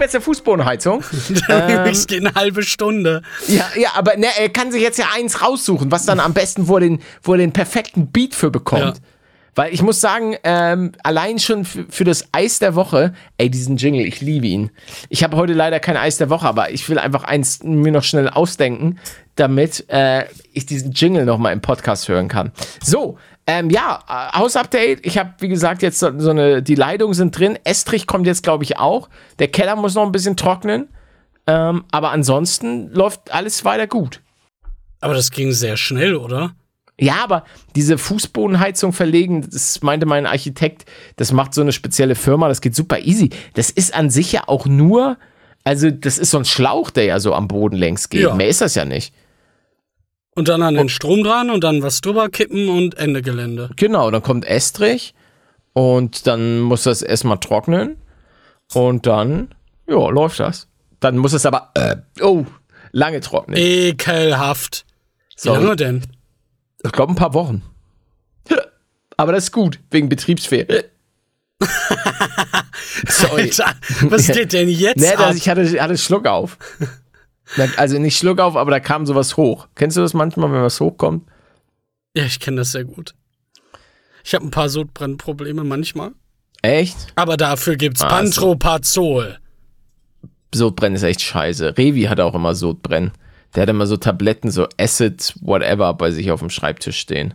habe 0.00 0.06
jetzt 0.06 0.14
eine 0.14 0.22
Fußbodenheizung. 0.22 1.04
Der 1.48 1.68
Remix 1.68 2.06
geht 2.06 2.24
eine 2.24 2.34
halbe 2.34 2.62
Stunde. 2.62 3.22
Ja, 3.48 3.66
ja, 3.76 3.90
aber 3.94 4.16
ne, 4.16 4.26
er 4.38 4.48
kann 4.48 4.72
sich 4.72 4.82
jetzt 4.82 4.98
ja 4.98 5.06
eins 5.14 5.42
raussuchen, 5.42 5.90
was 5.90 6.06
dann 6.06 6.20
am 6.20 6.32
besten, 6.32 6.68
wo 6.68 6.76
er 6.76 6.80
den, 6.80 7.00
wo 7.22 7.32
er 7.32 7.38
den 7.38 7.52
perfekten 7.52 8.10
Beat 8.10 8.34
für 8.34 8.50
bekommt. 8.50 8.82
Ja. 8.82 8.92
Weil 9.56 9.74
ich 9.74 9.82
muss 9.82 10.00
sagen, 10.00 10.36
ähm, 10.44 10.92
allein 11.02 11.38
schon 11.38 11.64
für, 11.64 11.84
für 11.90 12.04
das 12.04 12.28
Eis 12.32 12.60
der 12.60 12.76
Woche, 12.76 13.12
ey, 13.36 13.50
diesen 13.50 13.76
Jingle, 13.76 14.06
ich 14.06 14.20
liebe 14.20 14.46
ihn. 14.46 14.70
Ich 15.08 15.22
habe 15.22 15.36
heute 15.36 15.52
leider 15.52 15.80
kein 15.80 15.96
Eis 15.96 16.16
der 16.16 16.30
Woche, 16.30 16.46
aber 16.46 16.70
ich 16.70 16.88
will 16.88 16.98
einfach 16.98 17.24
eins 17.24 17.62
mir 17.62 17.92
noch 17.92 18.04
schnell 18.04 18.30
ausdenken, 18.30 18.98
damit 19.34 19.84
äh, 19.88 20.24
ich 20.52 20.66
diesen 20.66 20.92
Jingle 20.92 21.26
nochmal 21.26 21.52
im 21.52 21.60
Podcast 21.60 22.08
hören 22.08 22.28
kann. 22.28 22.52
So, 22.82 23.18
ähm, 23.50 23.68
ja, 23.68 23.98
äh, 24.08 24.38
Hausupdate. 24.38 25.04
Ich 25.04 25.18
habe, 25.18 25.34
wie 25.40 25.48
gesagt, 25.48 25.82
jetzt 25.82 25.98
so, 25.98 26.16
so 26.18 26.30
eine, 26.30 26.62
die 26.62 26.76
Leitungen 26.76 27.14
sind 27.14 27.36
drin. 27.36 27.58
Estrich 27.64 28.06
kommt 28.06 28.26
jetzt, 28.28 28.44
glaube 28.44 28.62
ich, 28.62 28.78
auch. 28.78 29.08
Der 29.40 29.48
Keller 29.48 29.74
muss 29.74 29.96
noch 29.96 30.06
ein 30.06 30.12
bisschen 30.12 30.36
trocknen. 30.36 30.88
Ähm, 31.48 31.84
aber 31.90 32.12
ansonsten 32.12 32.92
läuft 32.92 33.34
alles 33.34 33.64
weiter 33.64 33.88
gut. 33.88 34.20
Aber 35.00 35.14
das 35.14 35.32
ging 35.32 35.50
sehr 35.50 35.76
schnell, 35.76 36.14
oder? 36.14 36.54
Ja, 36.96 37.24
aber 37.24 37.44
diese 37.74 37.98
Fußbodenheizung 37.98 38.92
verlegen, 38.92 39.48
das 39.50 39.82
meinte 39.82 40.06
mein 40.06 40.26
Architekt, 40.26 40.84
das 41.16 41.32
macht 41.32 41.54
so 41.54 41.62
eine 41.62 41.72
spezielle 41.72 42.14
Firma, 42.14 42.46
das 42.46 42.60
geht 42.60 42.76
super 42.76 43.00
easy. 43.00 43.30
Das 43.54 43.70
ist 43.70 43.94
an 43.94 44.10
sich 44.10 44.30
ja 44.30 44.44
auch 44.46 44.66
nur, 44.66 45.16
also 45.64 45.90
das 45.90 46.18
ist 46.18 46.30
so 46.30 46.38
ein 46.38 46.44
Schlauch, 46.44 46.90
der 46.90 47.04
ja 47.04 47.18
so 47.18 47.34
am 47.34 47.48
Boden 47.48 47.76
längs 47.76 48.10
geht. 48.10 48.22
Ja. 48.22 48.34
Mehr 48.34 48.48
ist 48.48 48.60
das 48.60 48.76
ja 48.76 48.84
nicht. 48.84 49.14
Und 50.36 50.48
dann 50.48 50.62
an 50.62 50.74
den 50.74 50.88
Strom 50.88 51.24
dran 51.24 51.50
und 51.50 51.64
dann 51.64 51.82
was 51.82 52.00
drüber 52.00 52.28
kippen 52.28 52.68
und 52.68 52.96
Ende 52.96 53.20
Gelände. 53.20 53.70
Genau, 53.76 54.10
dann 54.10 54.22
kommt 54.22 54.46
Estrich 54.46 55.14
und 55.72 56.26
dann 56.26 56.60
muss 56.60 56.84
das 56.84 57.02
erstmal 57.02 57.38
trocknen 57.38 57.96
und 58.72 59.06
dann, 59.06 59.54
ja, 59.88 60.08
läuft 60.08 60.40
das. 60.40 60.68
Dann 61.00 61.18
muss 61.18 61.32
es 61.32 61.46
aber, 61.46 61.70
äh, 61.74 61.96
oh, 62.20 62.44
lange 62.92 63.20
trocknen. 63.20 63.58
Ekelhaft. 63.58 64.84
Wie 65.36 65.48
Sorry. 65.48 65.62
lange 65.64 65.76
denn? 65.76 66.02
Ich 66.82 66.92
glaube, 66.92 67.12
ein 67.12 67.16
paar 67.16 67.34
Wochen. 67.34 67.62
Aber 69.16 69.32
das 69.32 69.44
ist 69.44 69.52
gut, 69.52 69.78
wegen 69.90 70.08
Betriebsferien. 70.08 70.84
Sorry. 73.06 73.42
Alter, 73.42 73.74
was 74.08 74.26
geht 74.32 74.52
denn 74.52 74.68
jetzt 74.68 74.96
Nee, 74.96 75.12
das, 75.16 75.36
ich 75.36 75.48
hatte, 75.48 75.82
hatte 75.82 75.98
Schluck 75.98 76.26
auf. 76.26 76.56
Also 77.76 77.98
nicht 77.98 78.16
Schluck 78.16 78.38
auf, 78.38 78.56
aber 78.56 78.70
da 78.70 78.80
kam 78.80 79.06
sowas 79.06 79.36
hoch. 79.36 79.68
Kennst 79.74 79.96
du 79.96 80.00
das 80.00 80.14
manchmal, 80.14 80.52
wenn 80.52 80.62
was 80.62 80.80
hochkommt? 80.80 81.28
Ja, 82.16 82.24
ich 82.24 82.38
kenne 82.40 82.58
das 82.58 82.72
sehr 82.72 82.84
gut. 82.84 83.14
Ich 84.24 84.34
habe 84.34 84.46
ein 84.46 84.50
paar 84.50 84.68
Sodbrennprobleme 84.68 85.64
manchmal. 85.64 86.12
Echt? 86.62 86.96
Aber 87.16 87.36
dafür 87.36 87.76
gibt's 87.76 88.02
Ah, 88.02 88.08
Pantropazol. 88.08 89.38
Sodbrennen 90.54 90.96
ist 90.96 91.02
echt 91.02 91.22
scheiße. 91.22 91.78
Revi 91.78 92.02
hat 92.02 92.20
auch 92.20 92.34
immer 92.34 92.54
Sodbrennen. 92.54 93.12
Der 93.54 93.62
hat 93.62 93.68
immer 93.68 93.86
so 93.86 93.96
Tabletten, 93.96 94.50
so 94.50 94.68
Acid, 94.78 95.34
whatever, 95.40 95.94
bei 95.94 96.10
sich 96.10 96.30
auf 96.30 96.40
dem 96.40 96.50
Schreibtisch 96.50 96.98
stehen. 96.98 97.34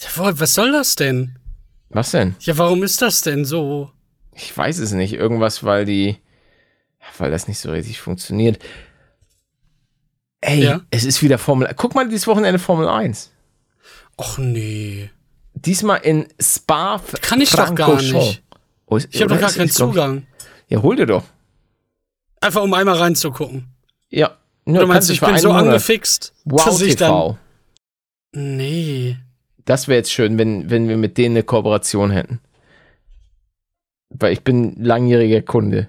Jawohl, 0.00 0.38
was 0.40 0.54
soll 0.54 0.72
das 0.72 0.94
denn? 0.96 1.36
Was 1.90 2.10
denn? 2.10 2.34
Ja, 2.40 2.58
warum 2.58 2.82
ist 2.82 3.02
das 3.02 3.20
denn 3.20 3.44
so? 3.44 3.90
Ich 4.34 4.56
weiß 4.56 4.78
es 4.78 4.92
nicht. 4.92 5.12
Irgendwas, 5.12 5.62
weil 5.64 5.84
die. 5.84 6.16
Weil 7.18 7.30
das 7.30 7.46
nicht 7.48 7.58
so 7.60 7.70
richtig 7.70 8.00
funktioniert. 8.00 8.58
Ey, 10.40 10.62
Ja? 10.64 10.80
es 10.90 11.04
ist 11.04 11.22
wieder 11.22 11.38
Formel. 11.38 11.72
Guck 11.76 11.94
mal, 11.94 12.08
dieses 12.08 12.26
Wochenende 12.26 12.58
Formel 12.58 12.88
1. 12.88 13.30
Och 14.18 14.38
nee. 14.38 15.10
Diesmal 15.54 15.98
in 16.02 16.26
Spa. 16.40 17.00
Kann 17.22 17.40
ich 17.40 17.50
doch 17.50 17.74
gar 17.74 18.00
nicht. 18.00 18.42
Oh, 18.86 18.96
ist- 18.96 19.08
Ich 19.12 19.20
habe 19.22 19.34
doch 19.34 19.40
gar 19.40 19.50
keinen 19.52 19.70
Zugang. 19.70 20.26
Ja, 20.68 20.82
hol 20.82 20.96
dir 20.96 21.06
doch. 21.06 21.24
Einfach 22.40 22.62
um 22.62 22.72
einmal 22.74 22.96
reinzugucken. 22.96 23.66
Ja. 24.10 24.36
Du 24.66 24.86
meinst, 24.86 25.10
ich 25.10 25.20
bin 25.20 25.38
so 25.38 25.52
angefixt, 25.52 26.34
Wow, 26.44 26.64
dass 26.64 26.80
ich 26.80 26.96
dann. 26.96 27.10
TV. 27.10 27.38
Nee. 28.32 29.16
Das 29.64 29.88
wäre 29.88 29.98
jetzt 29.98 30.12
schön, 30.12 30.38
wenn, 30.38 30.68
wenn 30.70 30.88
wir 30.88 30.96
mit 30.96 31.18
denen 31.18 31.36
eine 31.36 31.42
Kooperation 31.44 32.10
hätten. 32.10 32.40
Weil 34.10 34.32
ich 34.32 34.42
bin 34.44 34.74
langjähriger 34.82 35.42
Kunde. 35.42 35.88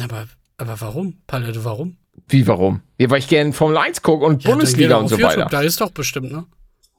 Aber, 0.00 0.28
aber 0.56 0.80
warum? 0.80 1.18
Palette, 1.26 1.64
warum? 1.64 1.96
Wie, 2.28 2.46
warum? 2.46 2.82
Ja, 2.98 3.10
weil 3.10 3.18
ich 3.18 3.28
gerne 3.28 3.52
Formel 3.52 3.76
1 3.76 4.02
gucke 4.02 4.24
und 4.24 4.44
Ja, 4.44 4.50
Bundesliga 4.50 4.96
und 4.96 5.08
so 5.08 5.16
YouTube, 5.16 5.36
weiter. 5.36 5.48
Da 5.50 5.60
ist 5.60 5.80
doch 5.80 5.90
bestimmt, 5.90 6.32
ne? 6.32 6.46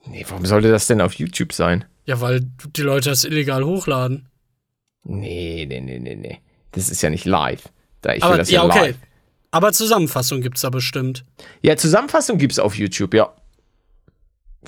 Nee, 0.06 0.26
warum 0.30 0.46
sollte 0.46 0.72
das 0.72 0.88
denn 0.88 1.02
auf 1.02 1.14
YouTube 1.14 1.54
sein? 1.54 1.86
Ja, 2.06 2.22
weil 2.22 2.42
die 2.76 2.82
Leute 2.82 3.10
das 3.10 3.26
illegal 3.26 3.64
hochladen. 3.64 4.28
Nee, 5.04 5.66
nee, 5.68 5.82
nee, 5.82 6.00
nee, 6.00 6.16
nee. 6.16 6.40
Das 6.72 6.90
ist 6.90 7.02
ja 7.02 7.10
nicht 7.10 7.26
live. 7.26 7.70
Da 8.02 8.14
ich 8.14 8.22
will 8.22 8.28
aber 8.30 8.38
das 8.38 8.50
ja, 8.50 8.64
ja, 8.64 8.70
okay. 8.70 8.80
live. 8.88 8.98
Aber 9.52 9.72
Zusammenfassung 9.74 10.42
gibt's 10.42 10.62
da 10.62 10.70
bestimmt. 10.70 11.26
Ja, 11.62 11.76
Zusammenfassung 11.76 12.38
gibt's 12.38 12.60
auf 12.60 12.76
YouTube, 12.76 13.14
ja. 13.14 13.34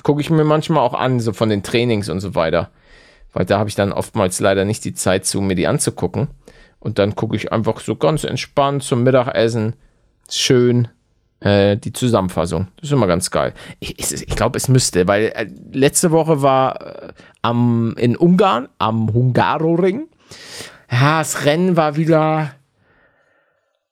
Gucke 0.02 0.20
ich 0.20 0.30
mir 0.30 0.44
manchmal 0.44 0.80
auch 0.82 0.94
an, 0.94 1.20
so 1.20 1.32
von 1.32 1.48
den 1.48 1.62
Trainings 1.62 2.08
und 2.08 2.20
so 2.20 2.34
weiter. 2.34 2.70
weil 3.32 3.46
da 3.46 3.58
habe 3.58 3.68
ich 3.68 3.74
dann 3.74 3.92
oftmals 3.92 4.40
leider 4.40 4.64
nicht 4.64 4.84
die 4.84 4.94
Zeit 4.94 5.24
zu, 5.26 5.40
mir 5.40 5.54
die 5.54 5.66
anzugucken. 5.66 6.28
Und 6.78 6.98
dann 6.98 7.14
gucke 7.14 7.36
ich 7.36 7.52
einfach 7.52 7.80
so 7.80 7.96
ganz 7.96 8.24
entspannt 8.24 8.82
zum 8.82 9.02
Mittagessen 9.04 9.74
schön 10.38 10.88
äh, 11.40 11.76
die 11.76 11.92
Zusammenfassung. 11.92 12.68
Das 12.76 12.88
ist 12.88 12.92
immer 12.92 13.06
ganz 13.06 13.30
geil. 13.30 13.52
Ich, 13.80 13.98
ich, 13.98 14.12
ich 14.12 14.36
glaube, 14.36 14.56
es 14.56 14.68
müsste, 14.68 15.06
weil 15.08 15.32
äh, 15.34 15.46
letzte 15.72 16.10
Woche 16.10 16.42
war 16.42 16.80
äh, 16.80 17.12
am, 17.42 17.94
in 17.98 18.16
Ungarn, 18.16 18.68
am 18.78 19.12
Hungaroring. 19.12 20.08
Ja, 20.90 21.18
das 21.18 21.44
Rennen 21.44 21.76
war 21.76 21.96
wieder. 21.96 22.54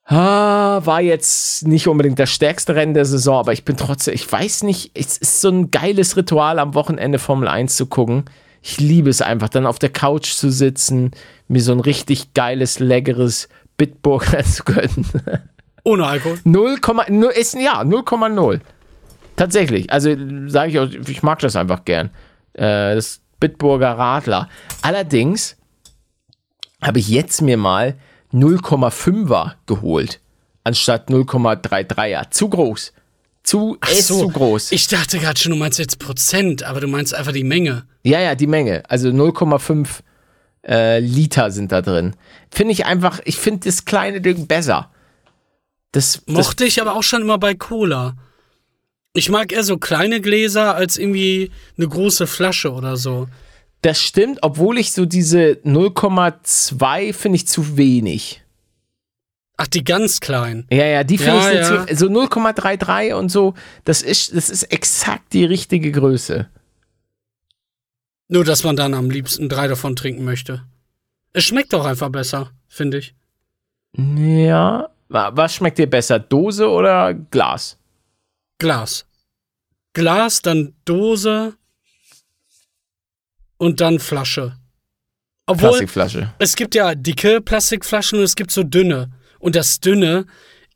Ah, 0.04 0.80
war 0.84 1.00
jetzt 1.00 1.68
nicht 1.68 1.86
unbedingt 1.86 2.18
das 2.18 2.30
stärkste 2.30 2.74
Rennen 2.74 2.94
der 2.94 3.04
Saison, 3.04 3.38
aber 3.38 3.52
ich 3.52 3.64
bin 3.64 3.76
trotzdem, 3.76 4.12
ich 4.12 4.30
weiß 4.30 4.64
nicht, 4.64 4.90
es 4.94 5.16
ist 5.16 5.40
so 5.40 5.50
ein 5.50 5.70
geiles 5.70 6.16
Ritual 6.16 6.58
am 6.58 6.74
Wochenende 6.74 7.20
Formel 7.20 7.46
1 7.46 7.76
zu 7.76 7.86
gucken. 7.86 8.24
Ich 8.60 8.80
liebe 8.80 9.08
es 9.08 9.22
einfach, 9.22 9.48
dann 9.48 9.66
auf 9.66 9.78
der 9.78 9.90
Couch 9.90 10.32
zu 10.32 10.50
sitzen, 10.50 11.12
mir 11.46 11.62
so 11.62 11.70
ein 11.72 11.80
richtig 11.80 12.34
geiles, 12.34 12.80
leckeres 12.80 13.48
Bitburger 13.76 14.44
zu 14.44 14.64
gönnen. 14.64 15.06
Ohne 15.84 16.06
Alkohol. 16.06 16.38
0, 16.44 16.78
ist 17.34 17.54
ja 17.54 17.80
0,0. 17.82 18.60
Tatsächlich. 19.36 19.90
Also 19.90 20.14
sage 20.48 20.70
ich 20.70 20.78
auch, 20.78 20.88
ich 21.08 21.22
mag 21.22 21.38
das 21.38 21.56
einfach 21.56 21.84
gern. 21.84 22.10
Äh, 22.52 22.94
das 22.94 23.20
Bitburger 23.38 23.96
Radler. 23.96 24.48
Allerdings 24.82 25.56
habe 26.82 26.98
ich 26.98 27.08
jetzt 27.08 27.40
mir 27.40 27.56
mal 27.56 27.96
0,5er 28.32 29.52
geholt. 29.66 30.20
Anstatt 30.62 31.08
0,33er. 31.08 32.30
Zu 32.30 32.50
groß. 32.50 32.92
Zu, 33.42 33.78
Ach 33.80 33.90
ist 33.90 34.08
so, 34.08 34.20
zu 34.20 34.28
groß. 34.28 34.72
Ich 34.72 34.88
dachte 34.88 35.18
gerade 35.18 35.40
schon, 35.40 35.52
du 35.52 35.58
meinst 35.58 35.78
jetzt 35.78 35.98
Prozent, 35.98 36.62
aber 36.62 36.80
du 36.80 36.88
meinst 36.88 37.14
einfach 37.14 37.32
die 37.32 37.44
Menge. 37.44 37.84
Ja, 38.02 38.20
ja, 38.20 38.34
die 38.34 38.46
Menge. 38.46 38.82
Also 38.88 39.08
0,5 39.08 39.88
äh, 40.66 41.00
Liter 41.00 41.50
sind 41.50 41.72
da 41.72 41.80
drin. 41.80 42.14
Finde 42.50 42.72
ich 42.72 42.84
einfach, 42.84 43.20
ich 43.24 43.36
finde 43.36 43.68
das 43.68 43.86
kleine 43.86 44.20
Ding 44.20 44.46
besser. 44.46 44.90
Das, 45.92 46.22
das 46.26 46.34
Mochte 46.34 46.64
ich 46.64 46.80
aber 46.80 46.94
auch 46.94 47.02
schon 47.02 47.22
immer 47.22 47.38
bei 47.38 47.54
Cola. 47.54 48.16
Ich 49.12 49.28
mag 49.28 49.52
eher 49.52 49.64
so 49.64 49.76
kleine 49.76 50.20
Gläser 50.20 50.74
als 50.76 50.96
irgendwie 50.96 51.50
eine 51.76 51.88
große 51.88 52.26
Flasche 52.26 52.72
oder 52.72 52.96
so. 52.96 53.28
Das 53.82 53.98
stimmt, 53.98 54.38
obwohl 54.42 54.78
ich 54.78 54.92
so 54.92 55.04
diese 55.06 55.58
0,2 55.64 57.12
finde 57.12 57.36
ich 57.36 57.48
zu 57.48 57.76
wenig. 57.76 58.42
Ach, 59.56 59.66
die 59.66 59.84
ganz 59.84 60.20
kleinen. 60.20 60.66
Ja, 60.70 60.84
ja, 60.86 61.04
die 61.04 61.18
finde 61.18 61.36
Ja, 61.36 61.60
ich 61.60 61.66
so, 61.66 61.74
ja. 61.74 61.86
zu, 61.86 61.96
so 61.96 62.06
0,33 62.06 63.12
und 63.14 63.28
so, 63.30 63.54
das 63.84 64.00
ist, 64.02 64.34
das 64.34 64.48
ist 64.48 64.62
exakt 64.64 65.32
die 65.32 65.44
richtige 65.44 65.92
Größe. 65.92 66.48
Nur, 68.28 68.44
dass 68.44 68.62
man 68.64 68.76
dann 68.76 68.94
am 68.94 69.10
liebsten 69.10 69.48
drei 69.48 69.66
davon 69.66 69.96
trinken 69.96 70.24
möchte. 70.24 70.62
Es 71.32 71.44
schmeckt 71.44 71.72
doch 71.72 71.84
einfach 71.84 72.10
besser, 72.10 72.52
finde 72.68 72.98
ich. 72.98 73.14
Ja. 73.96 74.88
Wa- 75.10 75.30
Was 75.34 75.54
schmeckt 75.54 75.76
dir 75.78 75.88
besser, 75.90 76.18
Dose 76.18 76.68
oder 76.68 77.12
Glas? 77.14 77.76
Glas. 78.58 79.04
Glas, 79.92 80.40
dann 80.40 80.74
Dose 80.84 81.54
und 83.58 83.80
dann 83.80 83.98
Flasche. 83.98 84.56
Obwohl, 85.46 85.70
Plastikflasche. 85.70 86.32
es 86.38 86.54
gibt 86.54 86.74
ja 86.74 86.94
dicke 86.94 87.40
Plastikflaschen 87.40 88.18
und 88.18 88.24
es 88.24 88.36
gibt 88.36 88.50
so 88.52 88.62
dünne. 88.62 89.10
Und 89.40 89.56
das 89.56 89.80
dünne, 89.80 90.26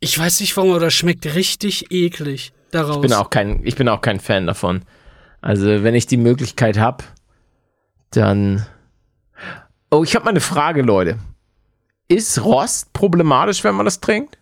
ich 0.00 0.18
weiß 0.18 0.40
nicht 0.40 0.56
warum, 0.56 0.70
aber 0.70 0.80
das 0.80 0.94
schmeckt 0.94 1.24
richtig 1.26 1.92
eklig 1.92 2.52
daraus. 2.72 2.96
Ich 2.96 3.02
bin 3.02 3.12
auch 3.12 3.30
kein, 3.30 3.64
ich 3.64 3.76
bin 3.76 3.88
auch 3.88 4.00
kein 4.00 4.18
Fan 4.18 4.46
davon. 4.46 4.82
Also, 5.40 5.82
wenn 5.84 5.94
ich 5.94 6.06
die 6.06 6.16
Möglichkeit 6.16 6.78
habe, 6.78 7.04
dann. 8.10 8.66
Oh, 9.90 10.02
ich 10.02 10.14
habe 10.16 10.24
mal 10.24 10.30
eine 10.30 10.40
Frage, 10.40 10.82
Leute. 10.82 11.18
Ist 12.08 12.42
Rost 12.44 12.92
problematisch, 12.92 13.64
wenn 13.64 13.74
man 13.74 13.84
das 13.86 14.00
trinkt? 14.00 14.38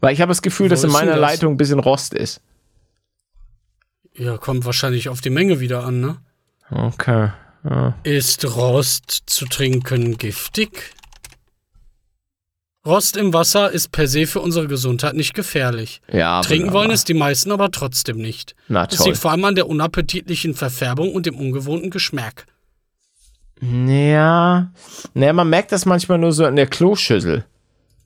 Weil 0.00 0.12
ich 0.14 0.20
habe 0.20 0.30
das 0.30 0.42
Gefühl, 0.42 0.66
Wo 0.66 0.70
dass 0.70 0.84
in 0.84 0.90
meiner? 0.90 1.16
Leitung 1.16 1.54
ein 1.54 1.56
bisschen 1.56 1.80
Rost 1.80 2.14
ist. 2.14 2.40
Ja, 4.16 4.38
kommt 4.38 4.64
wahrscheinlich 4.64 5.08
auf 5.08 5.20
die 5.20 5.30
Menge 5.30 5.60
wieder 5.60 5.84
an, 5.84 6.00
ne? 6.00 6.18
Okay. 6.70 7.30
Ja. 7.64 7.94
Ist 8.04 8.44
Rost 8.44 9.22
zu 9.26 9.46
trinken 9.46 10.18
giftig? 10.18 10.94
Rost 12.86 13.16
im 13.16 13.32
Wasser 13.32 13.70
ist 13.72 13.92
per 13.92 14.06
se 14.06 14.26
für 14.26 14.40
unsere 14.40 14.68
Gesundheit 14.68 15.14
nicht 15.14 15.32
gefährlich. 15.32 16.02
Ja, 16.12 16.42
Trinken 16.42 16.72
wollen 16.74 16.90
es 16.90 17.04
die 17.04 17.14
meisten 17.14 17.50
aber 17.50 17.70
trotzdem 17.70 18.18
nicht. 18.18 18.54
Na 18.68 18.86
Das 18.86 18.98
toll. 18.98 19.06
liegt 19.08 19.18
vor 19.18 19.30
allem 19.30 19.44
an 19.46 19.54
der 19.54 19.68
unappetitlichen 19.68 20.54
Verfärbung 20.54 21.12
und 21.14 21.24
dem 21.24 21.36
ungewohnten 21.38 21.90
Geschmack. 21.90 22.46
Ja. 23.86 24.72
Naja, 25.14 25.32
man 25.32 25.48
merkt 25.48 25.72
das 25.72 25.86
manchmal 25.86 26.18
nur 26.18 26.32
so 26.32 26.44
in 26.46 26.56
der 26.56 26.66
Kloschüssel. 26.66 27.44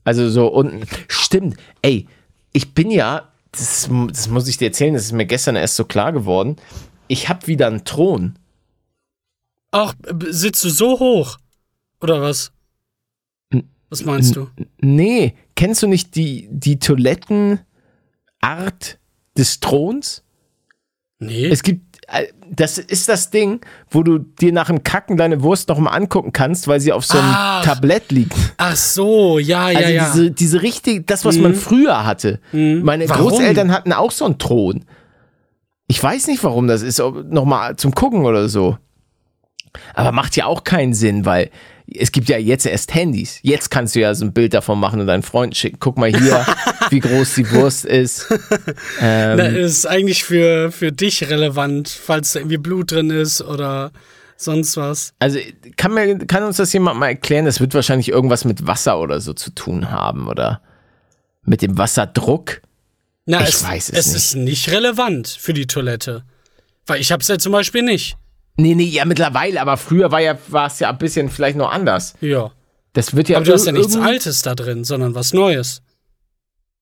Also 0.03 0.29
so 0.29 0.47
unten. 0.47 0.85
Stimmt. 1.07 1.57
Ey, 1.81 2.07
ich 2.53 2.73
bin 2.73 2.91
ja, 2.91 3.31
das, 3.51 3.89
das 4.07 4.29
muss 4.29 4.47
ich 4.47 4.57
dir 4.57 4.67
erzählen, 4.67 4.93
das 4.93 5.05
ist 5.05 5.11
mir 5.11 5.25
gestern 5.25 5.55
erst 5.55 5.75
so 5.75 5.85
klar 5.85 6.13
geworden. 6.13 6.55
Ich 7.07 7.29
habe 7.29 7.47
wieder 7.47 7.67
einen 7.67 7.83
Thron. 7.83 8.37
Ach, 9.71 9.93
sitzt 10.29 10.63
du 10.63 10.69
so 10.69 10.99
hoch? 10.99 11.37
Oder 12.01 12.21
was? 12.21 12.51
Was 13.89 14.05
meinst 14.05 14.35
du? 14.35 14.47
Nee, 14.79 15.35
kennst 15.55 15.81
du 15.81 15.87
nicht 15.87 16.15
die, 16.15 16.47
die 16.51 16.77
Toilettenart 16.77 17.65
des 19.35 19.59
Throns? 19.59 20.23
Nee. 21.17 21.47
Es 21.47 21.63
gibt, 21.63 21.88
das 22.49 22.77
ist 22.77 23.09
das 23.09 23.29
Ding, 23.29 23.61
wo 23.89 24.03
du 24.03 24.17
dir 24.17 24.51
nach 24.51 24.67
dem 24.67 24.83
Kacken 24.83 25.17
deine 25.17 25.43
Wurst 25.43 25.69
noch 25.69 25.77
mal 25.77 25.91
angucken 25.91 26.33
kannst, 26.33 26.67
weil 26.67 26.79
sie 26.79 26.91
auf 26.91 27.05
so 27.05 27.17
einem 27.17 27.31
Ach. 27.31 27.63
Tablett 27.63 28.11
liegt. 28.11 28.33
Ach 28.57 28.75
so, 28.75 29.39
ja, 29.39 29.69
ja, 29.69 29.79
Also 29.79 29.91
ja. 29.91 30.05
diese, 30.05 30.31
diese 30.31 30.61
richtig, 30.61 31.07
das, 31.07 31.25
was 31.25 31.37
man 31.37 31.55
früher 31.55 32.05
hatte. 32.05 32.39
Meine 32.51 33.07
Warum? 33.09 33.29
Großeltern 33.29 33.71
hatten 33.71 33.93
auch 33.93 34.11
so 34.11 34.25
einen 34.25 34.37
Thron. 34.37 34.85
Ich 35.87 36.01
weiß 36.01 36.27
nicht, 36.27 36.43
warum 36.43 36.67
das 36.67 36.81
ist, 36.81 36.99
ob 36.99 37.25
nochmal 37.31 37.75
zum 37.75 37.93
Gucken 37.95 38.25
oder 38.25 38.49
so. 38.49 38.77
Aber 39.93 40.11
macht 40.11 40.35
ja 40.35 40.45
auch 40.45 40.63
keinen 40.63 40.93
Sinn, 40.93 41.25
weil 41.25 41.49
es 41.95 42.11
gibt 42.11 42.29
ja 42.29 42.37
jetzt 42.37 42.65
erst 42.65 42.93
Handys. 42.93 43.39
Jetzt 43.41 43.69
kannst 43.69 43.95
du 43.95 43.99
ja 43.99 44.13
so 44.13 44.25
ein 44.25 44.33
Bild 44.33 44.53
davon 44.53 44.79
machen 44.79 44.99
und 44.99 45.07
deinen 45.07 45.23
Freunden 45.23 45.55
schicken. 45.55 45.77
Guck 45.79 45.97
mal 45.97 46.09
hier, 46.09 46.45
wie 46.89 46.99
groß 46.99 47.35
die 47.35 47.51
Wurst 47.51 47.85
ist. 47.85 48.27
Na, 49.01 49.45
ist 49.45 49.85
eigentlich 49.85 50.23
für, 50.23 50.71
für 50.71 50.91
dich 50.91 51.29
relevant, 51.29 51.89
falls 51.89 52.33
da 52.33 52.39
irgendwie 52.39 52.57
Blut 52.57 52.91
drin 52.91 53.09
ist 53.09 53.41
oder 53.41 53.91
sonst 54.37 54.77
was. 54.77 55.13
Also 55.19 55.39
kann, 55.77 55.93
mir, 55.93 56.17
kann 56.19 56.43
uns 56.43 56.57
das 56.57 56.71
jemand 56.73 56.99
mal 56.99 57.07
erklären? 57.07 57.45
Das 57.45 57.59
wird 57.59 57.73
wahrscheinlich 57.73 58.09
irgendwas 58.09 58.45
mit 58.45 58.65
Wasser 58.67 58.99
oder 58.99 59.19
so 59.21 59.33
zu 59.33 59.51
tun 59.51 59.91
haben, 59.91 60.27
oder? 60.27 60.61
Mit 61.43 61.61
dem 61.61 61.77
Wasserdruck? 61.77 62.61
Na, 63.25 63.41
Ich 63.43 63.49
es, 63.55 63.63
weiß 63.63 63.89
es 63.89 63.97
es 63.99 64.07
nicht. 64.07 64.15
ist 64.15 64.35
nicht 64.35 64.71
relevant 64.71 65.27
für 65.27 65.53
die 65.53 65.67
Toilette. 65.67 66.23
Weil 66.87 67.01
ich 67.01 67.11
hab's 67.11 67.27
ja 67.27 67.37
zum 67.37 67.51
Beispiel 67.51 67.83
nicht. 67.83 68.17
Nee, 68.59 68.75
nee, 68.75 68.83
ja 68.83 69.05
mittlerweile, 69.05 69.61
aber 69.61 69.77
früher 69.77 70.11
war 70.11 70.19
ja, 70.19 70.37
war 70.49 70.67
es 70.67 70.79
ja 70.79 70.89
ein 70.89 70.97
bisschen 70.97 71.29
vielleicht 71.29 71.57
noch 71.57 71.71
anders. 71.71 72.13
Ja. 72.19 72.51
Das 72.91 73.15
wird 73.15 73.29
ja. 73.29 73.37
Aber 73.37 73.45
du 73.45 73.53
hast 73.53 73.65
ja 73.65 73.71
nichts 73.71 73.95
Altes 73.95 74.41
da 74.41 74.53
drin, 74.53 74.83
sondern 74.83 75.15
was 75.15 75.31
Neues. 75.33 75.81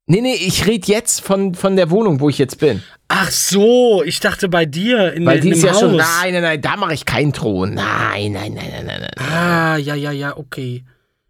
Nee, 0.07 0.21
nee, 0.21 0.33
ich 0.33 0.65
rede 0.65 0.87
jetzt 0.87 1.21
von, 1.21 1.53
von 1.53 1.75
der 1.75 1.91
Wohnung, 1.91 2.19
wo 2.19 2.29
ich 2.29 2.37
jetzt 2.37 2.59
bin. 2.59 2.81
Ach 3.09 3.29
so, 3.29 4.03
ich 4.03 4.21
dachte 4.21 4.47
bei 4.49 4.65
dir 4.65 5.13
in, 5.13 5.25
Weil 5.25 5.41
die 5.41 5.49
ist 5.49 5.63
ja 5.63 5.73
Haus. 5.73 5.81
schon. 5.81 5.97
Nein, 5.97 6.33
nein, 6.33 6.41
nein, 6.41 6.61
da 6.61 6.77
mache 6.77 6.93
ich 6.93 7.05
keinen 7.05 7.33
Thron. 7.33 7.73
Nein, 7.73 8.31
nein, 8.31 8.53
nein, 8.53 8.71
nein, 8.71 8.85
nein, 8.85 9.01
nein. 9.01 9.27
Ah, 9.29 9.77
ja, 9.77 9.95
ja, 9.95 10.11
ja, 10.11 10.35
okay. 10.37 10.83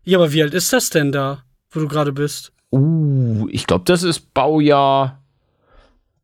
Ja, 0.03 0.19
aber 0.19 0.31
wie 0.31 0.43
alt 0.43 0.53
ist 0.53 0.71
das 0.71 0.91
denn 0.91 1.11
da, 1.11 1.43
wo 1.71 1.79
du 1.79 1.87
gerade 1.87 2.13
bist? 2.13 2.53
Uh, 2.71 3.47
ich 3.49 3.65
glaube, 3.65 3.83
das 3.85 4.03
ist 4.03 4.33
Baujahr 4.33 5.21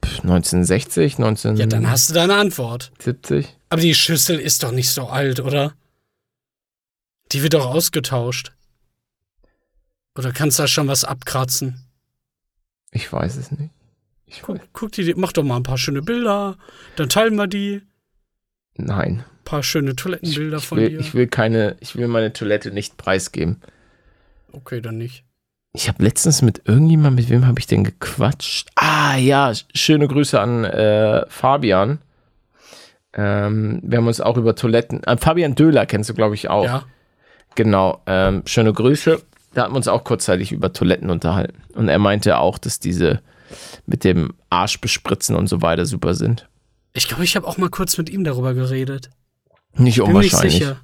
pf, 0.05 0.19
1960, 0.21 1.15
1970. 1.17 1.59
Ja, 1.59 1.65
dann 1.65 1.89
hast 1.89 2.09
du 2.09 2.13
deine 2.13 2.35
Antwort. 2.35 2.91
70. 2.99 3.47
Aber 3.73 3.81
die 3.81 3.95
Schüssel 3.95 4.39
ist 4.39 4.61
doch 4.61 4.71
nicht 4.71 4.89
so 4.91 5.07
alt, 5.07 5.39
oder? 5.39 5.73
Die 7.31 7.41
wird 7.41 7.55
doch 7.55 7.65
ausgetauscht. 7.65 8.51
Oder 10.15 10.31
kannst 10.31 10.59
du 10.59 10.63
da 10.63 10.67
schon 10.67 10.87
was 10.87 11.03
abkratzen? 11.03 11.83
Ich 12.91 13.11
weiß 13.11 13.35
es 13.35 13.49
nicht. 13.49 13.71
Ich. 14.27 14.43
Guck, 14.43 14.59
guck 14.73 14.91
die, 14.91 15.11
mach 15.15 15.31
doch 15.33 15.41
mal 15.41 15.55
ein 15.57 15.63
paar 15.63 15.79
schöne 15.79 16.03
Bilder. 16.03 16.55
Dann 16.97 17.09
teilen 17.09 17.33
wir 17.35 17.47
die. 17.47 17.81
Nein. 18.75 19.21
Ein 19.27 19.43
paar 19.43 19.63
schöne 19.63 19.89
Ich, 19.89 19.95
Toilettenbilder 19.95 20.57
ich, 20.57 20.65
von 20.67 20.77
will, 20.77 20.89
dir. 20.91 20.99
ich 20.99 21.15
will 21.15 21.25
keine, 21.25 21.75
ich 21.79 21.95
will 21.95 22.07
meine 22.07 22.31
Toilette 22.31 22.69
nicht 22.69 22.97
preisgeben. 22.97 23.59
okay, 24.51 24.81
dann 24.81 24.99
nicht. 24.99 25.23
Ich 25.75 25.87
habe 25.87 26.03
letztens 26.03 26.43
mit 26.43 26.61
irgendjemandem, 26.65 27.15
mit 27.15 27.29
wem 27.31 27.47
habe 27.47 27.59
ich 27.59 27.65
denn 27.65 27.83
gequatscht? 27.83 28.69
Ah 28.75 29.15
ja, 29.17 29.49
sch- 29.49 29.65
schöne 29.73 30.07
Grüße 30.07 30.39
an 30.39 30.63
äh, 30.63 31.25
Fabian. 31.27 31.97
Ähm, 33.13 33.79
wir 33.83 33.97
haben 33.99 34.07
uns 34.07 34.21
auch 34.21 34.37
über 34.37 34.55
Toiletten. 34.55 35.03
Äh, 35.03 35.17
Fabian 35.17 35.55
Döhler 35.55 35.85
kennst 35.85 36.09
du, 36.09 36.13
glaube 36.13 36.35
ich, 36.35 36.49
auch. 36.49 36.65
Ja. 36.65 36.83
Genau. 37.55 38.01
Ähm, 38.07 38.43
schöne 38.45 38.73
Grüße. 38.73 39.21
Da 39.53 39.63
hatten 39.63 39.73
wir 39.73 39.77
uns 39.77 39.87
auch 39.87 40.03
kurzzeitig 40.03 40.51
über 40.51 40.73
Toiletten 40.73 41.09
unterhalten. 41.09 41.61
Und 41.75 41.87
er 41.89 41.99
meinte 41.99 42.37
auch, 42.39 42.57
dass 42.57 42.79
diese 42.79 43.21
mit 43.85 44.03
dem 44.03 44.33
Arsch 44.49 44.81
bespritzen 44.81 45.35
und 45.35 45.47
so 45.47 45.61
weiter 45.61 45.85
super 45.85 46.15
sind. 46.15 46.49
Ich 46.93 47.07
glaube, 47.07 47.23
ich 47.23 47.35
habe 47.35 47.47
auch 47.47 47.57
mal 47.57 47.69
kurz 47.69 47.97
mit 47.97 48.09
ihm 48.09 48.23
darüber 48.23 48.53
geredet. 48.53 49.09
Nicht 49.75 49.97
Bin 49.97 50.11
mir 50.11 50.19
nicht 50.19 50.33
unwahrscheinlich. 50.33 50.53
sicher. 50.53 50.77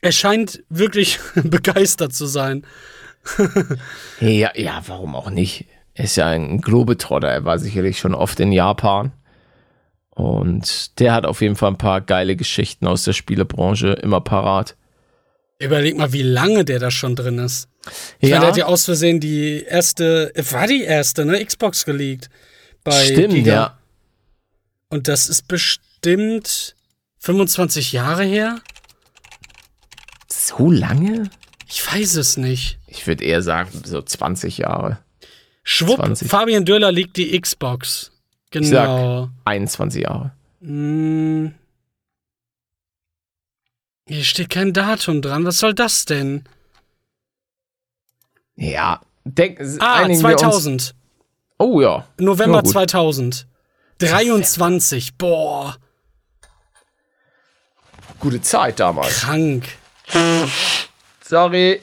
Er 0.00 0.12
scheint 0.12 0.64
wirklich 0.68 1.20
begeistert 1.34 2.12
zu 2.12 2.26
sein. 2.26 2.64
Ja, 4.20 4.50
ja, 4.56 4.82
warum 4.86 5.14
auch 5.14 5.30
nicht? 5.30 5.66
Er 5.94 6.04
ist 6.04 6.16
ja 6.16 6.26
ein 6.26 6.60
Globetrotter. 6.60 7.28
Er 7.28 7.44
war 7.44 7.58
sicherlich 7.60 7.98
schon 8.00 8.14
oft 8.14 8.40
in 8.40 8.50
Japan. 8.50 9.12
Und 10.14 10.98
der 11.00 11.14
hat 11.14 11.24
auf 11.26 11.40
jeden 11.40 11.56
Fall 11.56 11.70
ein 11.70 11.78
paar 11.78 12.00
geile 12.00 12.36
Geschichten 12.36 12.86
aus 12.86 13.04
der 13.04 13.12
Spielebranche 13.14 13.92
immer 13.94 14.20
parat. 14.20 14.76
Überleg 15.58 15.96
mal, 15.96 16.12
wie 16.12 16.22
lange 16.22 16.64
der 16.64 16.78
da 16.78 16.90
schon 16.90 17.16
drin 17.16 17.38
ist. 17.38 17.68
Ich 18.20 18.28
Ja. 18.28 18.36
meine, 18.36 18.40
der 18.46 18.48
hat 18.50 18.56
ja 18.58 18.66
aus 18.66 18.84
Versehen 18.84 19.20
die 19.20 19.62
erste, 19.62 20.32
äh, 20.34 20.44
war 20.52 20.66
die 20.66 20.82
erste, 20.82 21.24
ne? 21.24 21.44
Xbox 21.44 21.84
geleakt. 21.84 22.28
Bei 22.84 23.04
Stimmt, 23.04 23.34
Giga. 23.34 23.52
ja. 23.52 23.78
Und 24.90 25.08
das 25.08 25.28
ist 25.28 25.48
bestimmt 25.48 26.74
25 27.18 27.92
Jahre 27.92 28.24
her? 28.24 28.60
So 30.28 30.70
lange? 30.70 31.30
Ich 31.68 31.86
weiß 31.86 32.16
es 32.16 32.36
nicht. 32.36 32.78
Ich 32.86 33.06
würde 33.06 33.24
eher 33.24 33.42
sagen, 33.42 33.70
so 33.84 34.02
20 34.02 34.58
Jahre. 34.58 34.98
Schwupp, 35.62 35.96
20. 35.96 36.28
Fabian 36.28 36.64
Döller 36.64 36.92
liegt 36.92 37.16
die 37.16 37.40
Xbox. 37.40 38.11
Ich 38.54 38.68
sag 38.68 38.86
Genau. 38.86 39.28
21 39.44 40.02
Jahre. 40.02 40.32
Hm. 40.60 41.54
Hier 44.06 44.24
steht 44.24 44.50
kein 44.50 44.72
Datum 44.72 45.22
dran. 45.22 45.44
Was 45.44 45.58
soll 45.58 45.74
das 45.74 46.04
denn? 46.04 46.44
Ja. 48.56 49.00
Denk, 49.24 49.60
Ah, 49.80 49.94
einigen 50.02 50.20
wir 50.22 50.30
uns- 50.32 50.40
2000. 50.40 50.94
Oh 51.58 51.80
ja. 51.80 52.06
November 52.18 52.56
Ja, 52.56 52.62
gut. 52.62 52.70
2000. 52.72 53.46
23. 53.98 55.14
Boah, 55.16 55.76
Gute 58.18 58.40
Zeit 58.40 58.78
damals. 58.80 59.20
krank. 59.20 59.68
Sorry, 61.24 61.80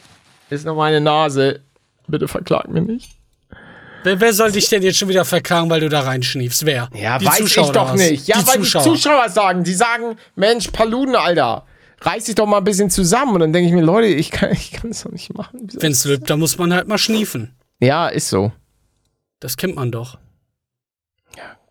ist 0.50 0.66
nur 0.66 0.76
meine 0.76 1.02
Nase. 1.02 1.62
Bitte 2.08 2.28
verklag 2.28 2.68
mir 2.70 2.82
nicht. 2.82 3.18
Wer, 4.04 4.20
wer 4.20 4.34
soll 4.34 4.52
dich 4.52 4.70
denn 4.70 4.82
jetzt 4.82 4.98
schon 4.98 5.10
wieder 5.10 5.26
verklagen, 5.26 5.70
weil 5.70 5.82
du 5.82 5.90
da 5.90 6.02
reinschniefst? 6.02 6.66
Wer? 6.66 6.90
Ja, 6.94 7.18
Die 7.20 7.26
weiß 7.26 7.38
Zuschauer 7.38 7.66
ich 7.66 7.72
doch 7.72 7.94
nicht. 7.96 8.28
Ja, 8.28 8.40
die 8.40 8.48
weil 8.48 8.60
Zuschauer. 8.60 8.84
die 8.84 8.90
Zuschauer 8.90 9.30
sagen, 9.30 9.64
die 9.64 9.74
sagen, 9.74 10.16
Mensch, 10.36 10.70
Paluden, 10.70 11.16
Alter, 11.16 11.66
reiß 12.02 12.26
dich 12.26 12.36
doch 12.36 12.46
mal 12.46 12.60
ein 12.60 12.64
bisschen 12.64 12.90
zusammen. 12.90 13.34
Und 13.34 13.40
dann 13.42 13.54
denke 13.54 13.68
ich 13.70 13.74
mir, 13.76 13.82
Leute, 13.82 14.08
ich 14.08 14.32
kann 14.32 14.52
ich 14.54 14.72
kann 14.72 14.90
das 14.92 15.04
doch 15.04 15.12
nicht 15.12 15.34
machen. 15.34 15.68
Wenn's 15.80 16.06
ich- 16.06 16.12
lübt, 16.12 16.30
dann 16.30 16.40
muss 16.40 16.58
man 16.58 16.74
halt 16.74 16.88
mal 16.88 16.98
schniefen. 16.98 17.56
Ja, 17.82 18.08
ist 18.08 18.30
so. 18.30 18.52
Das 19.40 19.58
kennt 19.58 19.76
man 19.76 19.92
doch. 19.92 20.18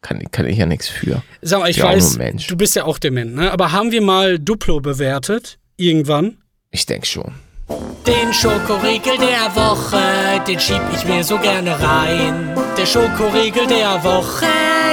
Kann, 0.01 0.23
kann 0.31 0.47
ich 0.47 0.57
ja 0.57 0.65
nichts 0.65 0.87
für. 0.89 1.23
Sag 1.43 1.59
mal, 1.59 1.69
ich 1.69 1.79
Ja, 1.79 1.87
auch 1.87 1.93
weiß, 1.93 2.19
du 2.47 2.57
bist 2.57 2.77
ja 2.77 2.85
auch 2.85 2.99
dement, 3.01 3.35
ne? 3.35 3.51
Aber 3.51 3.73
haben 3.73 3.91
wir 3.91 4.01
mal 4.01 4.39
Duplo 4.39 4.79
bewertet? 4.79 5.59
Irgendwann? 5.77 6.39
Ich 6.71 6.87
denke 6.87 7.05
schon. 7.05 7.35
Den 7.69 8.33
Schokoriegel 8.33 9.19
der 9.19 9.55
Woche, 9.55 10.43
den 10.47 10.59
schieb 10.59 10.81
ich 10.95 11.05
mir 11.05 11.23
so 11.23 11.39
gerne 11.39 11.79
rein. 11.79 12.55
Der 12.79 12.87
Schokoriegel 12.87 13.67
der 13.67 14.03
Woche, 14.03 14.47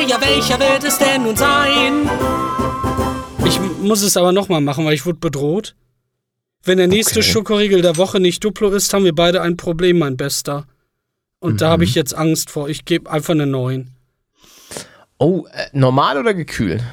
ja 0.07 0.19
welcher 0.19 0.59
wird 0.59 0.84
es 0.84 0.97
denn 0.97 1.23
nun 1.23 1.36
sein? 1.38 2.09
Ich 3.45 3.59
muss 3.82 4.01
es 4.01 4.17
aber 4.17 4.32
nochmal 4.34 4.59
machen, 4.61 4.86
weil 4.86 4.93
ich 4.93 5.05
wurde 5.05 5.19
bedroht. 5.19 5.76
Wenn 6.63 6.78
der 6.78 6.88
nächste 6.88 7.19
Okay. 7.19 7.30
Schokoriegel 7.32 7.82
der 7.82 7.95
Woche 7.97 8.19
nicht 8.19 8.43
Duplo 8.43 8.69
ist, 8.71 8.93
haben 8.93 9.05
wir 9.05 9.15
beide 9.15 9.41
ein 9.41 9.55
Problem, 9.55 9.99
mein 9.99 10.17
Bester. 10.17 10.65
Und 11.39 11.61
da 11.61 11.69
habe 11.69 11.84
Mhm. 11.84 11.89
ich 11.89 11.95
jetzt 11.95 12.15
Angst 12.15 12.49
vor. 12.49 12.67
Ich 12.69 12.84
gebe 12.86 13.09
einfach 13.09 13.34
eine 13.36 13.45
9. 13.45 13.91
Oh, 15.19 15.45
äh, 15.53 15.67
normal 15.71 16.17
oder 16.17 16.34
gekühlt? 16.34 16.84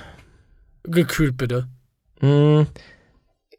Gekühlt 0.85 1.37
bitte. 1.37 1.66
Hm, 2.20 2.66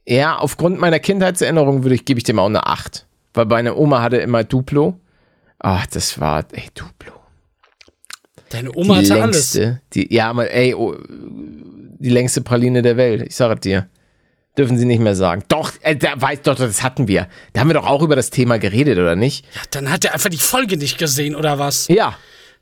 ja, 0.06 0.38
aufgrund 0.38 0.80
meiner 0.80 1.00
Kindheitserinnerung 1.00 1.84
würde 1.84 1.96
ich, 1.96 2.06
gebe 2.06 2.18
ich 2.20 2.24
dem 2.24 2.40
auch 2.40 2.48
eine 2.48 2.66
8. 2.66 3.06
Weil 3.34 3.46
meine 3.46 3.76
Oma 3.76 4.02
hatte 4.02 4.18
immer 4.18 4.44
Duplo. 4.44 5.00
Ach, 5.60 5.86
das 5.88 6.20
war, 6.20 6.46
ey, 6.52 6.66
Duplo. 6.76 7.14
Deine 8.50 8.72
Oma 8.76 9.00
die 9.00 9.10
hatte 9.12 9.22
alles. 9.24 9.54
längste, 9.56 9.82
Die, 9.94 10.14
ja, 10.14 10.30
aber 10.30 10.52
ey, 10.52 10.76
oh, 10.76 10.96
die 11.08 12.10
längste 12.10 12.42
Praline 12.42 12.82
der 12.82 12.98
Welt. 12.98 13.24
Ich 13.24 13.36
sage 13.36 13.60
dir. 13.60 13.88
Dürfen 14.56 14.78
sie 14.78 14.86
nicht 14.86 15.00
mehr 15.00 15.16
sagen. 15.16 15.44
Doch, 15.48 15.72
äh, 15.82 15.96
da 15.96 16.22
weiß 16.22 16.44
doch, 16.44 16.56
das 16.56 16.84
hatten 16.84 17.08
wir. 17.08 17.28
Da 17.54 17.62
haben 17.62 17.70
wir 17.70 17.74
doch 17.74 17.88
auch 17.88 18.04
über 18.04 18.16
das 18.16 18.30
Thema 18.30 18.60
geredet, 18.60 19.00
oder 19.00 19.16
nicht? 19.16 19.46
Ja, 19.56 19.62
dann 19.72 19.90
hat 19.90 20.06
er 20.06 20.14
einfach 20.14 20.30
die 20.30 20.38
Folge 20.38 20.78
nicht 20.78 21.00
gesehen 21.00 21.36
oder 21.36 21.58
was? 21.58 21.88
Ja. 21.88 22.16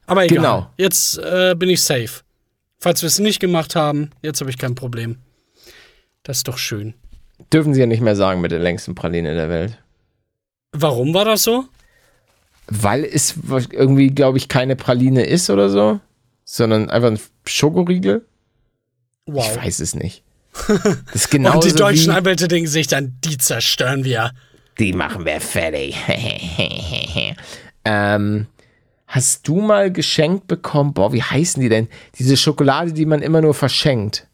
Aber 0.06 0.24
egal. 0.24 0.38
Genau. 0.38 0.72
Jetzt 0.78 1.18
äh, 1.18 1.54
bin 1.58 1.70
ich 1.70 1.84
safe. 1.84 2.22
Falls 2.80 3.02
wir 3.02 3.08
es 3.08 3.20
nicht 3.20 3.42
gemacht 3.42 3.76
haben, 3.76 4.12
jetzt 4.22 4.40
habe 4.40 4.50
ich 4.50 4.58
kein 4.58 4.76
Problem. 4.76 5.18
Das 6.24 6.38
ist 6.38 6.48
doch 6.48 6.58
schön. 6.58 6.94
Dürfen 7.52 7.74
sie 7.74 7.80
ja 7.80 7.86
nicht 7.86 8.02
mehr 8.02 8.16
sagen 8.16 8.42
mit 8.42 8.52
der 8.52 8.60
längsten 8.60 8.96
Praline 8.96 9.34
der 9.34 9.50
Welt. 9.50 9.78
Warum 10.72 11.14
war 11.14 11.26
das 11.26 11.44
so? 11.44 11.66
Weil 12.68 13.04
es 13.04 13.36
irgendwie, 13.72 14.10
glaube 14.10 14.38
ich, 14.38 14.48
keine 14.48 14.76
Praline 14.76 15.26
ist 15.26 15.50
oder 15.50 15.70
so, 15.70 16.00
sondern 16.46 16.90
einfach 16.90 17.10
ein 17.10 17.20
Schokoriegel. 17.46 18.26
Wow. 19.26 19.46
Ich 19.50 19.64
weiß 19.64 19.80
es 19.80 19.96
nicht. 19.96 20.24
Das 20.68 21.16
ist 21.16 21.32
genauso 21.32 21.60
Und 21.60 21.66
die 21.66 21.74
deutschen 21.74 22.12
Anwälte 22.12 22.48
denken 22.48 22.70
sich 22.70 22.88
dann, 22.88 23.18
die 23.24 23.38
zerstören 23.38 24.04
wir. 24.04 24.32
die 24.80 24.94
machen 24.94 25.26
wir 25.26 25.40
fertig. 25.42 25.96
ähm, 27.86 28.48
hast 29.08 29.48
du 29.48 29.62
mal 29.62 29.92
geschenkt 29.92 30.48
bekommen, 30.48 30.94
boah, 30.94 31.14
wie 31.14 31.24
heißen 31.24 31.62
die 31.62 31.70
denn? 31.70 31.88
Diese 32.18 32.38
Schokolade, 32.38 32.94
die 32.94 33.06
man 33.06 33.22
immer 33.22 33.42
nur 33.42 33.54
verschenkt. 33.54 34.28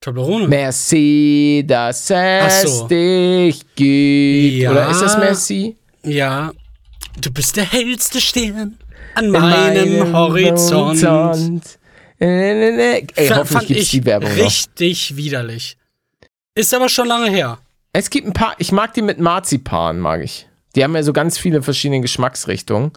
Toblerone. 0.00 0.48
Merci, 0.48 1.62
dass 1.66 2.10
es 2.10 2.62
so. 2.62 2.88
dich 2.88 3.60
gibt. 3.74 4.62
Ja. 4.62 4.70
Oder 4.70 4.90
ist 4.90 5.00
das 5.02 5.18
Merci? 5.18 5.76
Ja. 6.02 6.52
Du 7.20 7.30
bist 7.30 7.56
der 7.56 7.70
hellste 7.70 8.20
Stern 8.20 8.78
an 9.14 9.30
meinem, 9.30 10.12
Horizont. 10.12 11.02
Horizont. 11.02 11.78
Äh, 12.18 12.26
äh, 12.26 12.98
äh. 12.98 13.06
Ey, 13.14 13.28
hoffentlich 13.28 13.68
gibt 13.68 13.80
es 13.80 13.86
ich 13.86 13.90
die 13.90 14.04
Werbung 14.06 14.36
noch. 14.36 14.44
richtig 14.44 15.16
widerlich. 15.16 15.76
Ist 16.54 16.72
aber 16.72 16.88
schon 16.88 17.06
lange 17.06 17.30
her. 17.30 17.58
Es 17.92 18.08
gibt 18.08 18.26
ein 18.26 18.32
paar, 18.32 18.54
ich 18.58 18.72
mag 18.72 18.94
die 18.94 19.02
mit 19.02 19.18
Marzipan, 19.18 19.98
mag 19.98 20.22
ich. 20.22 20.48
Die 20.76 20.84
haben 20.84 20.94
ja 20.94 21.02
so 21.02 21.12
ganz 21.12 21.38
viele 21.38 21.62
verschiedene 21.62 22.00
Geschmacksrichtungen. 22.00 22.92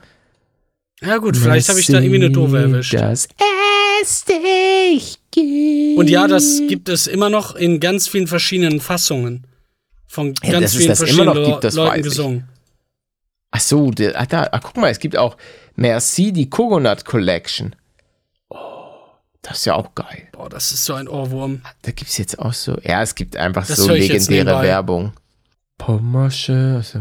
Ja 1.02 1.18
gut, 1.18 1.36
vielleicht 1.36 1.68
habe 1.68 1.80
ich 1.80 1.88
da 1.88 2.00
irgendwie 2.00 2.16
eine 2.16 2.32
doofe 2.32 2.60
erwischt. 2.60 2.94
Das 2.94 3.28
dich 4.26 5.20
gibt. 5.32 5.98
Und 5.98 6.10
ja, 6.10 6.28
das 6.28 6.62
gibt 6.68 6.90
es 6.90 7.08
immer 7.08 7.30
noch 7.30 7.56
in 7.56 7.80
ganz 7.80 8.08
vielen 8.08 8.28
verschiedenen 8.28 8.80
Fassungen. 8.80 9.48
Von 10.08 10.36
Ja, 10.44 10.52
ganz 10.52 10.64
dass 10.64 10.72
es 10.74 10.78
vielen 10.78 10.90
das 10.90 11.00
immer 11.00 11.08
verschiedenen 11.08 11.44
noch 11.44 11.52
gibt, 11.52 11.64
das 11.64 11.76
Leuten 11.76 12.04
gesungen. 12.04 12.50
Ach 13.52 13.60
so, 13.60 13.92
der, 13.92 14.20
ach, 14.20 14.26
da, 14.26 14.50
ach, 14.52 14.62
guck 14.64 14.78
mal, 14.78 14.90
es 14.90 15.00
gibt 15.00 15.18
auch 15.18 15.38
Merci, 15.76 16.32
die 16.32 16.50
Coconut 16.50 17.06
Collection. 17.06 17.76
Oh, 18.50 18.58
das 19.42 19.60
ist 19.60 19.66
ja 19.66 19.76
auch 19.76 19.94
geil. 19.96 20.28
Boah, 20.32 20.50
das 20.50 20.72
ist 20.72 20.86
so 20.86 20.94
ein 20.94 21.08
Ohrwurm. 21.08 21.62
Da 21.84 21.92
gibt 21.92 22.10
es 22.10 22.18
jetzt 22.18 22.38
auch 22.40 22.54
so, 22.54 22.78
ja, 22.84 23.02
es 23.02 23.16
gibt 23.16 23.38
einfach 23.38 23.66
Das 23.66 23.78
so 23.78 23.92
legendäre. 23.92 24.62
Werbung. 24.62 25.14
Pommersche, 25.78 26.76
also, 26.78 27.00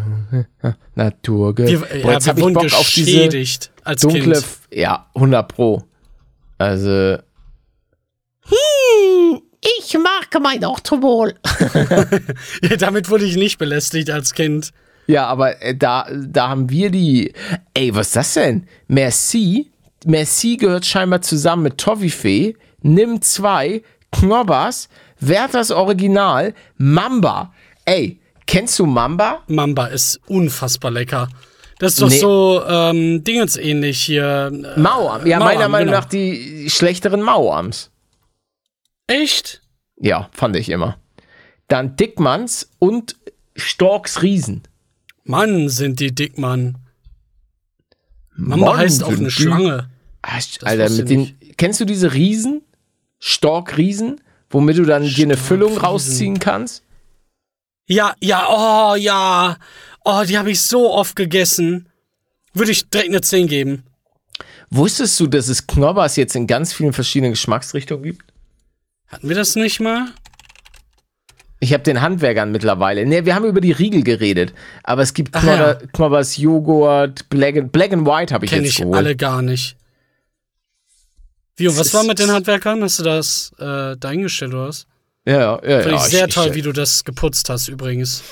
Naturge. 0.95 1.67
Wir, 1.67 1.79
Boah, 1.79 1.89
ja, 1.95 2.13
jetzt 2.13 2.27
wir 2.27 2.31
hab 2.33 2.39
ich 2.39 2.55
Bock 2.55 2.73
auf 2.73 2.91
diese 2.91 3.29
dunkle, 4.01 4.43
ja, 4.73 5.07
100 5.15 5.49
Pro. 5.49 5.85
Also, 6.63 7.19
Ich 9.81 9.95
mag 9.95 10.29
mein 10.41 10.65
Octobol. 10.65 11.35
Ja, 12.63 12.77
damit 12.77 13.11
wurde 13.11 13.25
ich 13.25 13.37
nicht 13.37 13.59
belästigt 13.59 14.11
als 14.11 14.33
Kind. 14.35 14.73
ja, 15.07 15.27
aber 15.27 15.61
äh, 15.61 15.77
da, 15.77 16.07
da 16.13 16.49
haben 16.49 16.71
wir 16.71 16.91
die, 16.91 17.33
ey, 17.75 17.95
was 17.95 18.09
ist 18.09 18.17
das 18.17 18.35
denn? 18.35 18.67
Merci, 18.87 19.71
Merci 20.05 20.57
gehört 20.57 20.87
scheinbar 20.87 21.23
zusammen 21.23 21.65
mit 21.65 21.79
Toffifee, 21.79 22.57
Nimm 22.83 23.21
2, 23.23 23.83
Knobbers, 24.13 24.89
Werthers 25.21 25.71
Original, 25.71 26.55
Mamba. 26.77 27.53
Ey, 27.85 28.21
kennst 28.47 28.79
du 28.79 28.87
Mamba? 28.87 29.43
Mamba 29.49 29.87
ist 29.87 30.21
unfassbar 30.27 30.91
lecker. 30.93 31.29
Das 31.79 31.93
ist 31.95 32.03
doch 32.03 32.09
Nee. 32.09 32.19
so 32.19 32.63
ähm, 32.67 33.25
dingensähnlich 33.25 34.01
hier. 34.03 34.51
Äh, 34.77 34.79
Mauam. 34.81 35.27
Ja, 35.27 35.39
Mauam, 35.39 35.49
meiner 35.49 35.69
Meinung 35.69 35.89
genau. 35.89 35.99
nach 36.01 36.05
die 36.09 36.69
schlechteren 36.71 37.23
Mauams. 37.23 37.91
Echt? 39.07 39.63
Ja, 39.97 40.29
fand 40.33 40.57
ich 40.57 40.69
immer. 40.69 40.99
Dann 41.69 41.97
Dickmanns 41.97 42.71
und 42.79 43.17
Storks 43.57 44.23
Riesen. 44.23 44.63
Mann, 45.25 45.69
sind 45.69 46.01
die 46.01 46.15
dick, 46.15 46.39
Mann. 46.39 46.79
Mamba 48.35 48.67
Mann, 48.67 48.77
heißt 48.79 49.05
auch 49.05 49.09
eine 49.09 49.25
die- 49.25 49.31
Schlange. 49.31 49.91
Ah, 50.23 50.39
Alter, 50.63 50.89
mit 50.91 51.11
den. 51.11 51.37
Kennst 51.57 51.81
du 51.81 51.85
diese 51.85 52.13
Riesen? 52.15 52.63
Storkriesen? 53.19 54.21
Womit 54.51 54.79
du 54.79 54.85
dann 54.85 55.05
dir 55.05 55.25
eine 55.27 55.37
Füllung 55.37 55.77
rausziehen 55.79 56.39
kannst? 56.39 56.83
Ja, 57.87 58.15
ja, 58.21 58.47
oh, 58.49 58.95
ja. 58.97 59.57
Oh, 60.05 60.23
die 60.27 60.39
habe 60.39 60.51
ich 60.51 60.61
so 60.61 60.93
oft 60.93 61.17
gegessen. 61.17 61.89
Würde 62.55 62.73
ich 62.73 62.89
direkt 62.89 63.11
eine 63.11 63.21
10 63.21 63.47
geben. 63.47 63.85
Wusstest 64.71 65.19
du, 65.21 65.27
dass 65.27 65.49
es 65.49 65.67
Knobbers 65.67 66.17
jetzt 66.17 66.35
in 66.35 66.47
ganz 66.47 66.73
vielen 66.73 66.93
verschiedenen 66.93 67.33
Geschmacksrichtungen 67.33 68.03
gibt? 68.03 68.33
Hatten 69.09 69.29
wir 69.29 69.37
das 69.37 69.55
nicht 69.55 69.81
mal? 69.81 70.07
Ich 71.61 71.73
habe 71.73 71.85
den 71.85 72.01
Handwerkern 72.01 72.51
mittlerweile. 72.51 73.07
Ne, 73.07 73.25
wir 73.25 73.35
haben 73.35 73.45
über 73.45 73.61
die 73.61 73.71
Riegel 73.71 74.03
geredet. 74.03 74.53
Aber 74.83 75.03
es 75.03 75.15
gibt 75.15 75.35
Ach 75.35 75.43
Knobber, 75.43 75.75
Knobbers 75.93 76.37
Joghurt, 76.37 77.29
Black 77.29 77.57
and, 77.57 77.71
Black 77.71 77.93
and 77.93 78.07
White 78.07 78.35
habe 78.35 78.47
ich 78.47 78.51
Kenne 78.51 78.65
jetzt 78.65 78.73
ich 78.73 78.79
geholt. 78.79 78.97
alle 78.97 79.15
gar 79.15 79.43
nicht. 79.43 79.77
Wie, 81.57 81.69
und 81.69 81.79
was 81.79 81.95
war 81.95 82.03
mit 82.03 82.19
den 82.19 82.33
Handwerkern? 82.33 82.83
Hast 82.83 82.99
du 82.99 83.05
das 83.05 83.53
äh, 83.59 83.97
dahingestellt 83.97 84.55
oder 84.55 84.69
was? 84.69 84.87
Ja, 85.25 85.35
ja, 85.35 85.53
ja. 85.53 85.81
Finde 85.83 85.91
ja, 85.91 85.97
ich 85.97 86.03
sehr 86.11 86.27
ich, 86.27 86.35
toll, 86.35 86.49
ich, 86.49 86.55
wie 86.55 86.63
du 86.63 86.73
das 86.73 87.05
geputzt 87.05 87.49
hast 87.49 87.69
übrigens. 87.69 88.25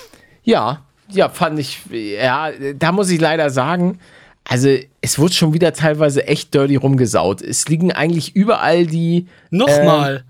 Ja, 0.43 0.85
ja, 1.13 1.29
fand 1.29 1.59
ich, 1.59 1.81
ja, 1.91 2.51
da 2.77 2.93
muss 2.93 3.11
ich 3.11 3.21
leider 3.21 3.51
sagen, 3.51 3.99
also 4.45 4.69
es 5.01 5.19
wurde 5.19 5.35
schon 5.35 5.53
wieder 5.55 5.73
teilweise 5.73 6.27
echt 6.27 6.55
dirty 6.55 6.77
rumgesaut. 6.77 7.43
Es 7.43 7.69
liegen 7.69 7.93
eigentlich 7.93 8.35
überall 8.35 8.87
die, 8.87 9.27
Nochmal. 9.51 10.25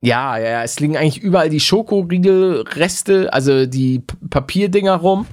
ja, 0.00 0.36
ja, 0.38 0.48
ja, 0.48 0.62
es 0.62 0.78
liegen 0.80 0.96
eigentlich 0.96 1.22
überall 1.22 1.48
die 1.48 1.60
Schokoriegelreste, 1.60 3.32
also 3.32 3.66
die 3.66 4.00
P 4.00 4.16
Papierdinger 4.28 4.96
rum. 4.96 5.26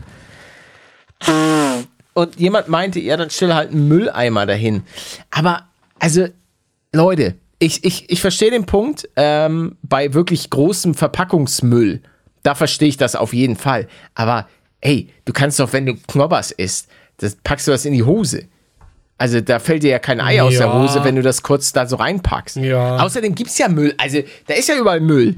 Und 2.13 2.39
jemand 2.39 2.67
meinte, 2.67 2.99
ja, 2.99 3.17
dann 3.17 3.29
stell 3.29 3.53
halt 3.53 3.71
einen 3.71 3.88
Mülleimer 3.88 4.45
dahin. 4.45 4.84
Aber, 5.31 5.63
also, 5.99 6.27
Leute, 6.93 7.36
ich, 7.59 7.84
ich, 7.84 8.09
ich 8.09 8.21
verstehe 8.21 8.51
den 8.51 8.65
Punkt 8.65 9.09
ähm, 9.15 9.77
bei 9.81 10.13
wirklich 10.13 10.49
großem 10.49 10.93
Verpackungsmüll. 10.93 12.01
Da 12.43 12.55
verstehe 12.55 12.89
ich 12.89 12.97
das 12.97 13.15
auf 13.15 13.34
jeden 13.34 13.55
Fall. 13.55 13.88
Aber, 14.15 14.47
ey, 14.84 15.09
du 15.25 15.34
kannst 15.34 15.59
doch, 15.59 15.73
wenn 15.73 15.86
du 15.86 15.95
Knobbers 15.95 16.51
isst, 16.51 16.88
das 17.17 17.36
packst 17.43 17.67
du 17.67 17.71
das 17.71 17.86
in 17.86 17.93
die 17.93 18.03
Hose. 18.03 18.45
Also 19.17 19.39
da 19.39 19.59
fällt 19.59 19.84
dir 19.84 19.91
ja 19.91 19.99
kein 19.99 20.19
Ei 20.19 20.41
aus 20.41 20.57
der 20.57 20.67
Ja. 20.67 20.73
Hose, 20.73 21.03
wenn 21.03 21.15
du 21.15 21.21
das 21.21 21.43
kurz 21.43 21.71
da 21.71 21.86
so 21.88 21.95
reinpackst. 21.95 22.57
Ja. 22.57 22.97
Außerdem 22.97 23.34
gibt's 23.36 23.57
ja 23.57 23.69
Müll. 23.69 23.93
Also 23.97 24.19
da 24.47 24.55
ist 24.55 24.67
ja 24.67 24.75
überall 24.75 24.99
Müll. 24.99 25.36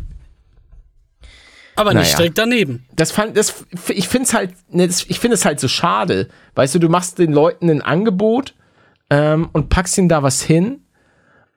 Aber 1.76 1.93
nicht 1.93 2.06
naja. 2.06 2.18
direkt 2.18 2.38
daneben. 2.38 2.86
Das 2.96 3.12
fand, 3.12 3.38
das, 3.38 3.66
ich 3.89 4.08
finde 4.08 4.28
es 4.28 4.34
halt, 4.34 4.52
ne, 4.70 4.86
ich 4.86 5.20
finde 5.20 5.36
es 5.36 5.46
halt 5.46 5.60
so 5.60 5.68
schade. 5.68 6.30
Weißt 6.56 6.74
du, 6.74 6.80
du 6.80 6.89
machst 6.89 7.20
den 7.20 7.34
Leuten 7.34 7.70
ein 7.70 7.82
Angebot 7.82 8.56
ähm, 9.10 9.50
und 9.52 9.70
packst 9.70 9.98
ihnen 9.98 10.10
da 10.10 10.24
was 10.24 10.41
hin. 10.41 10.82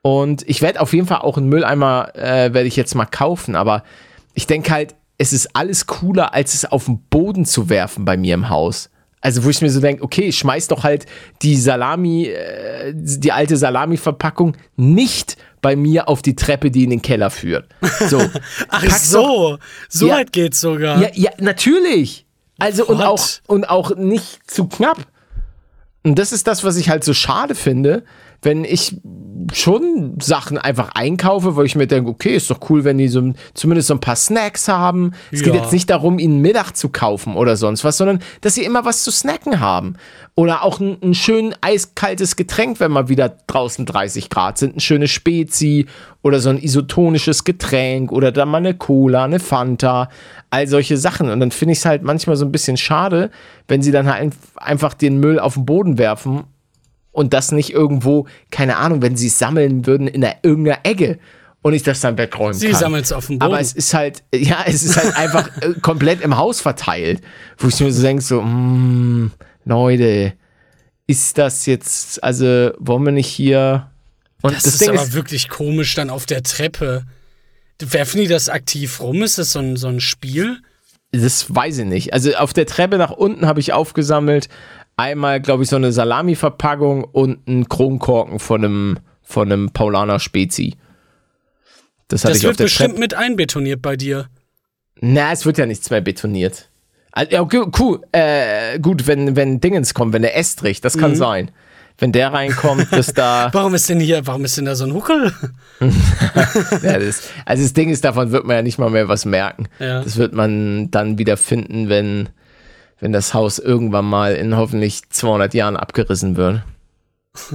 Und 0.01 0.47
ich 0.47 0.61
werde 0.61 0.81
auf 0.81 0.93
jeden 0.93 1.07
Fall 1.07 1.19
auch 1.19 1.37
einen 1.37 1.47
Mülleimer, 1.47 2.15
äh, 2.15 2.53
werde 2.53 2.67
ich 2.67 2.75
jetzt 2.75 2.95
mal 2.95 3.05
kaufen. 3.05 3.55
Aber 3.55 3.83
ich 4.33 4.45
denke 4.45 4.71
halt, 4.71 4.95
es 5.19 5.31
ist 5.33 5.55
alles 5.55 5.85
cooler, 5.85 6.33
als 6.33 6.55
es 6.55 6.65
auf 6.65 6.85
den 6.85 6.99
Boden 7.09 7.45
zu 7.45 7.69
werfen 7.69 8.05
bei 8.05 8.17
mir 8.17 8.33
im 8.33 8.49
Haus. 8.49 8.89
Also 9.21 9.43
wo 9.43 9.49
ich 9.49 9.61
mir 9.61 9.69
so 9.69 9.81
denke, 9.81 10.01
okay, 10.01 10.31
schmeiß 10.31 10.69
doch 10.69 10.83
halt 10.85 11.05
die 11.41 11.57
Salami, 11.57 12.27
äh, 12.27 12.93
die 12.95 13.31
alte 13.33 13.57
Salami-Verpackung 13.57 14.55
nicht 14.77 15.35
bei 15.61 15.75
mir 15.75 16.07
auf 16.07 16.21
die 16.21 16.35
Treppe, 16.37 16.71
die 16.71 16.85
in 16.85 16.89
den 16.89 17.01
Keller 17.01 17.29
führt. 17.29 17.67
So. 18.07 18.17
Ach 18.69 18.81
Pack's 18.81 19.11
doch- 19.11 19.27
so, 19.27 19.57
so 19.89 20.07
Ja. 20.07 20.15
weit 20.15 20.31
geht's 20.31 20.61
sogar. 20.61 21.01
ja, 21.01 21.09
ja, 21.13 21.31
natürlich. 21.39 22.25
Also 22.59 22.85
und 22.85 23.01
auch, 23.01 23.19
und 23.47 23.69
auch 23.69 23.95
nicht 23.97 24.39
zu 24.49 24.67
knapp. 24.67 25.05
Und 26.03 26.17
das 26.17 26.31
ist 26.31 26.47
das, 26.47 26.63
was 26.63 26.77
ich 26.77 26.89
halt 26.89 27.03
so 27.03 27.13
schade 27.13 27.55
finde, 27.55 28.03
wenn 28.41 28.63
ich 28.63 28.95
schon 29.53 30.19
Sachen 30.19 30.57
einfach 30.57 30.89
einkaufe, 30.95 31.55
weil 31.55 31.65
ich 31.65 31.75
mir 31.75 31.87
denke, 31.87 32.09
okay, 32.09 32.35
ist 32.35 32.49
doch 32.49 32.59
cool, 32.69 32.83
wenn 32.83 32.97
die 32.97 33.07
so 33.07 33.33
zumindest 33.53 33.87
so 33.87 33.93
ein 33.93 33.99
paar 33.99 34.15
Snacks 34.15 34.67
haben. 34.67 35.13
Es 35.31 35.43
geht 35.43 35.53
Ja. 35.53 35.61
jetzt 35.61 35.71
nicht 35.73 35.89
darum, 35.89 36.19
ihnen 36.19 36.39
Mittag 36.41 36.73
zu 36.75 36.89
kaufen 36.89 37.35
oder 37.35 37.55
sonst 37.55 37.83
was, 37.83 37.97
sondern 37.97 38.19
dass 38.41 38.55
sie 38.55 38.63
immer 38.63 38.85
was 38.85 39.03
zu 39.03 39.11
snacken 39.11 39.59
haben. 39.59 39.95
Oder 40.35 40.63
auch 40.63 40.79
ein, 40.79 40.97
ein 41.03 41.13
schön 41.13 41.53
eiskaltes 41.61 42.35
Getränk, 42.35 42.79
wenn 42.79 42.91
mal 42.91 43.09
wieder 43.09 43.29
draußen 43.47 43.85
30 43.85 44.29
Grad 44.29 44.57
sind. 44.57 44.77
Ein 44.77 44.79
schönes 44.79 45.11
Spezi 45.11 45.85
oder 46.21 46.39
so 46.39 46.49
ein 46.49 46.57
isotonisches 46.61 47.43
Getränk 47.43 48.11
oder 48.11 48.31
dann 48.31 48.49
mal 48.49 48.57
eine 48.57 48.73
Cola, 48.73 49.25
eine 49.25 49.39
Fanta, 49.39 50.09
all 50.49 50.67
solche 50.67 50.97
Sachen. 50.97 51.29
Und 51.29 51.39
dann 51.39 51.51
finde 51.51 51.73
ich 51.73 51.79
es 51.79 51.85
halt 51.85 52.03
manchmal 52.03 52.35
so 52.35 52.45
ein 52.45 52.51
bisschen 52.51 52.77
schade, 52.77 53.31
wenn 53.67 53.81
sie 53.81 53.91
dann 53.91 54.11
halt 54.11 54.33
einfach 54.55 54.93
den 54.93 55.19
Müll 55.19 55.39
auf 55.39 55.55
den 55.55 55.65
Boden 55.65 55.97
werfen 55.97 56.43
und 57.19 57.33
das 57.33 57.51
nicht 57.51 57.73
irgendwo, 57.73 58.27
keine 58.49 58.77
Ahnung, 58.77 59.01
wenn 59.01 59.17
sie 59.17 59.27
es 59.27 59.37
sammeln 59.37 59.85
würden 59.85 60.07
in 60.07 60.21
der, 60.21 60.37
irgendeiner 60.41 60.79
Ecke 60.83 61.19
und 61.61 61.73
ich 61.73 61.83
das 61.83 61.99
dann 61.99 62.17
wegräumen 62.17 62.53
Sie 62.53 62.69
kann. 62.69 62.79
sammeln 62.79 63.03
es 63.03 63.11
auf 63.11 63.27
dem 63.27 63.39
Boden. 63.39 63.51
Aber 63.51 63.59
es 63.59 63.73
ist 63.73 63.93
halt, 63.93 64.23
ja, 64.33 64.63
es 64.65 64.83
ist 64.83 64.95
halt 64.95 65.17
einfach 65.17 65.49
äh, 65.61 65.73
komplett 65.81 66.21
im 66.21 66.37
Haus 66.37 66.61
verteilt, 66.61 67.21
wo 67.57 67.67
ich 67.67 67.77
mir 67.81 67.91
so 67.91 68.01
denke, 68.01 68.23
so, 68.23 68.41
mm, 68.41 69.33
Leute, 69.65 70.31
ist 71.07 71.37
das 71.37 71.65
jetzt, 71.65 72.23
also 72.23 72.71
wollen 72.79 73.03
wir 73.03 73.11
nicht 73.11 73.27
hier 73.27 73.91
und 74.41 74.55
das, 74.55 74.63
das, 74.63 74.73
ist 74.75 74.81
Ding 74.81 74.91
aber 74.91 75.03
ist, 75.03 75.13
wirklich 75.13 75.49
komisch 75.49 75.95
dann 75.95 76.09
auf 76.09 76.25
der 76.25 76.41
Treppe. 76.43 77.03
Werfen 77.81 78.21
die 78.21 78.27
das 78.27 78.47
aktiv 78.47 79.01
rum? 79.01 79.23
Ist 79.23 79.37
das 79.37 79.51
so 79.51 79.59
ein, 79.59 79.75
so 79.75 79.89
ein 79.89 79.99
Spiel? 79.99 80.61
das 81.11 81.53
weiß 81.53 81.79
ich 81.79 81.85
nicht. 81.85 82.13
Also 82.13 82.33
auf 82.35 82.53
der 82.53 82.65
Treppe 82.67 82.97
nach 82.97 83.11
unten 83.11 83.47
habe 83.47 83.59
ich 83.59 83.73
aufgesammelt 83.73 84.47
einmal, 84.99 85.39
glaube 85.41 85.63
ich, 85.63 85.69
so 85.69 85.75
eine 85.75 85.91
Salami-Verpackung 85.91 87.03
und 87.03 87.47
einen 87.47 87.67
Kronkorken 87.69 88.39
von 88.39 88.63
einem, 88.63 88.99
von 89.23 89.51
einem 89.51 89.69
Paulaner 89.71 90.19
Spezi. 90.19 90.75
Das 92.07 92.21
Das 92.21 92.37
ich 92.37 92.43
auf 92.45 92.49
wird 92.51 92.59
der 92.59 92.63
bestimmt 92.65 92.89
Treppe. 92.91 92.99
mit 92.99 93.13
einbetoniert 93.13 93.81
bei 93.81 93.95
dir. 93.95 94.27
Na, 95.01 95.31
es 95.31 95.45
wird 95.45 95.57
ja 95.57 95.65
nichts 95.65 95.89
mehr 95.89 96.01
betoniert. 96.01 96.69
Also, 97.11 97.31
ja, 97.31 97.41
okay, 97.41 97.63
cool. 97.79 98.01
Äh, 98.11 98.79
gut, 98.79 99.07
wenn, 99.07 99.35
wenn 99.35 99.61
Dingens 99.61 99.93
kommt, 99.93 100.13
wenn 100.13 100.21
der 100.21 100.35
Estrich, 100.37 100.81
das 100.81 100.95
Mhm. 100.95 100.99
kann 100.99 101.15
sein. 101.15 101.51
Wenn 101.97 102.11
der 102.11 102.31
reinkommt, 102.33 102.87
dass 102.91 103.13
da. 103.13 103.49
Warum 103.51 103.73
ist 103.75 103.89
denn 103.89 103.99
hier, 103.99 104.25
warum 104.27 104.45
ist 104.45 104.57
denn 104.57 104.65
da 104.65 104.75
so 104.75 104.85
ein 104.85 104.93
Huckel? 104.93 105.33
ja, 106.83 106.97
das, 106.99 107.29
also 107.45 107.63
das 107.63 107.73
Ding 107.73 107.89
ist, 107.89 108.03
davon 108.05 108.31
wird 108.31 108.45
man 108.45 108.55
ja 108.57 108.61
nicht 108.61 108.77
mal 108.79 108.89
mehr 108.89 109.07
was 109.07 109.25
merken. 109.25 109.67
Ja. 109.79 110.01
Das 110.03 110.17
wird 110.17 110.33
man 110.33 110.91
dann 110.91 111.17
wieder 111.17 111.35
finden, 111.37 111.89
wenn, 111.89 112.29
wenn 112.99 113.11
das 113.11 113.33
Haus 113.33 113.59
irgendwann 113.59 114.05
mal 114.05 114.35
in 114.35 114.55
hoffentlich 114.55 115.09
200 115.09 115.53
Jahren 115.53 115.77
abgerissen 115.77 116.35
wird. 116.35 116.63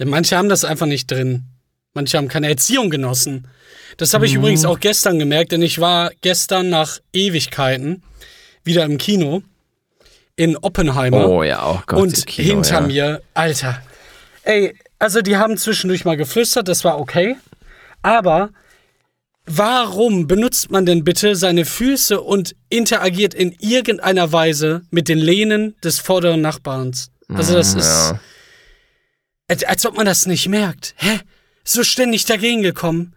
Ja, 0.00 0.06
manche 0.06 0.36
haben 0.36 0.48
das 0.48 0.64
einfach 0.64 0.86
nicht 0.86 1.10
drin. 1.10 1.42
Manche 1.92 2.18
haben 2.18 2.28
keine 2.28 2.48
Erziehung 2.48 2.88
genossen. 2.88 3.48
Das 3.96 4.14
habe 4.14 4.26
ich 4.26 4.32
Mhm. 4.34 4.38
übrigens 4.38 4.64
auch 4.64 4.78
gestern 4.78 5.18
gemerkt, 5.18 5.50
denn 5.50 5.60
ich 5.60 5.80
war 5.80 6.12
gestern 6.20 6.70
nach 6.70 7.00
Ewigkeiten 7.12 8.04
wieder 8.62 8.84
im 8.84 8.96
Kino 8.98 9.42
in 10.36 10.56
Oppenheimer. 10.56 11.28
Oh 11.28 11.42
ja, 11.42 11.66
oh 11.68 11.80
Gott. 11.84 11.98
und 12.00 12.26
Kino, 12.26 12.46
hinter 12.54 12.74
ja. 12.82 12.86
mir, 12.86 13.22
Alter. 13.34 13.82
Ey, 14.44 14.76
also 15.00 15.20
die 15.20 15.36
haben 15.36 15.56
zwischendurch 15.56 16.04
mal 16.04 16.16
geflüstert, 16.16 16.68
das 16.68 16.84
war 16.84 17.00
okay. 17.00 17.34
Aber 18.02 18.50
warum 19.48 20.26
benutzt 20.26 20.70
man 20.70 20.86
denn 20.86 21.04
bitte 21.04 21.34
seine 21.34 21.64
Füße 21.64 22.20
und 22.20 22.54
interagiert 22.68 23.34
in 23.34 23.52
irgendeiner 23.58 24.32
Weise 24.32 24.82
mit 24.90 25.08
den 25.08 25.18
Lehnen 25.18 25.74
des 25.82 25.98
vorderen 25.98 26.40
Nachbarns? 26.40 27.10
Also 27.28 27.54
das 27.54 27.74
ist, 27.74 27.86
ja. 27.86 28.20
als, 29.48 29.64
als 29.64 29.86
ob 29.86 29.96
man 29.96 30.06
das 30.06 30.26
nicht 30.26 30.48
merkt. 30.48 30.94
Hä? 30.96 31.20
So 31.64 31.82
ständig 31.82 32.24
dagegen 32.24 32.62
gekommen. 32.62 33.14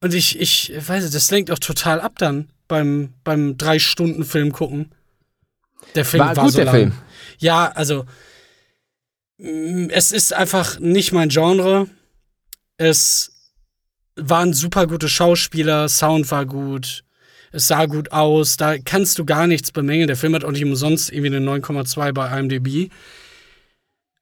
Und 0.00 0.14
ich, 0.14 0.38
ich 0.40 0.72
weiß 0.76 1.02
nicht, 1.02 1.14
das 1.14 1.30
lenkt 1.30 1.50
auch 1.50 1.58
total 1.58 2.00
ab 2.00 2.14
dann 2.18 2.48
beim, 2.68 3.14
beim 3.24 3.56
Drei-Stunden-Film 3.56 4.52
gucken. 4.52 4.90
Der 5.94 6.04
Film 6.04 6.22
War 6.22 6.36
war, 6.36 6.44
gut, 6.44 6.52
so 6.52 6.58
der 6.58 6.64
lang. 6.66 6.74
Film. 6.74 6.92
Ja, 7.38 7.70
also 7.72 8.06
mm, 9.38 9.88
es 9.90 10.12
ist 10.12 10.32
einfach 10.32 10.78
nicht 10.78 11.12
mein 11.12 11.28
Genre. 11.28 11.88
Es 12.76 13.33
waren 14.16 14.52
super 14.52 14.86
gute 14.86 15.08
Schauspieler, 15.08 15.88
Sound 15.88 16.30
war 16.30 16.46
gut, 16.46 17.04
es 17.52 17.68
sah 17.68 17.86
gut 17.86 18.12
aus, 18.12 18.56
da 18.56 18.78
kannst 18.78 19.18
du 19.18 19.24
gar 19.24 19.46
nichts 19.46 19.70
bemängeln. 19.70 20.08
Der 20.08 20.16
Film 20.16 20.34
hat 20.34 20.44
auch 20.44 20.50
nicht 20.50 20.64
umsonst 20.64 21.12
irgendwie 21.12 21.36
eine 21.36 21.50
9,2 21.50 22.12
bei 22.12 22.38
IMDb. 22.38 22.90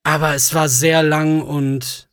Aber 0.02 0.34
es 0.34 0.52
war 0.54 0.68
sehr 0.68 1.02
lang 1.02 1.40
und 1.42 2.08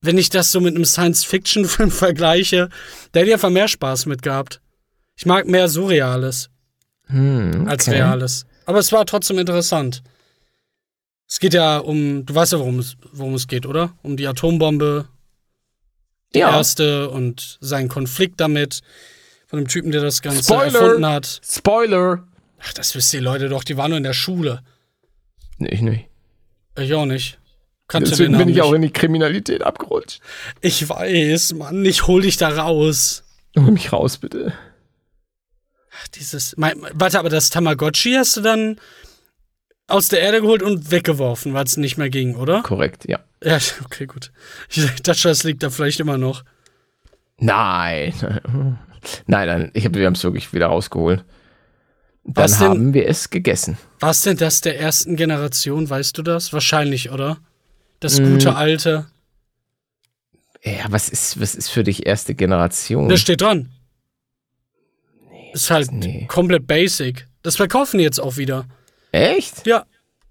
wenn 0.00 0.18
ich 0.18 0.30
das 0.30 0.50
so 0.50 0.60
mit 0.60 0.74
einem 0.74 0.84
Science-Fiction-Film 0.84 1.90
vergleiche, 1.92 2.68
da 3.12 3.20
hätte 3.20 3.28
ich 3.28 3.34
einfach 3.34 3.50
mehr 3.50 3.68
Spaß 3.68 4.06
mit 4.06 4.22
gehabt. 4.22 4.60
Ich 5.16 5.26
mag 5.26 5.46
mehr 5.46 5.68
Surreales 5.68 6.50
Hm, 7.06 7.66
als 7.66 7.88
okay. 7.88 7.96
Reales. 7.96 8.46
Aber 8.66 8.78
es 8.78 8.92
war 8.92 9.06
trotzdem 9.06 9.38
interessant. 9.38 10.02
Es 11.26 11.40
geht 11.40 11.54
ja 11.54 11.78
um, 11.78 12.24
du 12.26 12.34
weißt 12.34 12.52
ja, 12.52 12.58
worum 12.58 12.78
es, 12.78 12.96
worum 13.12 13.34
es 13.34 13.46
geht, 13.46 13.66
oder? 13.66 13.94
Um 14.02 14.16
die 14.16 14.26
Atombombe, 14.26 15.08
die 16.34 16.40
Ja. 16.40 16.56
erste 16.56 17.10
und 17.10 17.58
seinen 17.60 17.88
Konflikt 17.88 18.40
damit. 18.40 18.80
Von 19.46 19.60
dem 19.60 19.68
Typen, 19.68 19.92
der 19.92 20.02
das 20.02 20.20
Ganze 20.20 20.42
Spoiler! 20.44 20.64
erfunden 20.80 21.06
hat. 21.06 21.40
Spoiler! 21.42 22.26
Ach, 22.60 22.72
das 22.74 22.94
wisst 22.94 23.14
ihr 23.14 23.20
Leute 23.22 23.48
doch, 23.48 23.64
die 23.64 23.76
waren 23.78 23.90
nur 23.90 23.96
in 23.98 24.04
der 24.04 24.12
Schule. 24.12 24.62
Nee, 25.56 25.70
ich 25.70 25.80
nicht. 25.80 26.06
Ich 26.78 26.92
auch 26.92 27.06
nicht. 27.06 27.38
Kannte 27.88 28.10
Deswegen 28.10 28.36
bin 28.36 28.48
ich 28.50 28.60
auch 28.60 28.66
nicht. 28.72 28.76
in 28.76 28.82
die 28.82 28.92
Kriminalität 28.92 29.62
abgerutscht. 29.62 30.20
Ich 30.60 30.86
weiß, 30.88 31.54
Mann, 31.54 31.84
ich 31.86 32.06
hol 32.06 32.20
dich 32.22 32.36
da 32.36 32.48
raus. 32.50 33.24
Hol 33.56 33.70
mich 33.70 33.90
raus, 33.92 34.18
bitte. 34.18 34.52
Ach, 35.98 36.08
dieses. 36.08 36.54
Mein, 36.58 36.78
warte, 36.92 37.18
aber 37.18 37.30
das 37.30 37.48
Tamagotchi 37.48 38.12
hast 38.12 38.36
du 38.36 38.42
dann 38.42 38.78
aus 39.86 40.08
der 40.08 40.20
Erde 40.20 40.42
geholt 40.42 40.62
und 40.62 40.90
weggeworfen, 40.90 41.54
weil 41.54 41.64
es 41.64 41.78
nicht 41.78 41.96
mehr 41.96 42.10
ging, 42.10 42.36
oder? 42.36 42.62
Korrekt, 42.62 43.08
ja. 43.08 43.20
Ja, 43.42 43.58
okay, 43.84 44.06
gut. 44.06 44.32
Ich 44.68 44.84
dachte, 45.02 45.22
das 45.28 45.44
liegt 45.44 45.62
da 45.62 45.70
vielleicht 45.70 46.00
immer 46.00 46.18
noch. 46.18 46.44
Nein. 47.38 48.12
Nein, 49.26 49.46
nein, 49.46 49.70
ich 49.74 49.84
hab, 49.86 49.94
wir 49.94 50.04
haben 50.06 50.14
es 50.14 50.24
wirklich 50.24 50.52
wieder 50.52 50.66
rausgeholt. 50.66 51.24
Dann 52.24 52.44
Was 52.44 52.58
denn? 52.58 52.68
haben 52.68 52.94
wir 52.94 53.06
es 53.08 53.30
gegessen. 53.30 53.78
Was 54.00 54.22
denn 54.22 54.36
das 54.36 54.60
der 54.60 54.78
ersten 54.78 55.14
Generation, 55.16 55.88
weißt 55.88 56.18
du 56.18 56.22
das? 56.22 56.52
Wahrscheinlich, 56.52 57.10
oder? 57.10 57.38
Das 58.00 58.18
Mm. 58.20 58.24
gute 58.32 58.56
alte. 58.56 59.06
Ja, 60.64 60.86
was 60.90 61.08
ist, 61.08 61.40
was 61.40 61.54
ist 61.54 61.68
für 61.70 61.84
dich 61.84 62.06
erste 62.06 62.34
Generation? 62.34 63.08
Das 63.08 63.20
steht 63.20 63.40
dran. 63.40 63.70
ist 65.54 65.70
halt 65.70 65.90
nee. 65.92 66.26
komplett 66.26 66.66
basic. 66.66 67.28
Das 67.42 67.56
verkaufen 67.56 67.98
die 67.98 68.04
jetzt 68.04 68.18
auch 68.20 68.36
wieder. 68.36 68.66
Echt? 69.12 69.64
Ja. 69.66 69.86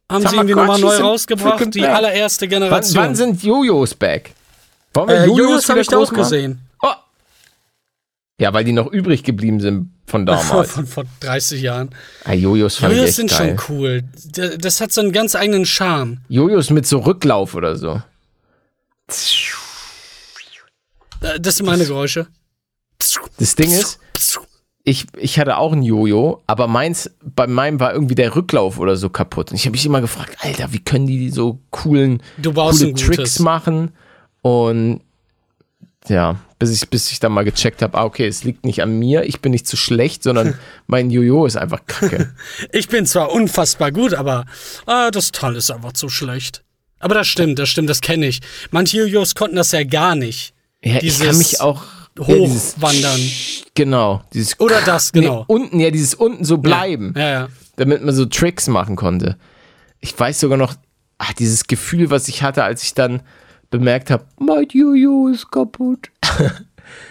Haben 0.09 0.25
sie 0.27 0.35
irgendwie 0.35 0.55
nochmal 0.55 0.79
neu 0.79 0.95
rausgebracht. 0.97 1.73
Die 1.73 1.81
back. 1.81 1.89
allererste 1.89 2.45
Wann, 2.45 2.49
Generation. 2.49 3.03
wann 3.03 3.15
sind 3.15 3.43
Jojos 3.43 3.93
back? 3.93 4.33
Wollen 4.93 5.09
wir 5.09 5.15
äh, 5.21 5.25
Jojos 5.25 5.67
habe 5.69 5.81
ich 5.81 5.87
da 5.87 5.97
auch 5.97 6.03
machen? 6.11 6.15
gesehen. 6.17 6.59
Oh. 6.81 6.87
Ja, 8.39 8.53
weil 8.53 8.63
die 8.63 8.71
noch 8.71 8.87
übrig 8.91 9.23
geblieben 9.23 9.59
sind 9.59 9.91
von 10.05 10.25
damals. 10.25 10.71
Von 10.71 10.87
vor 10.87 11.03
30 11.19 11.61
Jahren. 11.61 11.89
ah, 12.23 12.33
Jojos 12.33 12.77
fand 12.77 12.93
Jojos 12.95 13.15
sind 13.17 13.29
geil. 13.31 13.57
schon 13.59 13.75
cool. 13.77 14.03
Das 14.59 14.79
hat 14.79 14.91
so 14.93 15.01
einen 15.01 15.11
ganz 15.11 15.35
eigenen 15.35 15.65
Charme. 15.65 16.19
Jojos 16.29 16.69
mit 16.69 16.87
so 16.87 16.99
Rücklauf 16.99 17.53
oder 17.55 17.75
so. 17.75 18.01
Äh, 21.21 21.39
Das 21.39 21.55
sind 21.55 21.65
meine 21.65 21.85
Geräusche. 21.85 22.27
Das 23.39 23.55
Ding 23.55 23.71
ist, 23.71 23.99
ich, 24.87 25.05
ich 25.17 25.37
hatte 25.37 25.57
auch 25.57 25.73
ein 25.73 25.83
Jojo, 25.83 26.41
aber 26.47 26.67
meins, 26.67 27.11
bei 27.21 27.45
meinem 27.45 27.81
war 27.81 27.91
irgendwie 27.91 28.15
der 28.15 28.37
Rücklauf 28.37 28.79
oder 28.79 28.95
so 28.95 29.09
kaputt. 29.09 29.51
Und 29.51 29.57
ich 29.57 29.65
habe 29.65 29.73
mich 29.73 29.85
immer 29.85 29.99
gefragt, 29.99 30.37
Alter, 30.39 30.71
wie 30.71 30.79
können 30.79 31.05
die 31.05 31.29
so 31.29 31.59
coolen 31.71 32.23
coole 32.41 32.93
Tricks 32.93 33.39
machen? 33.39 33.91
Und 34.41 35.01
ja, 36.07 36.37
bis 36.57 36.71
ich, 36.71 36.89
bis 36.89 37.11
ich 37.11 37.19
dann 37.19 37.33
mal 37.33 37.43
gecheckt 37.43 37.81
habe, 37.81 37.97
ah, 37.97 38.05
okay, 38.05 38.27
es 38.27 38.45
liegt 38.45 38.63
nicht 38.63 38.81
an 38.81 38.97
mir, 38.97 39.23
ich 39.23 39.41
bin 39.41 39.51
nicht 39.51 39.67
zu 39.67 39.75
schlecht, 39.75 40.23
sondern 40.23 40.57
mein 40.87 41.09
Jojo 41.09 41.45
ist 41.45 41.57
einfach 41.57 41.85
kacke. 41.85 42.33
Ich 42.71 42.87
bin 42.87 43.05
zwar 43.05 43.33
unfassbar 43.33 43.91
gut, 43.91 44.13
aber 44.13 44.45
ah, 44.85 45.11
das 45.11 45.33
Teil 45.33 45.57
ist 45.57 45.69
einfach 45.69 45.91
zu 45.91 46.07
schlecht. 46.07 46.63
Aber 46.99 47.13
das 47.13 47.27
stimmt, 47.27 47.59
das 47.59 47.67
stimmt, 47.67 47.89
das 47.89 47.99
kenne 47.99 48.25
ich. 48.25 48.39
Manche 48.71 48.99
Jojos 48.99 49.35
konnten 49.35 49.57
das 49.57 49.73
ja 49.73 49.83
gar 49.83 50.15
nicht. 50.15 50.53
Ja, 50.81 50.93
ich 50.95 50.99
Dieses 51.01 51.27
kann 51.27 51.37
mich 51.37 51.59
auch 51.59 51.83
ja, 52.17 52.25
Hochwandern. 52.25 53.19
Genau, 53.75 54.21
dieses 54.33 54.59
Oder 54.59 54.81
das, 54.81 55.11
genau. 55.11 55.39
Nee, 55.39 55.45
unten, 55.47 55.79
ja, 55.79 55.91
dieses 55.91 56.15
unten 56.15 56.43
so 56.43 56.57
bleiben. 56.57 57.13
Ja, 57.15 57.29
ja. 57.29 57.47
damit 57.75 58.03
man 58.03 58.13
so 58.15 58.25
Tricks 58.25 58.67
machen 58.67 58.95
konnte. 58.95 59.37
Ich 59.99 60.17
weiß 60.17 60.39
sogar 60.39 60.57
noch, 60.57 60.73
ach, 61.17 61.33
dieses 61.33 61.67
Gefühl, 61.67 62.09
was 62.09 62.27
ich 62.27 62.43
hatte, 62.43 62.63
als 62.63 62.83
ich 62.83 62.93
dann 62.93 63.21
bemerkt 63.69 64.09
habe, 64.09 64.25
mein 64.39 64.67
Jojo 64.71 65.27
ist 65.27 65.51
kaputt. 65.51 66.09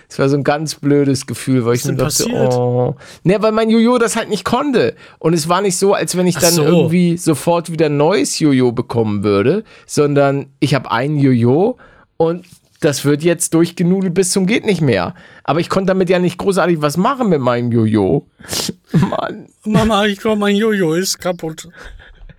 Es 0.09 0.19
war 0.19 0.29
so 0.29 0.37
ein 0.37 0.45
ganz 0.45 0.77
blödes 0.77 1.27
Gefühl, 1.27 1.65
weil 1.65 1.75
ich 1.75 1.85
mir 1.85 1.93
denn 1.93 1.99
dachte, 1.99 2.25
passiert? 2.25 2.55
oh. 2.55 2.97
Ne, 3.25 3.43
weil 3.43 3.53
mein 3.53 3.71
Jojo 3.71 3.99
das 3.99 4.17
halt 4.17 4.29
nicht 4.29 4.45
konnte. 4.45 4.95
Und 5.19 5.35
es 5.35 5.49
war 5.49 5.61
nicht 5.61 5.77
so, 5.77 5.95
als 5.95 6.17
wenn 6.17 6.27
ich 6.27 6.37
Ach 6.39 6.43
dann 6.43 6.55
so. 6.55 6.63
irgendwie 6.63 7.17
sofort 7.17 7.71
wieder 7.71 7.87
ein 7.87 7.97
neues 7.97 8.39
Jojo 8.39 8.73
bekommen 8.73 9.25
würde, 9.25 9.65
sondern 9.85 10.47
ich 10.61 10.75
habe 10.75 10.91
ein 10.91 11.19
Jojo 11.19 11.77
und 12.17 12.47
das 12.81 13.05
wird 13.05 13.22
jetzt 13.22 13.55
durchgenudelt 13.55 14.14
bis 14.14 14.33
zum 14.33 14.47
geht 14.47 14.64
nicht 14.66 14.81
mehr. 14.81 15.14
Aber 15.45 15.61
ich 15.61 15.68
konnte 15.68 15.89
damit 15.89 16.11
ja 16.11 16.18
nicht 16.18 16.39
großartig 16.39 16.83
was 16.83 16.97
machen 16.97 17.29
mit 17.29 17.41
meinem 17.41 17.72
Jojo. 17.72 18.27
Mann. 18.93 19.49
Mama, 19.64 20.07
ich 20.07 20.18
glaube, 20.18 20.39
mein 20.39 20.57
Jojo 20.57 20.95
ist 20.95 21.18
kaputt. 21.18 21.68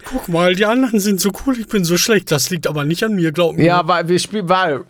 Guck 0.05 0.29
mal, 0.29 0.55
die 0.55 0.65
anderen 0.65 0.99
sind 0.99 1.19
so 1.19 1.31
cool, 1.45 1.59
ich 1.59 1.67
bin 1.67 1.83
so 1.83 1.97
schlecht. 1.97 2.31
Das 2.31 2.49
liegt 2.49 2.67
aber 2.67 2.85
nicht 2.85 3.03
an 3.03 3.15
mir, 3.15 3.31
glaub 3.31 3.57
mir. 3.57 3.65
Ja, 3.65 3.87
weil 3.87 4.07
wir 4.07 4.19
spielen, 4.19 4.47
weil 4.47 4.85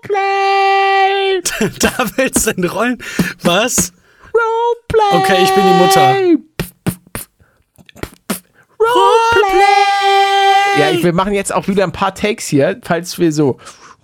Roleplay! 0.00 1.42
da 1.80 1.92
willst 2.16 2.46
du 2.46 2.54
denn 2.54 2.64
rollen. 2.64 2.98
Was? 3.42 3.92
Roleplay! 4.32 5.18
Okay, 5.20 5.42
ich 5.42 5.50
bin 5.54 5.64
die 5.64 5.74
Mutter. 5.74 6.14
Roleplay! 8.80 9.78
Ja, 10.78 10.90
ich, 10.92 11.02
wir 11.02 11.12
machen 11.12 11.34
jetzt 11.34 11.52
auch 11.52 11.68
wieder 11.68 11.84
ein 11.84 11.92
paar 11.92 12.14
Takes 12.14 12.46
hier, 12.46 12.80
falls 12.82 13.18
wir 13.18 13.32
so 13.32 13.58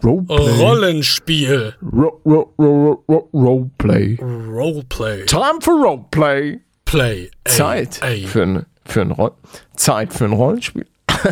Roleplay. 0.05 0.59
Rollenspiel. 0.61 1.75
Ro 1.83 2.21
ro 2.27 2.53
ro 2.59 3.05
ro 3.09 3.29
Roleplay. 3.33 4.19
Roleplay. 4.21 5.25
Time 5.27 5.61
for 5.61 5.75
Roleplay. 5.75 6.61
Play. 6.85 7.31
Ey, 7.45 7.53
Zeit 7.53 8.01
Ey. 8.03 8.27
für 8.27 8.43
ein, 8.43 8.67
für 8.85 9.01
ein 9.01 9.11
Roll 9.13 9.33
Zeit 9.77 10.13
für 10.13 10.25
ein 10.27 10.33
Rollenspiel. 10.33 10.87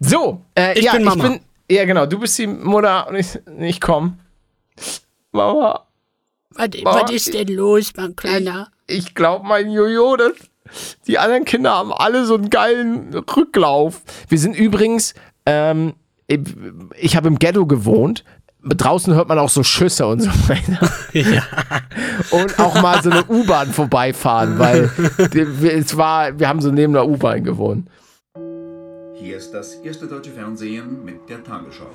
So, 0.00 0.42
äh, 0.54 0.78
Ich 0.78 0.84
ja, 0.84 0.92
bin 0.92 1.00
ich 1.02 1.06
Mama. 1.06 1.22
bin, 1.28 1.40
ja 1.70 1.84
genau, 1.84 2.06
du 2.06 2.18
bist 2.18 2.38
die 2.38 2.46
Mutter 2.46 3.08
und 3.08 3.16
ich, 3.16 3.38
ich 3.60 3.80
komm. 3.80 4.18
Mama, 5.32 5.86
Was, 6.50 6.68
Mama, 6.82 7.02
was 7.02 7.10
ist 7.10 7.34
denn 7.34 7.48
los, 7.48 7.92
mein 7.96 8.14
Kleiner? 8.14 8.70
ich 8.86 9.14
glaube, 9.14 9.46
mein 9.46 9.70
Jojo, 9.70 10.16
das, 10.16 10.32
die 11.06 11.18
anderen 11.18 11.44
Kinder 11.44 11.72
haben 11.72 11.92
alle 11.92 12.24
so 12.24 12.34
einen 12.34 12.50
geilen 12.50 13.14
Rücklauf. 13.14 14.02
Wir 14.28 14.38
sind 14.38 14.56
übrigens, 14.56 15.14
ähm, 15.46 15.94
ich, 16.96 17.16
habe 17.16 17.28
im 17.28 17.38
Ghetto 17.38 17.66
gewohnt. 17.66 18.24
Draußen 18.62 19.14
hört 19.14 19.28
man 19.28 19.38
auch 19.38 19.50
so 19.50 19.62
Schüsse 19.62 20.06
und 20.06 20.20
so 20.20 20.30
weiter. 20.48 20.90
Und 22.30 22.58
auch 22.58 22.80
mal 22.80 23.02
so 23.02 23.10
eine 23.10 23.24
U-Bahn 23.26 23.70
vorbeifahren, 23.70 24.58
weil 24.58 24.90
es 25.62 25.96
war, 25.98 26.38
wir 26.38 26.48
haben 26.48 26.62
so 26.62 26.70
neben 26.70 26.94
der 26.94 27.06
U-Bahn 27.06 27.44
gewohnt. 27.44 27.88
Hier 29.14 29.36
ist 29.36 29.52
das 29.52 29.74
erste 29.74 30.06
deutsche 30.06 30.30
Fernsehen 30.30 31.04
mit 31.04 31.28
der 31.28 31.44
Tagesschau. 31.44 31.90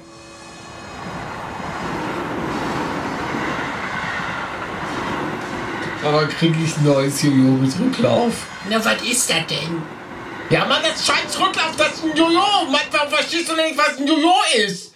Aber 6.03 6.25
kriege 6.27 6.55
ich 6.63 6.77
ein 6.77 6.85
neues 6.85 7.21
Jojo 7.21 7.57
mit 7.57 7.77
Rücklauf? 7.77 8.47
Na, 8.69 8.83
was 8.83 9.01
ist 9.03 9.29
das 9.29 9.47
denn? 9.47 9.81
Ja, 10.49 10.65
Mann, 10.65 10.81
das 10.83 11.05
scheiß 11.05 11.39
Rücklauf, 11.39 11.75
das 11.77 11.93
ist 11.93 12.03
ein 12.03 12.15
Jojo. 12.15 12.65
Mann, 12.69 12.81
warum 12.91 13.09
verstehst 13.09 13.49
du 13.49 13.55
nicht, 13.55 13.77
was 13.77 13.97
ein 13.97 14.07
Jojo 14.07 14.33
ist? 14.65 14.93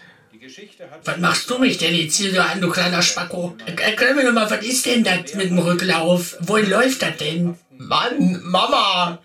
Was 1.06 1.18
machst 1.18 1.50
du 1.50 1.58
mich 1.58 1.78
denn 1.78 1.96
jetzt 1.96 2.16
hier 2.18 2.34
so 2.34 2.42
an, 2.42 2.60
du 2.60 2.70
kleiner 2.70 3.02
Spacko? 3.02 3.56
Er- 3.66 3.80
Erklär 3.86 4.14
mir 4.14 4.26
doch 4.26 4.34
mal, 4.34 4.50
was 4.50 4.64
ist 4.64 4.86
denn 4.86 5.04
das 5.04 5.34
mit 5.36 5.50
dem 5.50 5.60
Rücklauf? 5.60 6.36
Wohin 6.42 6.70
läuft 6.70 7.02
das 7.02 7.18
denn? 7.18 7.58
Mann, 7.78 8.40
Mama, 8.44 9.20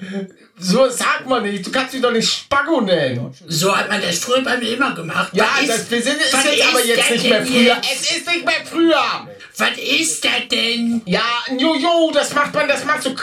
so 0.58 0.88
sagt 0.88 1.26
man 1.28 1.42
nicht. 1.42 1.66
Du 1.66 1.70
kannst 1.70 1.92
mich 1.92 2.02
doch 2.02 2.12
nicht 2.12 2.30
Spacko 2.32 2.80
nennen. 2.80 3.34
So 3.46 3.76
hat 3.76 3.88
man 3.88 4.00
das 4.00 4.18
früher 4.20 4.42
bei 4.42 4.56
mir 4.56 4.74
immer 4.76 4.94
gemacht. 4.94 5.30
Ja, 5.32 5.48
was 5.60 5.66
das, 5.66 5.90
wir 5.90 6.02
sind 6.02 6.18
es 6.20 6.32
was 6.32 6.44
jetzt 6.44 6.68
aber 6.68 6.80
ist 6.80 6.86
jetzt 6.88 6.98
das 7.00 7.10
nicht 7.10 7.28
mehr 7.28 7.46
früher. 7.46 7.60
jetzt? 7.62 7.88
Es 7.92 8.16
ist 8.16 8.26
nicht 8.26 8.44
mehr 8.46 8.64
früher. 8.64 9.28
Was 9.58 9.70
ist 9.76 10.24
das 10.24 10.48
denn? 10.50 11.02
Ja, 11.04 11.22
ein 11.48 11.58
Jojo, 11.58 12.10
das 12.12 12.32
macht 12.34 12.54
man, 12.54 12.66
das 12.68 12.84
macht 12.84 13.02
so. 13.02 13.14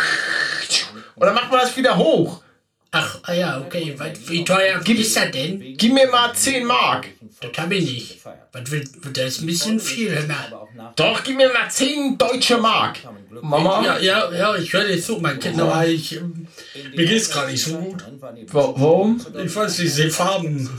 Und 1.16 1.26
dann 1.26 1.36
macht 1.36 1.52
man 1.52 1.62
das 1.62 1.76
wieder 1.78 1.98
hoch. 1.98 2.42
Ach, 2.92 3.20
ah 3.24 3.34
ja, 3.34 3.60
okay. 3.60 3.94
Wie 4.28 4.46
teuer 4.46 4.80
ist 4.88 5.16
das 5.18 5.32
denn? 5.32 5.76
Gib 5.78 5.94
mir 5.94 6.08
mal 6.10 6.34
10 6.34 6.66
Mark. 6.66 7.08
Das 7.42 7.52
hab 7.58 7.70
ich 7.72 7.84
nicht. 7.84 8.20
Was 8.54 8.72
will, 8.72 8.90
das 9.12 9.26
ist 9.26 9.42
ein 9.42 9.46
bisschen 9.48 9.80
viel, 9.82 10.12
hör. 10.16 10.92
Doch, 10.96 11.22
gib 11.24 11.36
mir 11.36 11.52
mal 11.52 11.70
10 11.70 12.18
deutsche 12.18 12.58
Mark. 12.58 13.00
Mama? 13.42 13.84
Ja, 13.84 13.98
ja, 14.00 14.32
ja, 14.32 14.56
ich 14.56 14.72
höre 14.72 14.86
dir 14.86 15.02
zu, 15.02 15.18
mein 15.18 15.40
Kind, 15.40 15.60
aber 15.60 15.86
ich, 15.86 16.18
mir 16.96 17.06
geht's 17.06 17.30
gerade 17.30 17.52
nicht 17.52 17.66
so 17.66 17.78
gut. 17.78 18.02
Wa- 18.54 18.74
Warum? 18.78 19.20
Ich 19.46 19.54
weiß 19.54 19.78
nicht, 19.80 19.88
ich 19.88 19.94
sehe 19.94 20.10
Farben, 20.10 20.70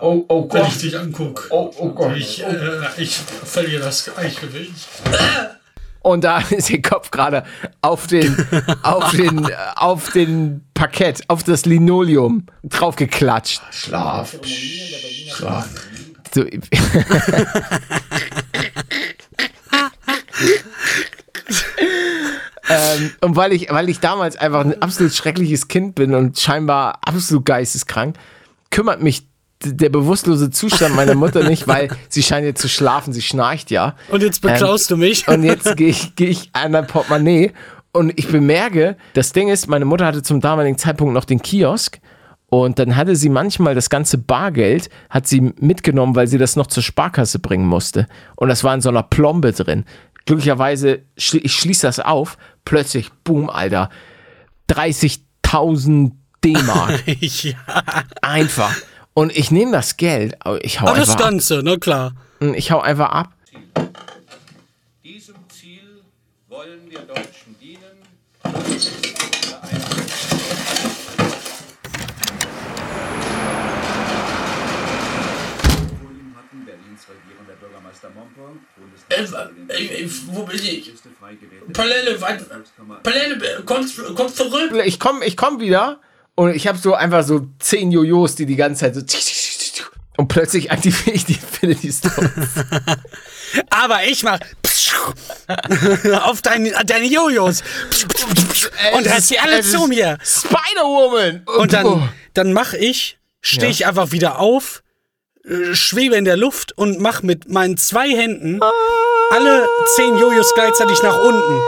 Oh, 0.00 0.24
oh 0.28 0.48
wenn 0.50 0.62
Gott. 0.62 0.68
ich 0.72 0.78
dich 0.78 0.98
angucke. 0.98 1.46
Oh, 1.50 1.70
oh 1.78 1.90
Gott. 1.90 2.16
Ich, 2.16 2.42
äh, 2.42 2.80
ich 2.96 3.14
verliere 3.14 3.82
das 3.84 4.06
Gleichgewicht. 4.06 4.72
Und 6.00 6.24
da 6.24 6.38
ist 6.50 6.70
ihr 6.70 6.82
Kopf 6.82 7.10
gerade 7.10 7.44
auf 7.82 8.06
den, 8.06 8.36
auf 8.82 9.10
den, 9.12 9.48
auf 9.76 10.10
den 10.12 10.64
Parkett, 10.74 11.24
auf 11.28 11.42
das 11.42 11.66
Linoleum 11.66 12.46
draufgeklatscht. 12.64 13.62
Schlaf. 13.70 14.40
psch, 14.40 15.30
Schlaf. 15.34 15.68
So, 16.34 16.44
ähm, 16.44 16.60
und 23.22 23.34
weil 23.36 23.52
ich, 23.52 23.70
weil 23.70 23.88
ich 23.88 24.00
damals 24.00 24.36
einfach 24.36 24.60
ein 24.60 24.82
absolut 24.82 25.14
schreckliches 25.14 25.68
Kind 25.68 25.94
bin 25.94 26.14
und 26.14 26.38
scheinbar 26.38 26.98
absolut 27.00 27.46
geisteskrank, 27.46 28.16
kümmert 28.70 29.02
mich 29.02 29.27
der 29.64 29.88
bewusstlose 29.88 30.50
Zustand 30.50 30.94
meiner 30.94 31.14
Mutter 31.14 31.48
nicht, 31.48 31.66
weil 31.66 31.88
sie 32.08 32.22
scheint 32.22 32.44
jetzt 32.46 32.60
zu 32.60 32.68
schlafen, 32.68 33.12
sie 33.12 33.22
schnarcht 33.22 33.70
ja. 33.70 33.96
Und 34.08 34.22
jetzt 34.22 34.40
beklaust 34.40 34.90
du 34.90 34.96
mich. 34.96 35.26
Und 35.26 35.42
jetzt 35.42 35.76
gehe 35.76 35.88
ich, 35.88 36.14
geh 36.14 36.28
ich 36.28 36.50
an 36.52 36.74
ein 36.74 36.86
Portemonnaie 36.86 37.52
und 37.92 38.12
ich 38.16 38.28
bemerke, 38.28 38.96
das 39.14 39.32
Ding 39.32 39.48
ist, 39.48 39.66
meine 39.68 39.84
Mutter 39.84 40.06
hatte 40.06 40.22
zum 40.22 40.40
damaligen 40.40 40.78
Zeitpunkt 40.78 41.14
noch 41.14 41.24
den 41.24 41.42
Kiosk 41.42 41.98
und 42.50 42.78
dann 42.78 42.96
hatte 42.96 43.16
sie 43.16 43.28
manchmal 43.28 43.74
das 43.74 43.90
ganze 43.90 44.18
Bargeld, 44.18 44.88
hat 45.10 45.26
sie 45.26 45.52
mitgenommen, 45.60 46.14
weil 46.14 46.28
sie 46.28 46.38
das 46.38 46.56
noch 46.56 46.68
zur 46.68 46.82
Sparkasse 46.82 47.38
bringen 47.38 47.66
musste. 47.66 48.06
Und 48.36 48.48
das 48.48 48.64
war 48.64 48.74
in 48.74 48.80
so 48.80 48.88
einer 48.88 49.02
Plombe 49.02 49.52
drin. 49.52 49.84
Glücklicherweise, 50.24 51.00
schli 51.16 51.40
ich 51.40 51.52
schließe 51.52 51.86
das 51.86 52.00
auf, 52.00 52.38
plötzlich, 52.64 53.10
boom, 53.24 53.50
Alter, 53.50 53.90
30.000 54.70 56.12
D-Mark. 56.44 57.02
ja. 57.20 57.54
Einfach. 58.22 58.74
Und 59.18 59.36
ich 59.36 59.50
nehme 59.50 59.72
das 59.72 59.96
Geld, 59.96 60.36
aber 60.46 60.64
ich 60.64 60.80
hau 60.80 60.86
das 60.86 60.98
einfach 60.98 61.14
ab. 61.14 61.18
Ganze, 61.18 61.60
na 61.64 61.76
klar. 61.76 62.12
Ich 62.54 62.70
hau 62.70 62.78
einfach 62.78 63.10
ab. 63.10 63.32
Diesem 65.02 65.34
Ziel 65.48 66.04
wollen 66.48 66.88
wir 66.88 67.00
Deutschen 67.00 67.56
dienen. 67.60 67.98
Bundespräsident 78.76 79.70
Äh, 79.70 80.02
äh, 80.04 80.08
wo 80.26 80.42
bin 80.44 80.56
ich? 80.56 80.92
Palelle, 81.72 82.20
weit- 82.20 82.40
Volkskammer- 82.42 83.02
Palelle, 83.02 83.62
komm, 83.64 83.86
komm 84.14 84.28
zurück. 84.28 84.72
Ich 84.84 85.00
komm, 85.00 85.22
ich 85.22 85.36
komm 85.36 85.60
wieder 85.60 86.00
und 86.38 86.54
ich 86.54 86.68
habe 86.68 86.78
so 86.78 86.94
einfach 86.94 87.24
so 87.24 87.48
zehn 87.58 87.90
Jojos, 87.90 88.36
die 88.36 88.46
die 88.46 88.54
ganze 88.54 88.92
Zeit 88.92 88.94
so 88.94 89.02
und 90.18 90.28
plötzlich 90.28 90.70
aktiviere 90.70 91.16
ich 91.16 91.24
die 91.24 91.34
Infinity 91.34 91.92
Stone. 91.92 92.32
Aber 93.70 94.04
ich 94.04 94.22
mach 94.22 94.38
auf 96.22 96.42
deine, 96.42 96.70
deine 96.84 97.06
Jojos 97.06 97.62
und 98.94 99.08
hast 99.08 99.28
sie 99.28 99.38
alle 99.38 99.62
zu 99.62 99.88
mir. 99.88 100.18
Spider-Woman! 100.24 101.42
Und 101.46 101.60
oh. 101.60 101.66
dann, 101.66 102.08
dann 102.34 102.52
mach 102.52 102.72
ich, 102.72 103.18
stehe 103.40 103.68
Ja. 103.68 103.70
ich 103.70 103.86
einfach 103.86 104.12
wieder 104.12 104.38
auf, 104.38 104.84
äh, 105.44 105.74
schwebe 105.74 106.14
in 106.14 106.24
der 106.24 106.36
Luft 106.36 106.70
und 106.76 107.00
mach 107.00 107.22
mit 107.22 107.48
meinen 107.48 107.76
zwei 107.76 108.08
Händen 108.10 108.60
alle 109.30 109.66
zehn 109.96 110.16
Jojos 110.16 110.54
gleichzeitig 110.54 111.02
nach 111.02 111.18
unten. 111.18 111.60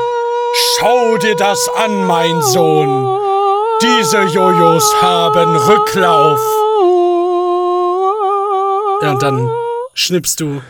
Schau 0.78 1.18
dir 1.18 1.34
das 1.34 1.68
an, 1.76 2.06
mein 2.06 2.40
Sohn. 2.42 3.29
Diese 3.82 4.22
Jojos 4.24 4.94
haben 5.00 5.56
Rücklauf. 5.56 6.38
Ja, 9.02 9.12
und 9.12 9.22
dann 9.22 9.50
schnippst 9.94 10.40
du. 10.40 10.60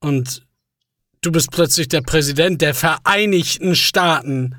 Und 0.00 0.46
du 1.22 1.32
bist 1.32 1.50
plötzlich 1.50 1.88
der 1.88 2.02
Präsident 2.02 2.62
der 2.62 2.74
Vereinigten 2.74 3.74
Staaten. 3.74 4.54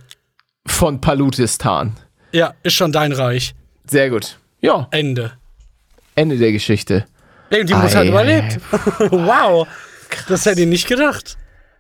Von 0.68 1.00
Palutistan. 1.00 1.96
Ja, 2.34 2.54
ist 2.64 2.74
schon 2.74 2.92
dein 2.92 3.14
Reich. 3.14 3.56
Sehr 3.90 4.10
gut. 4.10 4.38
Ja, 4.60 4.88
Ende. 4.92 5.32
Ende 6.16 6.38
der 6.38 6.52
Geschichte. 6.52 7.06
Ey, 7.52 7.64
die 7.64 7.74
Mutter 7.74 8.00
hat 8.00 8.06
Ei, 8.06 8.08
überlebt. 8.10 8.60
wow. 9.12 9.66
Das 10.28 10.46
hätte 10.46 10.62
ich 10.62 10.68
nicht 10.68 10.88
gedacht. 10.88 11.38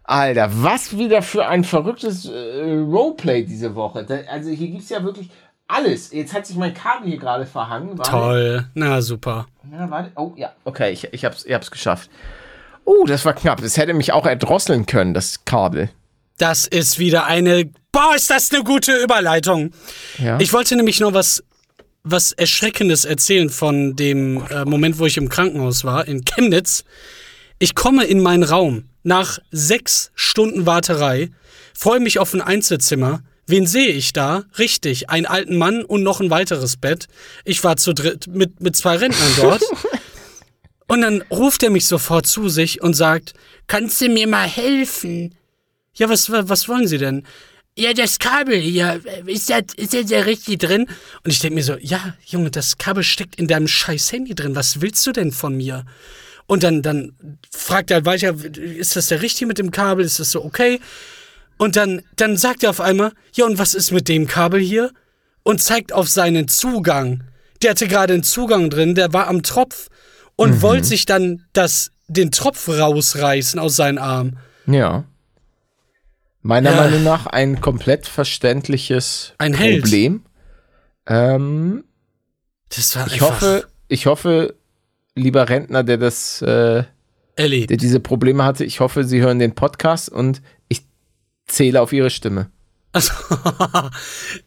Alter, 0.07 0.49
was 0.51 0.97
wieder 0.97 1.21
für 1.21 1.47
ein 1.47 1.63
verrücktes 1.63 2.25
äh, 2.25 2.73
Roleplay 2.73 3.43
diese 3.43 3.73
Woche. 3.75 4.03
Da, 4.03 4.19
also 4.31 4.49
hier 4.49 4.67
gibt's 4.67 4.89
ja 4.89 5.03
wirklich 5.03 5.29
alles. 5.67 6.11
Jetzt 6.11 6.33
hat 6.33 6.45
sich 6.45 6.55
mein 6.57 6.73
Kabel 6.73 7.09
hier 7.09 7.17
gerade 7.17 7.45
verhangen. 7.45 7.97
Warte. 7.97 8.11
Toll. 8.11 8.65
Na, 8.75 9.01
super. 9.01 9.47
Ja, 9.71 9.89
warte. 9.89 10.11
Oh, 10.15 10.33
ja. 10.35 10.53
Okay, 10.63 10.91
ich, 10.91 11.11
ich, 11.11 11.25
hab's, 11.25 11.43
ich 11.45 11.53
hab's 11.53 11.71
geschafft. 11.71 12.09
Oh, 12.83 13.05
das 13.07 13.25
war 13.25 13.33
knapp. 13.33 13.61
Es 13.63 13.77
hätte 13.77 13.95
mich 13.95 14.13
auch 14.13 14.27
erdrosseln 14.27 14.85
können, 14.85 15.15
das 15.15 15.43
Kabel. 15.45 15.89
Das 16.37 16.67
ist 16.67 16.99
wieder 16.99 17.25
eine. 17.25 17.71
Boah, 17.91 18.13
ist 18.15 18.29
das 18.29 18.51
eine 18.51 18.63
gute 18.63 18.95
Überleitung. 19.01 19.71
Ja. 20.19 20.39
Ich 20.39 20.53
wollte 20.53 20.75
nämlich 20.75 20.99
noch 20.99 21.13
was, 21.13 21.43
was 22.03 22.31
Erschreckendes 22.33 23.05
erzählen 23.05 23.49
von 23.49 23.95
dem 23.95 24.45
äh, 24.51 24.65
Moment, 24.65 24.99
wo 24.99 25.05
ich 25.05 25.17
im 25.17 25.29
Krankenhaus 25.29 25.83
war, 25.83 26.07
in 26.07 26.25
Chemnitz. 26.25 26.83
Ich 27.59 27.75
komme 27.75 28.05
in 28.05 28.21
meinen 28.21 28.43
Raum 28.43 28.85
nach 29.03 29.39
sechs 29.51 30.11
Stunden 30.15 30.65
Warterei, 30.65 31.29
freue 31.73 31.99
mich 31.99 32.19
auf 32.19 32.33
ein 32.33 32.41
Einzelzimmer. 32.41 33.21
Wen 33.47 33.67
sehe 33.67 33.89
ich 33.89 34.11
da? 34.11 34.43
Richtig, 34.57 35.09
einen 35.09 35.27
alten 35.27 35.57
Mann 35.57 35.83
und 35.83 36.01
noch 36.03 36.19
ein 36.19 36.31
weiteres 36.31 36.77
Bett. 36.77 37.07
Ich 37.43 37.63
war 37.63 37.77
zu 37.77 37.93
dritt 37.93 38.27
mit, 38.27 38.59
mit 38.59 38.75
zwei 38.75 38.95
Rentnern 38.97 39.33
dort. 39.37 39.63
und 40.87 41.01
dann 41.01 41.21
ruft 41.29 41.61
er 41.61 41.69
mich 41.69 41.85
sofort 41.85 42.25
zu 42.25 42.49
sich 42.49 42.81
und 42.81 42.95
sagt, 42.95 43.33
kannst 43.67 44.01
du 44.01 44.09
mir 44.09 44.27
mal 44.27 44.47
helfen? 44.47 45.35
Ja, 45.95 46.09
was, 46.09 46.31
wa- 46.31 46.43
was 46.47 46.67
wollen 46.67 46.87
Sie 46.87 46.97
denn? 46.97 47.23
Ja, 47.77 47.93
das 47.93 48.17
Kabel 48.19 48.57
hier, 48.59 49.01
ist 49.27 49.49
das, 49.49 49.63
ist 49.75 49.93
das 49.93 50.05
da 50.07 50.19
richtig 50.21 50.59
drin? 50.59 50.87
Und 51.23 51.31
ich 51.31 51.39
denke 51.39 51.55
mir 51.55 51.63
so, 51.63 51.75
ja, 51.79 52.15
Junge, 52.25 52.49
das 52.49 52.77
Kabel 52.77 53.03
steckt 53.03 53.35
in 53.35 53.47
deinem 53.47 53.67
scheiß 53.67 54.11
Handy 54.11 54.33
drin. 54.33 54.55
Was 54.55 54.81
willst 54.81 55.05
du 55.05 55.11
denn 55.11 55.31
von 55.31 55.55
mir? 55.55 55.85
Und 56.47 56.63
dann, 56.63 56.81
dann 56.81 57.13
fragt 57.51 57.89
er 57.91 57.95
halt 57.95 58.05
weiter, 58.05 58.35
ist 58.57 58.95
das 58.95 59.07
der 59.07 59.21
richtige 59.21 59.47
mit 59.47 59.57
dem 59.57 59.71
Kabel? 59.71 60.05
Ist 60.05 60.19
das 60.19 60.31
so 60.31 60.43
okay? 60.45 60.79
Und 61.57 61.75
dann, 61.75 62.01
dann 62.17 62.37
sagt 62.37 62.63
er 62.63 62.69
auf 62.69 62.81
einmal, 62.81 63.13
ja, 63.33 63.45
und 63.45 63.57
was 63.57 63.73
ist 63.73 63.91
mit 63.91 64.07
dem 64.07 64.27
Kabel 64.27 64.59
hier? 64.59 64.91
Und 65.43 65.61
zeigt 65.61 65.93
auf 65.93 66.09
seinen 66.09 66.47
Zugang. 66.47 67.23
Der 67.61 67.71
hatte 67.71 67.87
gerade 67.87 68.13
einen 68.13 68.23
Zugang 68.23 68.69
drin, 68.69 68.95
der 68.95 69.13
war 69.13 69.27
am 69.27 69.41
Tropf 69.41 69.87
und 70.35 70.61
wollte 70.61 70.85
sich 70.85 71.05
dann 71.05 71.45
das, 71.53 71.91
den 72.07 72.31
Tropf 72.31 72.67
rausreißen 72.67 73.59
aus 73.59 73.75
seinen 73.75 73.97
Arm. 73.97 74.37
Ja. 74.67 75.05
Meiner 76.41 76.71
Ja. 76.71 76.77
Meinung 76.77 77.03
nach 77.03 77.25
ein 77.27 77.61
komplett 77.61 78.05
verständliches 78.07 79.33
Ein. 79.37 79.53
Problem. 79.53 80.25
Ähm, 81.07 81.85
Das 82.69 82.95
war 82.95 83.07
ich 83.07 83.13
einfach 83.13 83.29
hoffe, 83.29 83.67
ich 83.87 84.05
hoffe, 84.05 84.55
lieber 85.15 85.49
Rentner, 85.49 85.83
der 85.83 85.97
das, 85.97 86.41
äh, 86.41 86.83
Ellie. 87.35 87.67
der 87.67 87.77
diese 87.77 87.99
Probleme 87.99 88.43
hatte, 88.43 88.65
ich 88.65 88.79
hoffe, 88.79 89.03
Sie 89.03 89.21
hören 89.21 89.39
den 89.39 89.55
Podcast 89.55 90.09
und 90.09 90.41
ich 90.67 90.83
zähle 91.47 91.81
auf 91.81 91.93
Ihre 91.93 92.09
Stimme. 92.09 92.51
Also, 92.91 93.11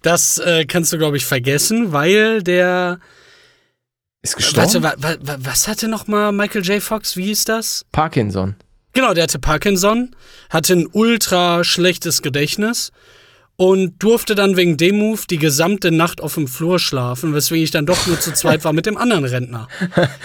das 0.03 0.39
äh, 0.39 0.65
kannst 0.65 0.93
du, 0.93 0.99
glaube 0.99 1.17
ich, 1.17 1.27
vergessen, 1.27 1.93
weil 1.93 2.43
der. 2.43 3.01
Ist 4.23 4.37
gestorben? 4.37 4.83
Warte, 4.83 5.03
wa, 5.03 5.09
wa, 5.09 5.17
wa, 5.21 5.37
was 5.41 5.69
hatte 5.69 5.89
noch 5.89 6.07
mal 6.07 6.33
Michael 6.33 6.65
J. 6.65 6.83
Fox? 6.83 7.17
Wie 7.17 7.25
hieß 7.25 7.45
das? 7.45 7.85
Parkinson. 7.93 8.57
Genau, 8.95 9.15
der 9.15 9.25
hatte 9.25 9.39
Parkinson, 9.39 10.17
hatte 10.51 10.73
ein 10.73 10.89
ultra 10.91 11.63
schlechtes 11.63 12.23
Gedächtnis 12.23 12.91
und 13.61 14.01
durfte 14.03 14.37
dann 14.37 14.57
wegen 14.57 14.77
dem 14.77 14.99
Move 14.99 15.23
die 15.29 15.37
gesamte 15.37 15.91
Nacht 15.91 16.21
auf 16.21 16.35
dem 16.35 16.47
Flur 16.47 16.79
schlafen, 16.79 17.35
weswegen 17.35 17.65
ich 17.65 17.73
dann 17.73 17.87
doch 17.87 18.07
nur 18.07 18.19
zu 18.21 18.33
zweit 18.33 18.65
war 18.65 18.73
mit 18.73 18.87
dem 18.87 18.97
anderen 18.97 19.25
Rentner. 19.25 19.67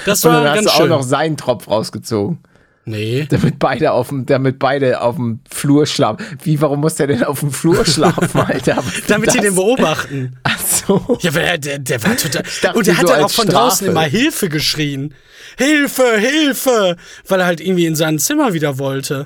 Das 0.06 0.24
Und 0.24 0.32
war 0.32 0.44
dann 0.44 0.50
hast 0.52 0.56
ganz 0.56 0.66
du 0.68 0.72
auch 0.74 0.78
schön. 0.82 0.90
noch 0.90 1.02
seinen 1.04 1.36
Tropf 1.36 1.68
rausgezogen. 1.68 2.38
nee. 2.86 3.26
Damit 3.28 3.58
beide 3.58 3.92
auf 3.94 4.10
dem, 4.10 4.28
damit 4.28 4.60
beide 4.60 5.02
auf 5.02 5.16
dem 5.16 5.40
Flur 5.52 5.88
schlafen. 5.88 6.24
Wie, 6.44 6.62
warum 6.62 6.82
muss 6.82 6.94
der 6.94 7.08
denn 7.08 7.24
auf 7.24 7.40
dem 7.40 7.52
Flur 7.52 7.84
schlafen, 7.88 8.40
Alter? 8.40 8.84
Damit 9.08 9.34
die 9.34 9.38
das? 9.38 9.48
den 9.48 9.56
beobachten. 9.56 10.38
Ach 10.44 10.60
so. 10.60 11.18
Ja, 11.22 11.32
der, 11.32 11.58
der, 11.58 11.80
der 11.80 12.04
war 12.04 12.16
total. 12.16 12.44
dachte, 12.62 12.78
Und 12.78 12.86
der 12.86 12.98
hat 13.00 13.08
so 13.08 13.14
dann 13.14 13.24
auch 13.24 13.32
von 13.32 13.48
draußen 13.48 13.88
Strafe. 13.88 13.92
immer 13.92 14.04
Hilfe 14.04 14.48
geschrien. 14.48 15.16
Hilfe, 15.58 16.18
Hilfe! 16.20 16.98
Weil 17.28 17.40
er 17.40 17.46
halt 17.48 17.62
irgendwie 17.62 17.88
in 17.88 17.96
sein 17.96 18.20
Zimmer 18.20 18.54
wieder 18.54 18.78
wollte. 18.78 19.26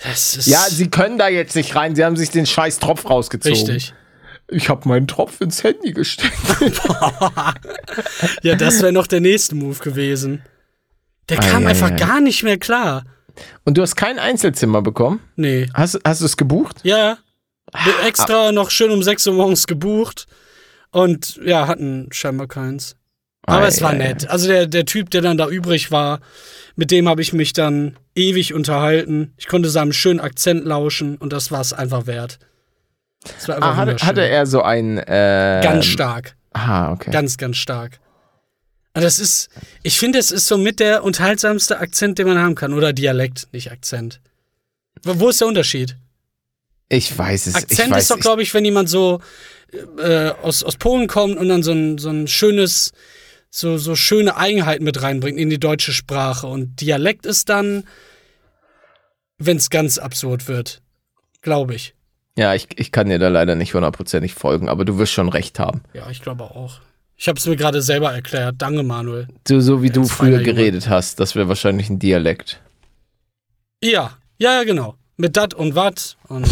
Ja, 0.00 0.62
sie 0.68 0.90
können 0.90 1.18
da 1.18 1.28
jetzt 1.28 1.56
nicht 1.56 1.74
rein. 1.74 1.96
Sie 1.96 2.04
haben 2.04 2.16
sich 2.16 2.30
den 2.30 2.46
scheiß 2.46 2.78
Tropf 2.78 3.08
rausgezogen. 3.08 3.58
Richtig. 3.58 3.94
Ich 4.50 4.68
habe 4.68 4.88
meinen 4.88 5.06
Tropf 5.06 5.40
ins 5.40 5.62
Handy 5.62 5.92
gesteckt. 5.92 6.34
Ja, 8.42 8.54
das 8.54 8.80
wäre 8.80 8.92
noch 8.92 9.06
der 9.06 9.20
nächste 9.20 9.54
Move 9.54 9.78
gewesen. 9.78 10.42
Der 11.28 11.38
kam 11.38 11.64
Ei, 11.64 11.66
ei, 11.66 11.70
einfach 11.70 11.90
ei. 11.90 11.96
gar 11.96 12.20
nicht 12.20 12.42
mehr 12.42 12.58
klar. 12.58 13.04
Und 13.64 13.76
du 13.76 13.82
hast 13.82 13.96
kein 13.96 14.18
Einzelzimmer 14.18 14.82
bekommen? 14.82 15.20
Nee. 15.36 15.68
Hast, 15.74 15.98
hast 16.04 16.20
du 16.20 16.24
es 16.24 16.36
gebucht? 16.36 16.80
Ja. 16.82 17.18
Bin 17.84 17.92
extra 18.06 18.52
noch 18.52 18.70
schön 18.70 18.90
um 18.90 19.02
6 19.02 19.26
Uhr 19.26 19.34
morgens 19.34 19.66
gebucht. 19.66 20.26
Und 20.90 21.38
ja, 21.44 21.66
hatten 21.66 22.08
scheinbar 22.12 22.46
keins. 22.46 22.96
Aber 23.42 23.64
Ei, 23.64 23.68
es 23.68 23.82
war 23.82 23.90
ei, 23.92 23.96
nett. 23.96 24.28
Also 24.28 24.48
der, 24.48 24.66
der 24.66 24.86
Typ, 24.86 25.10
der 25.10 25.20
dann 25.22 25.36
da 25.36 25.48
übrig 25.48 25.90
war, 25.90 26.20
mit 26.76 26.90
dem 26.90 27.08
habe 27.08 27.22
ich 27.22 27.32
mich 27.32 27.52
dann 27.52 27.96
ewig 28.18 28.52
unterhalten. 28.52 29.32
Ich 29.38 29.46
konnte 29.46 29.70
seinem 29.70 29.92
schönen 29.92 30.20
Akzent 30.20 30.64
lauschen 30.64 31.16
und 31.16 31.32
das 31.32 31.50
war 31.50 31.60
es 31.60 31.72
einfach 31.72 32.06
wert. 32.06 32.38
Das 33.22 33.48
war 33.48 33.56
einfach 33.56 33.70
Ah, 33.70 33.76
hatte, 33.76 34.06
hatte 34.06 34.28
er 34.28 34.46
so 34.46 34.62
ein. 34.62 34.98
Äh, 34.98 35.60
Ganz 35.62 35.86
stark. 35.86 36.36
Ah, 36.52 36.92
okay. 36.92 37.10
Ganz, 37.10 37.36
ganz 37.38 37.56
stark. 37.56 38.00
Und 38.94 39.02
das 39.02 39.18
ist, 39.18 39.48
ich 39.82 39.98
finde, 39.98 40.18
es 40.18 40.30
ist 40.30 40.46
so 40.46 40.58
mit 40.58 40.80
der 40.80 41.04
unterhaltsamste 41.04 41.78
Akzent, 41.78 42.18
den 42.18 42.26
man 42.26 42.38
haben 42.38 42.54
kann. 42.54 42.72
Oder 42.74 42.92
Dialekt, 42.92 43.46
nicht 43.52 43.70
Akzent. 43.70 44.20
Wo 45.04 45.28
ist 45.28 45.40
der 45.40 45.48
Unterschied? 45.48 45.96
ich 46.88 47.16
weiß 47.16 47.48
es. 47.48 47.54
Akzent 47.54 47.90
weiß, 47.90 48.02
ist 48.02 48.10
doch, 48.10 48.18
glaube 48.18 48.42
ich, 48.42 48.52
wenn 48.54 48.64
jemand 48.64 48.88
so 48.88 49.20
äh, 49.98 50.30
aus, 50.42 50.62
aus 50.64 50.76
Polen 50.76 51.06
kommt 51.06 51.36
und 51.36 51.48
dann 51.48 51.62
so 51.62 51.72
ein, 51.72 51.98
so 51.98 52.08
ein 52.08 52.26
schönes, 52.26 52.92
so, 53.58 53.78
so 53.78 53.94
schöne 53.94 54.36
Eigenheiten 54.36 54.84
mit 54.84 55.02
reinbringt 55.02 55.38
in 55.38 55.50
die 55.50 55.60
deutsche 55.60 55.92
Sprache. 55.92 56.46
Und 56.46 56.80
Dialekt 56.80 57.26
ist 57.26 57.48
dann, 57.48 57.84
wenn 59.38 59.56
es 59.56 59.70
ganz 59.70 59.98
absurd 59.98 60.48
wird. 60.48 60.82
Glaube 61.42 61.74
ich. 61.74 61.94
Ja, 62.36 62.54
ich, 62.54 62.68
ich 62.76 62.92
kann 62.92 63.08
dir 63.08 63.18
da 63.18 63.28
leider 63.28 63.54
nicht 63.56 63.74
hundertprozentig 63.74 64.34
folgen, 64.34 64.68
aber 64.68 64.84
du 64.84 64.98
wirst 64.98 65.12
schon 65.12 65.28
recht 65.28 65.58
haben. 65.58 65.82
Ja, 65.92 66.08
ich 66.08 66.22
glaube 66.22 66.44
auch. 66.44 66.80
Ich 67.16 67.26
habe 67.26 67.36
es 67.36 67.46
mir 67.46 67.56
gerade 67.56 67.82
selber 67.82 68.12
erklärt. 68.12 68.56
Danke, 68.58 68.84
Manuel. 68.84 69.26
So, 69.46 69.58
so 69.60 69.82
wie 69.82 69.90
du 69.90 70.04
früher 70.04 70.28
feiner 70.28 70.42
Junge. 70.42 70.54
geredet 70.54 70.88
hast, 70.88 71.18
das 71.18 71.34
wäre 71.34 71.48
wahrscheinlich 71.48 71.90
ein 71.90 71.98
Dialekt. 71.98 72.60
Ja, 73.82 74.16
ja, 74.38 74.54
ja, 74.54 74.62
genau. 74.62 74.94
Mit 75.16 75.36
dat 75.36 75.52
und 75.52 75.74
wat 75.74 76.16
und 76.28 76.46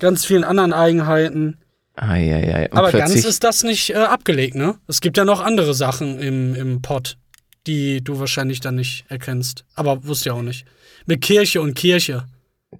ganz 0.00 0.26
vielen 0.26 0.44
anderen 0.44 0.74
Eigenheiten. 0.74 1.61
Eieiei. 1.94 2.70
Und 2.70 2.78
Aber 2.78 2.90
ganz 2.92 3.14
ist 3.14 3.44
das 3.44 3.62
nicht 3.64 3.90
äh, 3.90 3.94
abgelegt, 3.94 4.54
ne? 4.54 4.78
Es 4.88 5.00
gibt 5.00 5.16
ja 5.16 5.24
noch 5.24 5.40
andere 5.40 5.74
Sachen 5.74 6.18
im, 6.18 6.54
im 6.54 6.80
Pott, 6.82 7.18
die 7.66 8.02
du 8.02 8.18
wahrscheinlich 8.18 8.60
dann 8.60 8.76
nicht 8.76 9.04
erkennst. 9.08 9.64
Aber 9.74 10.04
wusste 10.06 10.30
ja 10.30 10.34
auch 10.34 10.42
nicht. 10.42 10.64
Mit 11.06 11.20
Kirche 11.20 11.60
und 11.60 11.74
Kirche. 11.74 12.26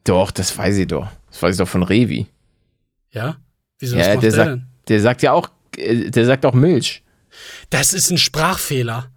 Doch, 0.05 0.31
das 0.31 0.57
weiß 0.57 0.79
ich 0.79 0.87
doch. 0.87 1.09
Das 1.31 1.43
weiß 1.43 1.55
ich 1.55 1.59
doch 1.59 1.69
von 1.69 1.83
Revi. 1.83 2.27
Ja? 3.11 3.37
Wieso 3.79 3.97
was 3.99 4.07
Ja, 4.07 4.15
macht 4.15 4.23
der 4.25 4.31
der, 4.31 4.37
sagt, 4.37 4.51
denn? 4.51 4.67
der 4.89 5.01
sagt 5.01 5.23
ja 5.23 5.33
auch, 5.33 5.49
äh, 5.77 6.11
der 6.11 6.25
sagt 6.25 6.47
auch 6.47 6.55
Milch. 6.55 7.03
Das 7.71 7.93
ist 7.93 8.11
ein 8.11 8.19
Sprachfehler. 8.19 9.11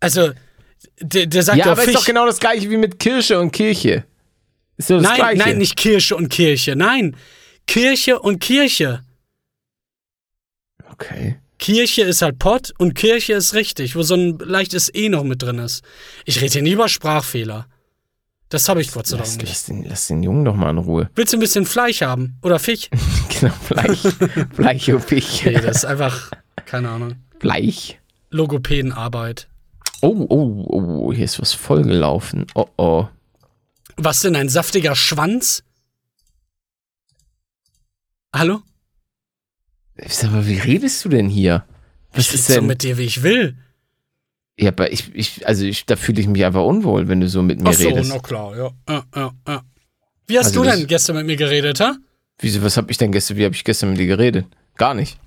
Also, 0.00 0.32
der, 1.00 1.26
der 1.26 1.42
sagt 1.42 1.58
ja, 1.58 1.64
doch 1.64 1.72
aber 1.72 1.82
Fisch. 1.82 1.94
ist 1.94 2.00
doch 2.00 2.06
genau 2.06 2.26
das 2.26 2.38
gleiche 2.40 2.70
wie 2.70 2.76
mit 2.76 2.98
Kirche 2.98 3.38
und 3.40 3.52
Kirche. 3.52 4.04
Ist 4.76 4.90
doch 4.90 4.96
das 4.96 5.04
nein, 5.04 5.16
gleiche. 5.16 5.38
nein, 5.38 5.58
nicht 5.58 5.76
Kirche 5.76 6.16
und 6.16 6.28
Kirche. 6.28 6.76
Nein. 6.76 7.16
Kirche 7.66 8.18
und 8.18 8.40
Kirche. 8.40 9.02
Okay. 11.00 11.38
Kirche 11.58 12.02
ist 12.02 12.22
halt 12.22 12.38
Pott 12.38 12.72
und 12.78 12.94
Kirche 12.94 13.34
ist 13.34 13.54
richtig, 13.54 13.96
wo 13.96 14.02
so 14.02 14.14
ein 14.14 14.38
leichtes 14.38 14.92
E 14.94 15.08
noch 15.08 15.24
mit 15.24 15.42
drin 15.42 15.58
ist. 15.58 15.82
Ich 16.24 16.40
rede 16.40 16.52
hier 16.52 16.62
nie 16.62 16.72
über 16.72 16.88
Sprachfehler. 16.88 17.66
Das 18.48 18.68
habe 18.68 18.80
ich 18.80 18.90
Gott 18.90 19.06
sei 19.06 19.16
Dank 19.16 19.28
Lass, 19.28 19.36
nicht. 19.38 19.48
lass, 19.48 19.64
den, 19.66 19.84
lass 19.84 20.06
den 20.08 20.22
Jungen 20.22 20.44
doch 20.44 20.56
mal 20.56 20.70
in 20.70 20.78
Ruhe. 20.78 21.10
Willst 21.14 21.32
du 21.32 21.36
ein 21.36 21.40
bisschen 21.40 21.66
Fleisch 21.66 22.02
haben? 22.02 22.38
Oder 22.42 22.58
Fisch? 22.58 22.88
Genau, 23.40 23.54
Bleich. 23.70 24.02
Bleich 24.54 24.92
und 24.92 25.02
Fisch. 25.02 25.44
Nee, 25.44 25.52
das 25.60 25.78
ist 25.78 25.84
einfach, 25.86 26.30
keine 26.66 26.90
Ahnung, 26.90 27.16
Bleich. 27.38 27.98
Logopädenarbeit. 28.30 29.48
Oh, 30.02 30.26
oh, 30.28 30.64
oh, 30.68 31.12
hier 31.12 31.24
ist 31.24 31.40
was 31.40 31.54
vollgelaufen. 31.54 32.46
Oh, 32.54 32.66
oh. 32.76 33.08
Was 33.96 34.20
denn, 34.20 34.36
ein 34.36 34.48
saftiger 34.50 34.94
Schwanz? 34.94 35.62
Hallo? 38.34 38.60
Sag 40.08 40.30
mal, 40.32 40.46
wie 40.46 40.58
redest 40.58 41.04
du 41.04 41.08
denn 41.08 41.28
hier? 41.28 41.64
Was 42.12 42.26
ich 42.28 42.34
ist 42.34 42.48
rede 42.48 42.54
so 42.54 42.60
denn? 42.60 42.66
mit 42.68 42.82
dir, 42.82 42.98
wie 42.98 43.04
ich 43.04 43.22
will. 43.22 43.56
ja, 44.58 44.68
aber 44.68 44.92
ich, 44.92 45.14
ich, 45.14 45.46
also 45.46 45.64
ich, 45.64 45.86
da 45.86 45.96
fühle 45.96 46.20
ich 46.20 46.26
mich 46.26 46.44
einfach 46.44 46.64
unwohl, 46.64 47.08
wenn 47.08 47.20
du 47.20 47.28
so 47.28 47.42
mit 47.42 47.60
mir 47.60 47.70
Ach 47.70 47.74
so, 47.74 47.88
redest. 47.88 48.10
na 48.12 48.18
klar, 48.18 48.56
ja. 48.56 48.70
ja, 48.88 49.04
ja, 49.14 49.32
ja. 49.46 49.62
Wie 50.26 50.38
hast 50.38 50.46
Also 50.46 50.62
du 50.64 50.70
denn 50.70 50.86
gestern 50.86 51.16
mit 51.16 51.26
mir 51.26 51.36
geredet, 51.36 51.80
ha? 51.80 51.96
Wieso, 52.38 52.62
was 52.62 52.76
hab 52.76 52.90
ich 52.90 52.96
denn 52.98 53.12
gestern, 53.12 53.36
wie 53.36 53.44
habe 53.44 53.54
ich 53.54 53.64
gestern 53.64 53.90
mit 53.90 53.98
dir 53.98 54.06
geredet? 54.06 54.46
Gar 54.76 54.94
nicht. 54.94 55.18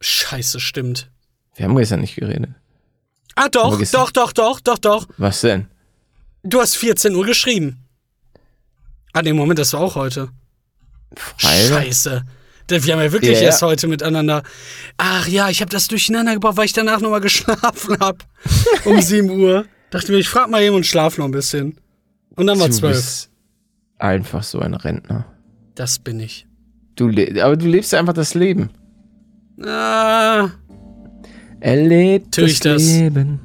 Scheiße, 0.00 0.60
stimmt. 0.60 1.10
Wir 1.56 1.64
haben 1.66 1.76
gestern 1.76 2.00
nicht 2.00 2.16
geredet. 2.16 2.50
Ah, 3.36 3.48
doch, 3.48 3.80
doch, 3.90 4.10
doch, 4.12 4.32
doch, 4.32 4.60
doch, 4.60 4.78
doch. 4.78 5.06
Was 5.16 5.40
denn? 5.40 5.66
Du 6.42 6.60
hast 6.60 6.76
14 6.76 7.14
Uhr 7.14 7.24
geschrieben. 7.24 7.78
Ah, 9.12 9.22
nee, 9.22 9.32
Moment, 9.32 9.58
das 9.58 9.72
war 9.72 9.80
auch 9.80 9.94
heute. 9.96 10.28
Alter. 11.42 11.68
Scheiße. 11.82 12.24
Wir 12.68 12.94
haben 12.94 13.00
ja 13.00 13.12
wirklich 13.12 13.38
ja. 13.38 13.46
erst 13.46 13.62
heute 13.62 13.86
miteinander. 13.86 14.42
Ach 14.96 15.28
ja, 15.28 15.50
ich 15.50 15.60
habe 15.60 15.70
das 15.70 15.88
durcheinander 15.88 16.34
gebracht, 16.34 16.56
weil 16.56 16.64
ich 16.64 16.72
danach 16.72 17.00
nochmal 17.00 17.20
geschlafen 17.20 17.98
habe. 18.00 18.18
um 18.84 19.00
7 19.00 19.28
Uhr. 19.30 19.66
Dachte 19.90 20.12
mir, 20.12 20.18
ich 20.18 20.28
frag 20.28 20.50
mal 20.50 20.62
eben 20.62 20.74
und 20.74 20.86
schlaf 20.86 21.18
noch 21.18 21.26
ein 21.26 21.30
bisschen. 21.30 21.76
Und 22.36 22.46
dann 22.46 22.58
war 22.58 22.68
Du 22.68 22.74
12. 22.74 22.96
bist 22.96 23.30
einfach 23.98 24.42
so 24.42 24.60
ein 24.60 24.74
Rentner. 24.74 25.26
Das 25.74 25.98
bin 25.98 26.20
ich. 26.20 26.46
Du 26.96 27.08
aber 27.08 27.56
du 27.56 27.66
lebst 27.66 27.94
einfach 27.94 28.12
das 28.12 28.34
Leben. 28.34 28.70
Ah. 29.62 30.50
Er 31.60 31.76
lebt 31.76 32.38
das, 32.38 32.60
das? 32.60 32.82
Leben. 32.82 33.40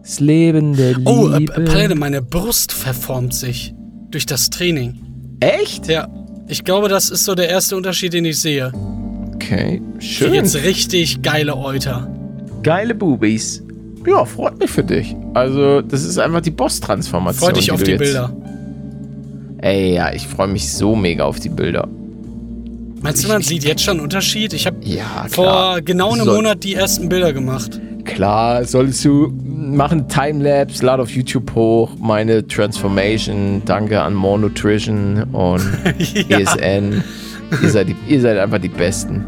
Das 0.00 0.20
Leben 0.20 0.74
der 0.74 0.94
Liebe. 0.94 1.10
Oh, 1.10 1.28
äh, 1.30 1.44
Palette, 1.44 1.94
meine 1.94 2.22
Brust 2.22 2.72
verformt 2.72 3.34
sich. 3.34 3.74
Durch 4.10 4.24
das 4.24 4.50
Training. 4.50 5.36
Echt? 5.40 5.86
Ja. 5.86 6.08
Ich 6.48 6.64
glaube, 6.64 6.88
das 6.88 7.10
ist 7.10 7.24
so 7.24 7.34
der 7.34 7.48
erste 7.48 7.76
Unterschied, 7.76 8.12
den 8.14 8.24
ich 8.24 8.40
sehe. 8.40 8.72
Okay, 9.34 9.80
Ich 10.00 10.16
schön. 10.18 10.34
jetzt 10.34 10.56
richtig 10.56 11.22
geile 11.22 11.56
Euter. 11.56 12.10
Geile 12.62 12.94
Bubis. 12.94 13.62
Ja, 14.06 14.24
freut 14.24 14.58
mich 14.58 14.70
für 14.70 14.82
dich. 14.84 15.14
Also, 15.34 15.82
das 15.82 16.04
ist 16.04 16.18
einfach 16.18 16.40
die 16.40 16.50
Boss-Transformation. 16.50 17.48
Freu 17.48 17.52
dich 17.52 17.70
auf 17.70 17.82
die 17.82 17.96
Bilder. 17.96 18.34
Ey, 19.58 19.94
ja, 19.94 20.12
ich 20.12 20.26
freue 20.26 20.48
mich 20.48 20.72
so 20.72 20.94
mega 20.96 21.24
auf 21.24 21.40
die 21.40 21.48
Bilder. 21.48 21.86
Meinst 23.00 23.24
du, 23.24 23.28
man 23.28 23.42
sieht 23.42 23.64
jetzt 23.64 23.82
schon 23.82 23.94
einen 23.98 24.00
Unterschied? 24.04 24.52
Ich 24.54 24.66
habe 24.66 24.76
Ja, 24.84 25.26
vor 25.28 25.80
genau 25.84 26.12
einem 26.14 26.24
Soll- 26.24 26.36
Monat 26.36 26.64
die 26.64 26.74
ersten 26.74 27.08
Bilder 27.08 27.32
gemacht. 27.32 27.80
Klar, 28.04 28.64
solltest 28.64 29.04
du 29.04 29.32
machen 29.58 30.08
Timelapse, 30.08 30.84
lad 30.84 31.00
auf 31.00 31.10
YouTube 31.10 31.54
hoch, 31.54 31.90
meine 32.00 32.46
Transformation, 32.46 33.62
danke 33.64 34.00
an 34.00 34.14
More 34.14 34.38
Nutrition 34.38 35.24
und 35.32 35.62
Ja. 36.28 36.38
ESN. 36.38 37.02
Ihr 37.62 37.70
seid, 37.70 37.88
die, 37.88 37.96
ihr 38.06 38.20
seid 38.20 38.38
einfach 38.38 38.58
die 38.58 38.68
Besten. 38.68 39.24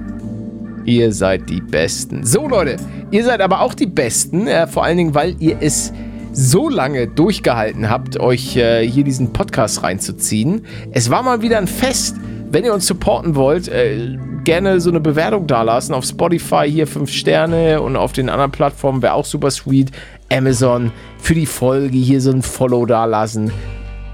Ihr 0.84 1.12
seid 1.12 1.48
die 1.48 1.60
Besten. 1.60 2.24
So, 2.24 2.48
Leute, 2.48 2.76
ihr 3.10 3.24
seid 3.24 3.40
aber 3.40 3.60
auch 3.60 3.74
die 3.74 3.86
Besten, 3.86 4.46
äh, 4.46 4.66
vor 4.66 4.84
allen 4.84 4.96
Dingen, 4.96 5.14
weil 5.14 5.36
ihr 5.38 5.56
es 5.60 5.92
so 6.32 6.68
lange 6.68 7.06
durchgehalten 7.08 7.90
habt, 7.90 8.20
euch 8.20 8.56
äh, 8.56 8.86
hier 8.86 9.04
diesen 9.04 9.32
Podcast 9.32 9.82
reinzuziehen. 9.82 10.64
Es 10.92 11.10
war 11.10 11.22
mal 11.22 11.42
wieder 11.42 11.58
ein 11.58 11.66
Fest. 11.66 12.16
Wenn 12.52 12.64
ihr 12.64 12.74
uns 12.74 12.86
supporten 12.86 13.36
wollt, 13.36 13.68
äh, 13.68 14.16
gerne 14.44 14.80
so 14.80 14.90
eine 14.90 15.00
Bewertung 15.00 15.46
dalassen. 15.46 15.94
Auf 15.94 16.04
Spotify 16.04 16.68
hier 16.68 16.86
5 16.86 17.10
Sterne 17.10 17.80
und 17.80 17.96
auf 17.96 18.12
den 18.12 18.28
anderen 18.28 18.50
Plattformen 18.50 19.02
wäre 19.02 19.14
auch 19.14 19.24
super 19.24 19.50
sweet. 19.50 19.90
Amazon 20.32 20.92
für 21.18 21.34
die 21.34 21.46
Folge 21.46 21.96
hier 21.98 22.20
so 22.20 22.30
ein 22.30 22.42
Follow 22.42 22.86
dalassen. 22.86 23.50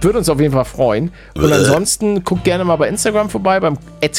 Würde 0.01 0.19
uns 0.19 0.29
auf 0.29 0.41
jeden 0.41 0.53
Fall 0.53 0.65
freuen. 0.67 1.11
Und 1.35 1.53
ansonsten 1.53 2.23
guckt 2.23 2.45
gerne 2.45 2.65
mal 2.65 2.77
bei 2.77 2.89
Instagram 2.89 3.31
vorbei, 3.31 3.61
beim 3.61 3.79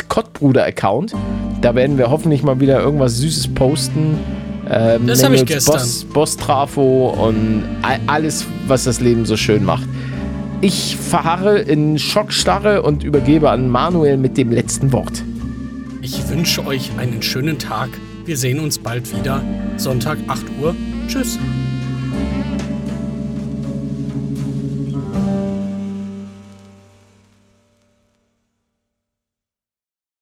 Kottbruder-Account. 0.09 1.13
Da 1.61 1.75
werden 1.75 1.97
wir 1.97 2.09
hoffentlich 2.09 2.43
mal 2.43 2.59
wieder 2.59 2.79
irgendwas 2.81 3.17
Süßes 3.17 3.53
posten. 3.53 4.17
Ähm, 4.69 5.07
Das 5.07 5.21
nennen 5.21 5.35
hab 5.35 5.41
ich 5.41 5.45
gestern. 5.45 5.75
Boss, 5.75 6.05
Boss 6.05 6.37
Trafo 6.37 7.09
und 7.09 7.63
all- 7.83 7.99
alles, 8.07 8.45
was 8.67 8.83
das 8.83 8.99
Leben 8.99 9.25
so 9.25 9.37
schön 9.37 9.63
macht. 9.63 9.87
Ich 10.61 10.97
verharre 10.97 11.59
in 11.59 11.99
Schockstarre 11.99 12.81
und 12.81 13.03
übergebe 13.03 13.49
an 13.51 13.69
Manuel 13.69 14.17
mit 14.17 14.37
dem 14.37 14.51
letzten 14.51 14.91
Wort. 14.91 15.23
Ich 16.01 16.27
wünsche 16.29 16.65
euch 16.65 16.89
einen 16.97 17.21
schönen 17.21 17.59
Tag. 17.59 17.89
Wir 18.25 18.35
sehen 18.37 18.59
uns 18.59 18.79
bald 18.79 19.15
wieder. 19.15 19.41
Sonntag, 19.77 20.17
8 20.27 20.43
Uhr. 20.61 20.75
Tschüss. 21.07 21.37